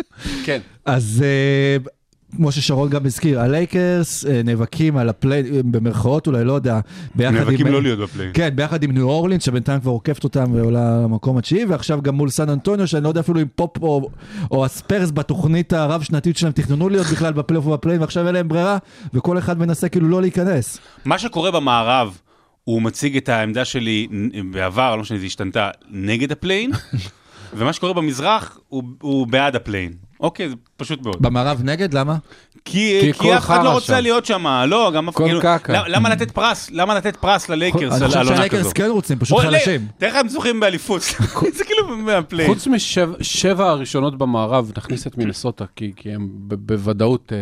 [0.45, 0.59] כן.
[0.85, 1.91] אז אה,
[2.35, 6.79] כמו ששרון גם הזכיר, הלייקרס אה, נאבקים על ה play-in, במרכאות אולי, לא יודע,
[7.15, 7.39] ביחד עם...
[7.39, 8.31] נאבקים לא להיות ב play-in.
[8.33, 12.29] כן, ביחד עם ניו אורלינס, שבינתיים כבר עוקפת אותם ועולה למקום התשיעי, ועכשיו גם מול
[12.29, 14.09] סן אנטוניו, שאני לא יודע אפילו אם פופ או,
[14.51, 18.77] או הספרס בתוכנית הרב-שנתית שלהם תכננו להיות בכלל בפלייאוף וב play-in, ועכשיו אין להם ברירה,
[19.13, 20.79] וכל אחד מנסה כאילו לא להיכנס.
[21.05, 22.17] מה שקורה במערב,
[22.63, 24.07] הוא מציג את העמדה שלי
[24.51, 26.71] בעבר, לא משנה, זה השתנתה, נגד ה play-in,
[27.57, 29.93] ומה שקורה במזרח, הוא, הוא בעד ה play-in.
[30.21, 31.21] אוקיי, זה פשוט מאוד.
[31.21, 32.17] במערב נגד, למה?
[32.65, 33.99] כי, כי אף אחד לא רוצה שם.
[34.03, 35.83] להיות שם, לא, גם אף כל כאילו, קקה.
[35.87, 36.69] למה- לתת פרס?
[36.71, 38.71] למה לתת פרס ללייקרס אני על חושב על עונה שהלייקרס כזו?
[38.75, 39.87] כן רוצים, פשוט חלשים.
[39.97, 41.01] תראה איך הם זוכים באליפות,
[41.57, 42.49] זה כאילו מה play-in.
[42.49, 47.37] חוץ משבע הראשונות במערב, נכניס את מינסוטה, כי, כי הם בוודאות אה,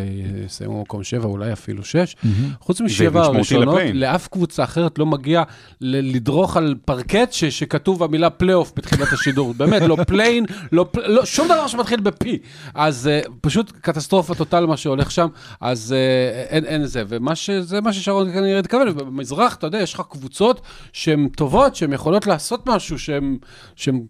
[0.45, 2.15] יסיימו מקום שבע, אולי אפילו שש.
[2.59, 3.79] חוץ משבע הראשונות.
[3.93, 5.43] לאף קבוצה אחרת לא מגיע
[5.81, 9.53] ל- לדרוך על פרקט ש- שכתוב המילה פלייאוף בתחילת השידור.
[9.57, 12.37] באמת, לא play-in, לא, לא, שום דבר שמתחיל ב P.
[12.73, 15.27] אז אה, פשוט קטסטרופה total מה שהולך שם,
[15.61, 17.03] אז אה, אין, אין זה.
[17.07, 20.61] ומה שזה מה ששרון כנראה התכוון, ובמזרח, אתה יודע, יש לך קבוצות
[20.93, 23.37] שהן טובות, שהן יכולות לעשות משהו, שהן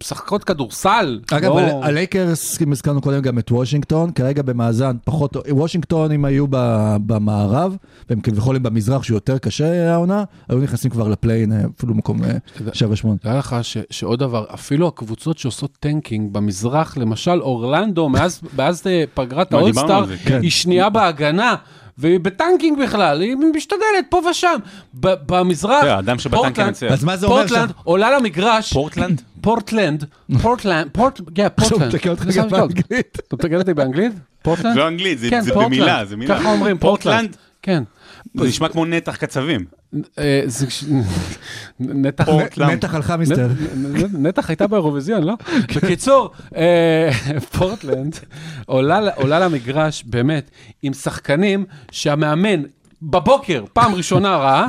[0.03, 1.19] משחקות כדורסל.
[1.31, 6.45] אגב, לא- הלייקרס, אם הזכרנו קודם גם את וושינגטון, כרגע במאזן פחות, וושינגטון אם היו
[7.05, 7.77] במערב,
[8.09, 11.93] והם כביכול הם במזרח שהוא יותר קשה העונה, היו נכנסים כבר ל play-in, אה, אפילו
[11.93, 12.29] מקום אה,
[12.59, 13.17] יודע- 7-8.
[13.21, 18.41] תדע לך ש, שעוד דבר, אפילו הקבוצות שעושות tanking במזרח, למשל אורלנדו, מאז,
[18.87, 20.39] אה, פגרת האולסטאר, כן.
[20.41, 21.55] היא שנייה בהגנה.
[21.97, 24.55] והיא ב tanking בכלל, היא משתדלת פה ושם.
[24.99, 26.87] ב- במזרח, כן, האדם שבטנק פורטלנד- ינצח.
[26.91, 27.37] אז מה זה אומר?
[27.47, 29.21] פורטלנד עולה למגרש, פורטלנד?
[29.41, 30.05] פורטלנד,
[30.41, 31.95] פורטלנד, פורט, כן, עכשיו פורטלנד.
[31.95, 32.47] מתקן אותך גם.
[32.49, 33.17] באנגלית.
[33.27, 34.11] אתה מתקן אותי באנגלית?
[34.43, 34.73] פורטלנד?
[34.73, 35.73] זה לא אנגלית, זה כן, זה פורטלנד.
[35.75, 36.39] במילה, זה מילה.
[36.39, 37.35] ככה אומרים, פורטלנד.
[37.61, 37.83] כן.
[38.35, 39.65] זה נשמע כמו נתח קצבים.
[40.19, 40.41] אה,
[41.79, 42.27] נתח...
[42.93, 43.15] הלכה
[43.75, 45.33] נ- נתח הייתה באירוויזיון, לא?
[45.75, 47.09] בקיצור, אה,
[47.57, 48.15] פורטלנד
[48.65, 52.61] עולה למגרש, באמת, עם שחקנים שהמאמן
[53.01, 54.65] בבוקר, פעם ראשונה ראה,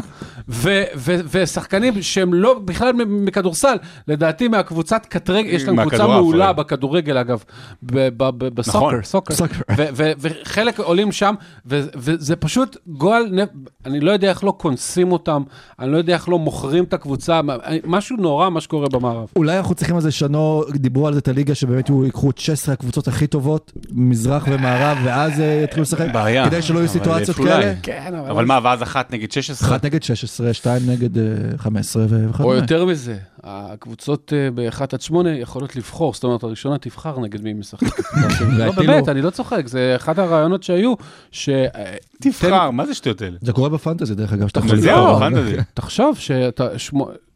[0.49, 3.77] ו- ו- ושחקנים שהם לא בכלל מכדורסל,
[4.09, 6.53] לדעתי מהקבוצת קטרגל, יש להם קבוצה מעולה.
[6.53, 7.45] בכדורגל אגב,
[7.83, 9.03] ב- ב- ב- בסוקר, נכון.
[9.03, 9.57] סוקר, סוקר.
[9.77, 11.35] ו- ו- וחלק עולים שם,
[11.67, 13.39] ו- וזה פשוט גועל,
[13.87, 15.43] אני לא יודע איך לא קונסים אותם,
[15.79, 17.41] אני לא יודע איך לא מוכרים את הקבוצה,
[17.87, 19.27] משהו נורא מה שקורה במערב.
[19.37, 22.39] אולי אנחנו צריכים על זה שנו, דיברו על זה את הליגה שבאמת יהיו- ייקחו את
[22.39, 26.07] 16 הקבוצות הכי טובות, מזרח ומערב, ואז אה, יתחילו לשחק.
[26.45, 27.37] כדי שלא יהיו סיטואציות.
[27.37, 27.75] כאלה.
[27.83, 29.69] כן, אבל מה, ואז אחת נגד 16?
[29.69, 31.25] אחת נגד 16, שתיים נגד אה,
[31.57, 32.33] 15 וכדומה.
[32.45, 37.43] או יותר מזה, הקבוצות אה, ב-1 עד 8 יכולות לבחור, זאת אומרת, הראשונה תבחר נגד
[37.43, 37.87] מי היא משחקת.
[38.59, 40.95] לא, והטילו- באמת, אני לא צוחק, זה אחד הרעיונות שהיו,
[41.31, 41.49] ש...
[41.49, 43.37] אה, תבחר, מה זה שטויות האלה?
[43.41, 44.49] זה קורה בפנטזי דרך אגב.
[44.49, 45.17] שאתה זהו, לבחור.
[45.17, 45.57] בפנטזי.
[45.75, 46.69] תחשוב שאתה,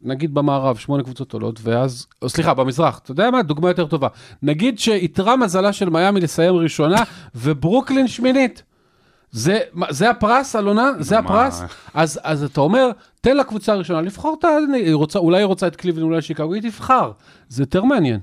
[0.01, 3.43] נגיד במערב, שמונה קבוצות עולות, ואז, או סליחה, במזרח, אתה יודע מה?
[3.43, 4.07] דוגמה יותר טובה.
[4.43, 7.03] נגיד שאיתרה מזלה של מיאמי לסיים ראשונה,
[7.35, 8.63] וברוקלין שמינית.
[9.35, 10.91] זה, מה- זה הפרס, אלונה?
[10.99, 11.25] זה מה?
[11.47, 11.61] הפרס?
[11.93, 12.89] אז, אז אתה אומר,
[13.21, 16.53] תן לקבוצה הראשונה לבחור, את ה- היא רוצה, אולי היא רוצה את קליבלנד, אולי שיקגו,
[16.53, 17.11] היא תבחר.
[17.49, 18.19] זה יותר מעניין.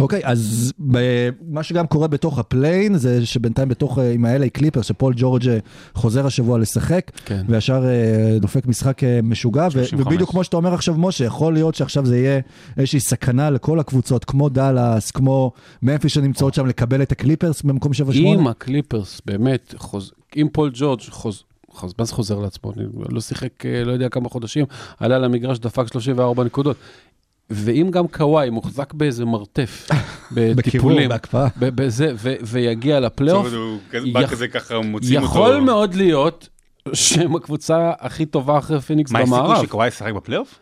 [0.00, 4.48] אוקיי, אז ב- מה שגם קורה בתוך ה play-in, זה שבינתיים בתוך, אה, עם ה-LA
[4.52, 5.58] קליפרס, שפול ג'ורג' אה,
[5.94, 7.42] חוזר השבוע לשחק, כן.
[7.48, 10.06] וישר אה, דופק משחק אה, משוגע, ו- 35.
[10.06, 12.40] ובדיוק כמו שאתה אומר עכשיו, משה, יכול להיות שעכשיו זה יהיה
[12.76, 15.52] איזושהי סכנה לכל הקבוצות, כמו דאלאס, כמו
[15.82, 18.12] ממפיס שנמצאות שם, לקבל את הקליפרס במקום 7-8.
[18.16, 20.12] אם הקליפרס באמת, חוז...
[20.36, 21.42] אם פול ג'ורג' חוז...
[21.70, 21.94] חוז...
[21.98, 22.72] מה זה חוזר לעצמו?
[22.76, 24.66] אני לא שיחק אה, לא יודע כמה חודשים,
[25.00, 26.76] עלה למגרש, דפק 34 נקודות.
[27.50, 29.88] ואם גם קוואי מוחזק באיזה מרתף,
[30.34, 31.48] בטיפולים, בהקפאה.
[31.56, 33.46] בזה, ו- ויגיע לפלייאוף.
[35.02, 36.48] יכול מאוד להיות
[36.92, 39.64] שהם הקבוצה הכי טובה אחרי פיניקס מה, יש סיכוי במערב.
[39.66, 40.58] שקוואי ישחק בפלייאוף?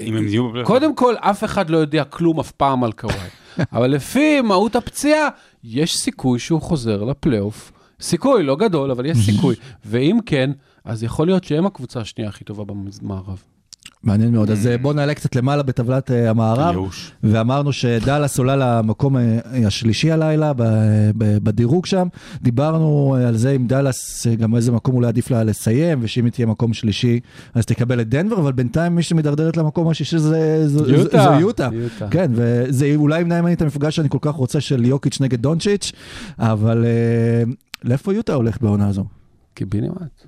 [0.00, 0.68] אם הם יהיו בפלייאוף?
[0.68, 3.16] קודם כל, אף אחד לא יודע כלום אף פעם על קוואי.
[3.72, 5.28] אבל לפי מהות הפציעה,
[5.64, 7.72] יש סיכוי שהוא חוזר לפלייאוף.
[8.00, 9.54] סיכוי, לא גדול, אבל יש סיכוי.
[9.86, 10.50] ואם כן,
[10.84, 13.42] אז יכול להיות שהם הקבוצה השנייה הכי טובה במערב.
[14.06, 14.50] מעניין מאוד.
[14.50, 16.74] אז אה, בואו נעלה קצת למעלה בטבלת אה, המערב.
[16.74, 17.12] ייאוש.
[17.22, 20.52] ואמרנו שדאלאס עולה למקום אה, השלישי הלילה
[21.16, 22.08] בדירוג שם.
[22.42, 26.46] דיברנו על זה עם דאלאס, גם איזה מקום אולי עדיף לה לסיים, ושאם היא תהיה
[26.46, 27.20] מקום שלישי,
[27.54, 31.24] אז תקבל את דנבר, אבל בינתיים מי שמדרדרת למקום השישי זה יוטה.
[31.24, 31.68] זו יוטה.
[31.72, 32.08] יוטה.
[32.10, 35.92] כן, וזה אולי ימנע ממני את המפגש שאני כל כך רוצה של יוקיץ' נגד דונצ'יץ',
[36.38, 36.84] אבל
[37.86, 39.04] לאיפה יוטה הולך בעונה הזו?
[39.54, 40.24] קיבינימט.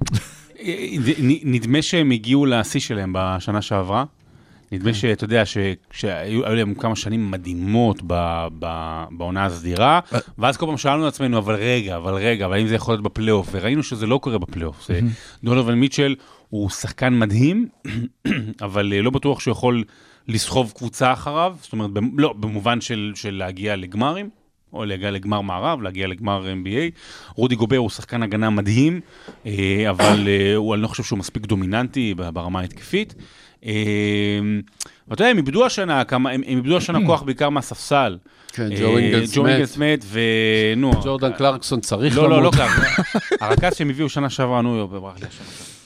[1.45, 4.05] נדמה שהם הגיעו לשיא שלהם בשנה שעברה.
[4.73, 5.57] נדמה שאתה יודע ש-
[5.91, 8.03] שהיו היו להם כמה שנים מדהימות
[9.11, 10.01] בעונה הסדירה,
[10.39, 13.03] ואז כל פעם שאלנו את עצמנו, אבל רגע, אבל רגע, אבל האם זה יכול להיות
[13.05, 13.49] בפלייאוף?
[13.53, 14.91] וראינו שזה לא קורה בפלייאוף.
[15.45, 16.15] דונובל מיטשל
[16.49, 17.69] הוא שחקן מדהים,
[18.67, 19.85] אבל אה, לא בטוח שהוא יכול
[20.29, 24.31] לסחוב קבוצה אחריו, זאת אומרת, לא, במובן של של להגיע לגמרים.
[24.73, 26.99] או להגיע לגמר מערב, להגיע לגמר NBA.
[27.35, 29.01] רודי גובר הוא שחקן הגנה מדהים,
[29.47, 33.15] אה, אבל אה, הוא, אני לא חושב שהוא מספיק דומיננטי ברמה ההתקפית.
[33.67, 33.73] אה,
[35.09, 38.19] ואתה יודע, הם איבדו השנה כמה, הם, הם איבדו השנה כוח בעיקר מהספסל.
[38.53, 39.51] כן, אה, ג'ו אינגלס ג'ו מת.
[39.51, 40.91] אינגלס מת, ונו.
[41.05, 42.55] ג'ורדן קלרקסון צריך לא, לא, לא למות.
[42.55, 42.73] קלארק.
[43.41, 45.78] הרכז שהם הביאו שנה שעברה, נו, ברח לי השם.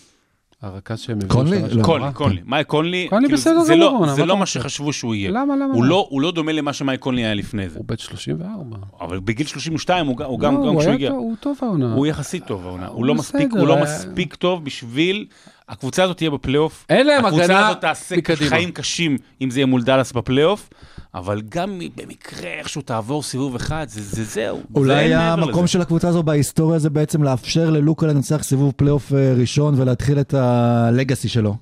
[0.63, 1.63] הרכז שהם הביאו קונלי?
[1.73, 1.83] לא.
[1.83, 2.41] קונלי, קונלי.
[2.47, 4.47] מייק קונלי, קונלי כאילו, בסדר זה גמור, לא- זה מה לא אתה מה?
[4.47, 5.31] שחשבו שהוא יהיה.
[5.31, 5.65] למה, למה?
[5.65, 5.87] הוא למה?
[5.91, 7.79] לא- הוא לא דומה למה שמייק קונלי היה לפני זה.
[7.79, 8.77] הוא בן 34.
[9.01, 11.11] אבל בגיל 32 הוא גם הוא גם- לא, גם הוא כשהוא היה הגיע.
[11.11, 11.93] הוא טוב העונה.
[11.95, 12.87] הוא יחסית טוב העונה.
[12.87, 15.27] הוא הוא לא מספיק, הוא לא מספיק טוב בשביל...
[15.69, 16.87] הקבוצה הזאת תהיה בפלייאוף.
[16.91, 18.51] אין להם הקבוצה הגנה הזאת תעשה מקדימה.
[18.51, 20.71] חיים קשים אם זה יהיה מול דאלאס בפלייאוף,
[21.15, 24.57] אבל גם במקרה איכשהו תעבור סיבוב אחד, זה זה זהו.
[24.57, 25.67] זה אולי מעבר המקום.
[25.67, 30.35] של הקבוצה הזו בהיסטוריה זה בעצם לאפשר ללוקה לנצח סיבוב פלייאוף אה, ראשון ולהתחיל את
[30.35, 31.57] ה legacy שלו.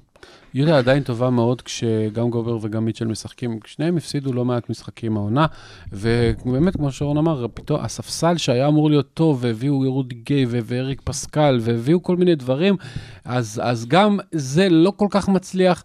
[0.55, 5.47] יוטה עדיין טובה מאוד כשגם גובר וגם מיטשל משחקים, שניהם הפסידו לא מעט משחקים העונה,
[5.93, 11.59] ובאמת, כמו שרון אמר, פתאום הספסל שהיה אמור להיות טוב, והביאו רודי גיי ואריק פסקל,
[11.61, 12.77] והביאו כל מיני דברים,
[13.25, 15.85] אז, אז גם זה לא כל כך מצליח.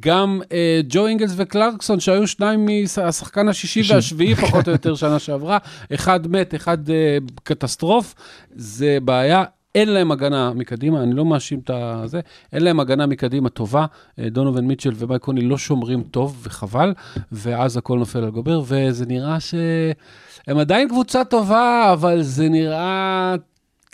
[0.00, 5.58] גם אה, ג'ו אינגלס וקלרקסון, שהיו שניים מהשחקן השישי והשביעי פחות או יותר שנה שעברה,
[5.94, 8.14] אחד מת, אחד אה, קטסטרוף,
[8.54, 9.44] זה בעיה.
[9.76, 12.20] אין להם הגנה מקדימה, אני לא מאשים את הזה,
[12.52, 13.86] אין להם הגנה מקדימה טובה.
[14.18, 16.94] אה, דונובין מיטשל ומייק קוני לא שומרים טוב, וחבל,
[17.32, 23.34] ואז הכל נופל על גובר, וזה נראה שהם עדיין קבוצה טובה, אבל זה נראה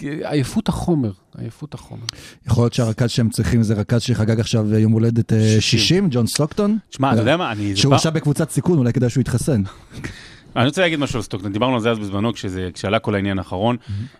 [0.02, 2.02] עייפות החומר, עייפות החומר.
[2.46, 6.78] יכול להיות שהרכז שהם צריכים זה רכז שחגג עכשיו יום הולדת אה, 60, ג'ון סטוקטון.
[6.90, 7.74] תשמע, אתה יודע מה, אני...
[7.74, 9.62] זה שהוא עכשיו בקבוצת סיכון, אולי כדאי שהוא יתחסן.
[10.56, 13.38] אני רוצה להגיד משהו על סטוקטון, דיברנו על זה אז בזמנו, כשזה- כשעלה כל העניין
[13.38, 13.76] האחרון.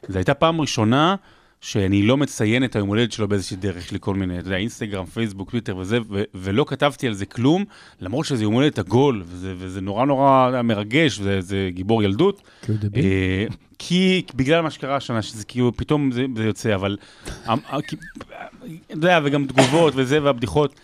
[0.08, 1.14] זו הייתה פעם ראשונה
[1.62, 4.56] שאני לא מציין את היום הולדת שלו באיזושהי דרך, יש לי כל מיני, אתה יודע,
[4.56, 7.64] אינסטגרם, פייסבוק, טוויטר וזה, ו- ולא כתבתי על זה כלום,
[8.00, 12.42] למרות שזה יום הולדת עגול, וזה, וזה נורא נורא מרגש, וזה זה גיבור ילדות.
[12.96, 13.46] אה,
[13.78, 16.96] כי בגלל מה שקרה השנה, שזה כאילו פתאום זה, זה יוצא, אבל,
[17.48, 20.80] אה, אה, אתה יודע, וגם תגובות וזה והבדיחות,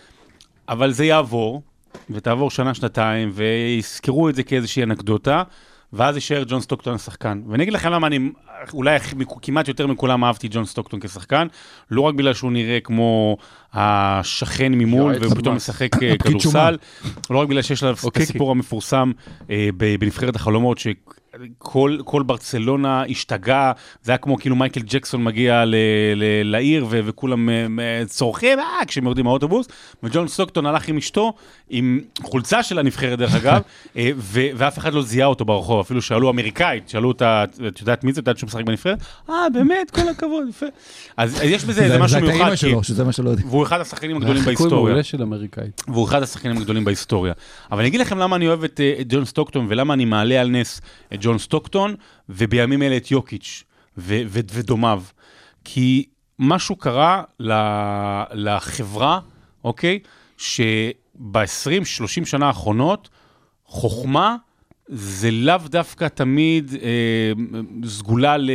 [0.69, 1.63] אבל זה יעבור,
[2.11, 5.43] ותעבור שנה, שנתיים, ויזכרו את זה כאיזושהי אנקדוטה,
[5.93, 7.43] ואז יישאר ג'ון סטוקטון השחקן.
[7.49, 8.19] ואני אגיד לכם למה אני
[8.73, 8.99] אולי
[9.43, 11.47] כמעט יותר מכולם אהבתי ג'ון סטוקטון כשחקן,
[11.91, 13.37] לא רק בגלל שהוא נראה כמו
[13.73, 15.71] השכן ממול, ופתאום המס.
[15.71, 16.19] משחק אה.
[16.19, 16.77] כדורסל,
[17.31, 18.23] לא רק בגלל שיש לה את אוקיי.
[18.23, 19.13] הסיפור המפורסם
[19.51, 19.69] אה,
[19.99, 23.73] בנבחרת החלומות, שכל כל ברצלונה השתגעה,
[24.03, 25.75] זה היה כמו כאילו מייקל ג'קסון מגיע ל,
[26.17, 27.49] ל, לעיר ו, וכולם
[27.81, 29.67] אה, צורכים, אה, כשהם יורדים מהאוטובוס,
[30.03, 31.33] וג'ון סטוקטון הלך עם אשתו,
[31.71, 33.63] עם חולצה של הנבחרת דרך אגב,
[33.97, 38.05] אה, ו, ואף אחד לא זיהה אותו ברחוב, אפילו שאלו אמריקאית, שאלו אותה, את יודעת
[38.05, 38.99] מי זה, את יודעת שהוא משחק בנבחרת?
[39.31, 40.67] אה, באמת, כל הכבוד, יפה.
[41.17, 43.31] אז אז יש בזה איזה זה- משהו זה מיוחד, האימא כי- שלו, שזה מה שלא
[43.31, 43.49] יודעים.
[43.49, 44.85] והוא אחד השחקנים זה הגדולים בהיסטוריה.
[44.85, 45.83] מעולה של אמריקאית.
[45.89, 47.33] והוא אחד השחקנים הגדולים בהיסטוריה.
[47.73, 50.41] אבל אני אגיד לכם למה אני אוהב את, אה, את ג'ון סטוקטון ולמה אני מעלה
[50.41, 50.81] על נס
[51.15, 51.95] את ג'ון סטוקטון,
[52.29, 53.65] ובימים אלה את יוקיץ'
[53.99, 55.03] ו- ו- ודומיו.
[55.65, 56.05] כי
[56.39, 57.53] משהו קרה ל-
[58.33, 59.21] לחברה,
[59.65, 59.99] אוקיי?
[61.19, 63.09] שב-20-30 שנה האחרונות,
[63.65, 64.37] חוכמה
[64.89, 67.33] זה לאו דווקא תמיד אה,
[67.89, 68.51] סגולה ל-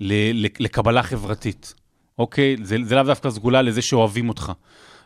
[0.00, 1.74] ל- ל- לקבלה חברתית,
[2.18, 2.56] אוקיי?
[2.62, 4.52] זה, זה לאו דווקא סגולה לזה שאוהבים אותך.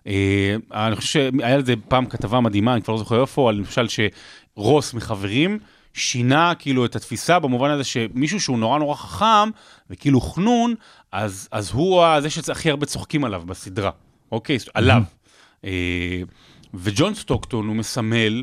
[0.07, 3.87] אה, אני חושב שהיה לזה פעם כתבה מדהימה, אני כבר לא זוכר איפה, על למשל
[3.89, 5.59] שרוס מחברים
[5.95, 9.51] שינה כאילו את התפיסה במובן הזה שמישהו שהוא נורא נורא חכם
[9.91, 10.75] וכאילו חנון,
[11.13, 13.91] אז, אז הוא זה שהכי הרבה צוחקים עליו בסדרה,
[14.33, 14.59] אוקיי?
[14.75, 15.03] עליו.
[15.65, 16.23] אה,
[16.75, 18.43] וג'ון סטוקטון הוא מסמל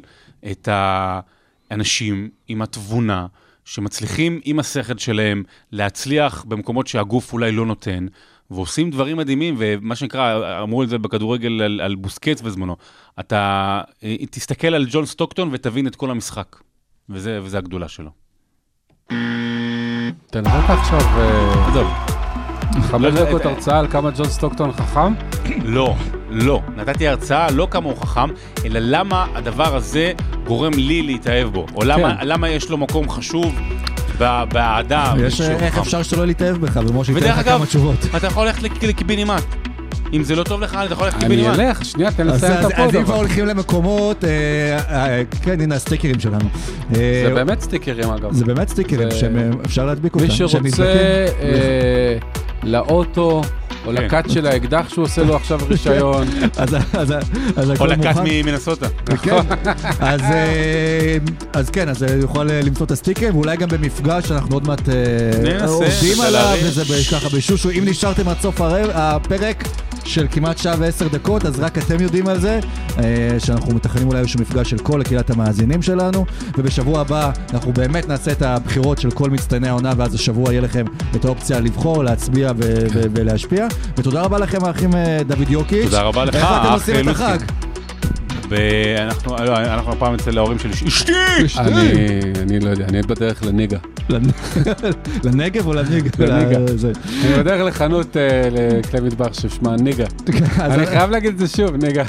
[0.51, 3.27] את האנשים עם התבונה,
[3.65, 8.07] שמצליחים עם השכל שלהם להצליח במקומות שהגוף אולי לא נותן,
[8.51, 12.75] ועושים דברים מדהימים, ומה שנקרא, אמרו את זה בכדורגל על, על בוסקץ בזמנו,
[13.19, 16.55] אתה אה, תסתכל על ג'ון סטוקטון ותבין את כל המשחק,
[17.09, 18.11] וזה, וזה הגדולה שלו.
[20.27, 21.87] תן לך עכשיו אה, עזוב,
[22.81, 25.13] חמש לא, דקות אה, הרצאה על כמה ג'ון סטוקטון חכם.
[25.65, 25.95] לא,
[26.29, 26.61] לא.
[26.75, 28.29] נתתי הרצאה לא כמה הוא חכם,
[28.65, 30.11] אלא למה הדבר הזה
[30.47, 32.27] גורם לי להתאהב בו, או למה, כן.
[32.27, 33.55] למה יש לו מקום חשוב
[34.19, 35.13] באהדה.
[35.59, 35.77] איך.
[35.77, 37.95] אפשר שלא להתאהב בך, ומשה ייתן ודרך לך אגב, כמה תשובות.
[38.17, 39.43] אתה יכול ללכת לק- לקיבינימט.
[40.13, 41.59] אם זה לא טוב לך, אתה יכול ללכת אני לקיבינימט.
[41.59, 42.95] אלך, שנייה, תן אז לסיים אז- את אז הפוד.
[42.95, 43.15] אם כבר.
[43.15, 44.29] הולכים למקומות, אה,
[44.89, 46.45] אה, כן, הנה הסטיקרים שלנו.
[46.95, 48.33] אה, זה באמת סטיקרים אגב.
[48.33, 50.25] זה באמת סטיקרים שאפשר להדביק אותם.
[50.27, 50.59] מי שרוצה
[52.63, 53.41] לאוטו,
[53.85, 54.03] או כן.
[54.03, 56.27] לכת של האקדח שהוא עושה לו עכשיו רישיון.
[56.57, 57.13] אז- אז-
[57.55, 58.13] אז או מוכן.
[58.25, 58.87] ממנסוטה.
[59.21, 59.35] כן,
[59.99, 61.17] אז, אה,
[61.53, 64.89] אז כן, אז הוא יכול אה, למצוא את הסטיקרים, ואולי גם במפגש, אנחנו עוד מעט
[64.89, 66.57] אה, עובדים עליו.
[66.63, 67.69] וזה ככה בשושו.
[67.69, 68.61] אם נשארתם עד סוף
[68.93, 69.63] הפרק
[70.07, 72.59] של כמעט שעה ועשר דקות, אז רק אתם יודעים על זה,
[72.97, 73.03] אה,
[73.39, 76.25] שאנחנו מתכננים אולי איזשהו מפגש של כל קהילת המאזינים שלנו,
[76.57, 80.85] ובשבוע הבא אנחנו באמת נעשה את הבחירות של כל מצטייני העונה, ואז השבוע יהיה לכם
[81.15, 83.67] את האופציה לבחור, להצביע ו- ו- ולהשפיע.
[83.97, 85.85] ותודה רבה לכם, האחים אה, דוד יוקיץ'.
[85.85, 87.15] תודה רבה לך, איך אתם עושים את.
[87.15, 87.37] החג?
[88.49, 91.11] ואנחנו לא, אנחנו הפעם אצל ההורים של אשתי.
[91.57, 93.77] אני אני לא יודע, אני בדרך לניגה.
[95.23, 96.09] לנגב או לניגה?
[96.19, 96.77] לניגה.
[96.77, 96.91] זה.
[97.25, 100.05] אני בדרך לחנות אה, לכלי מטבח ששמה ניגה.
[100.59, 102.03] אני חייב להגיד את זה שוב, ניגה.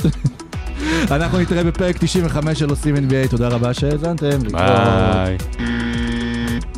[1.10, 4.38] אנחנו נתראה בפרק 95 של עושים NBA, תודה רבה שהאזנתם.
[4.52, 5.36] ביי.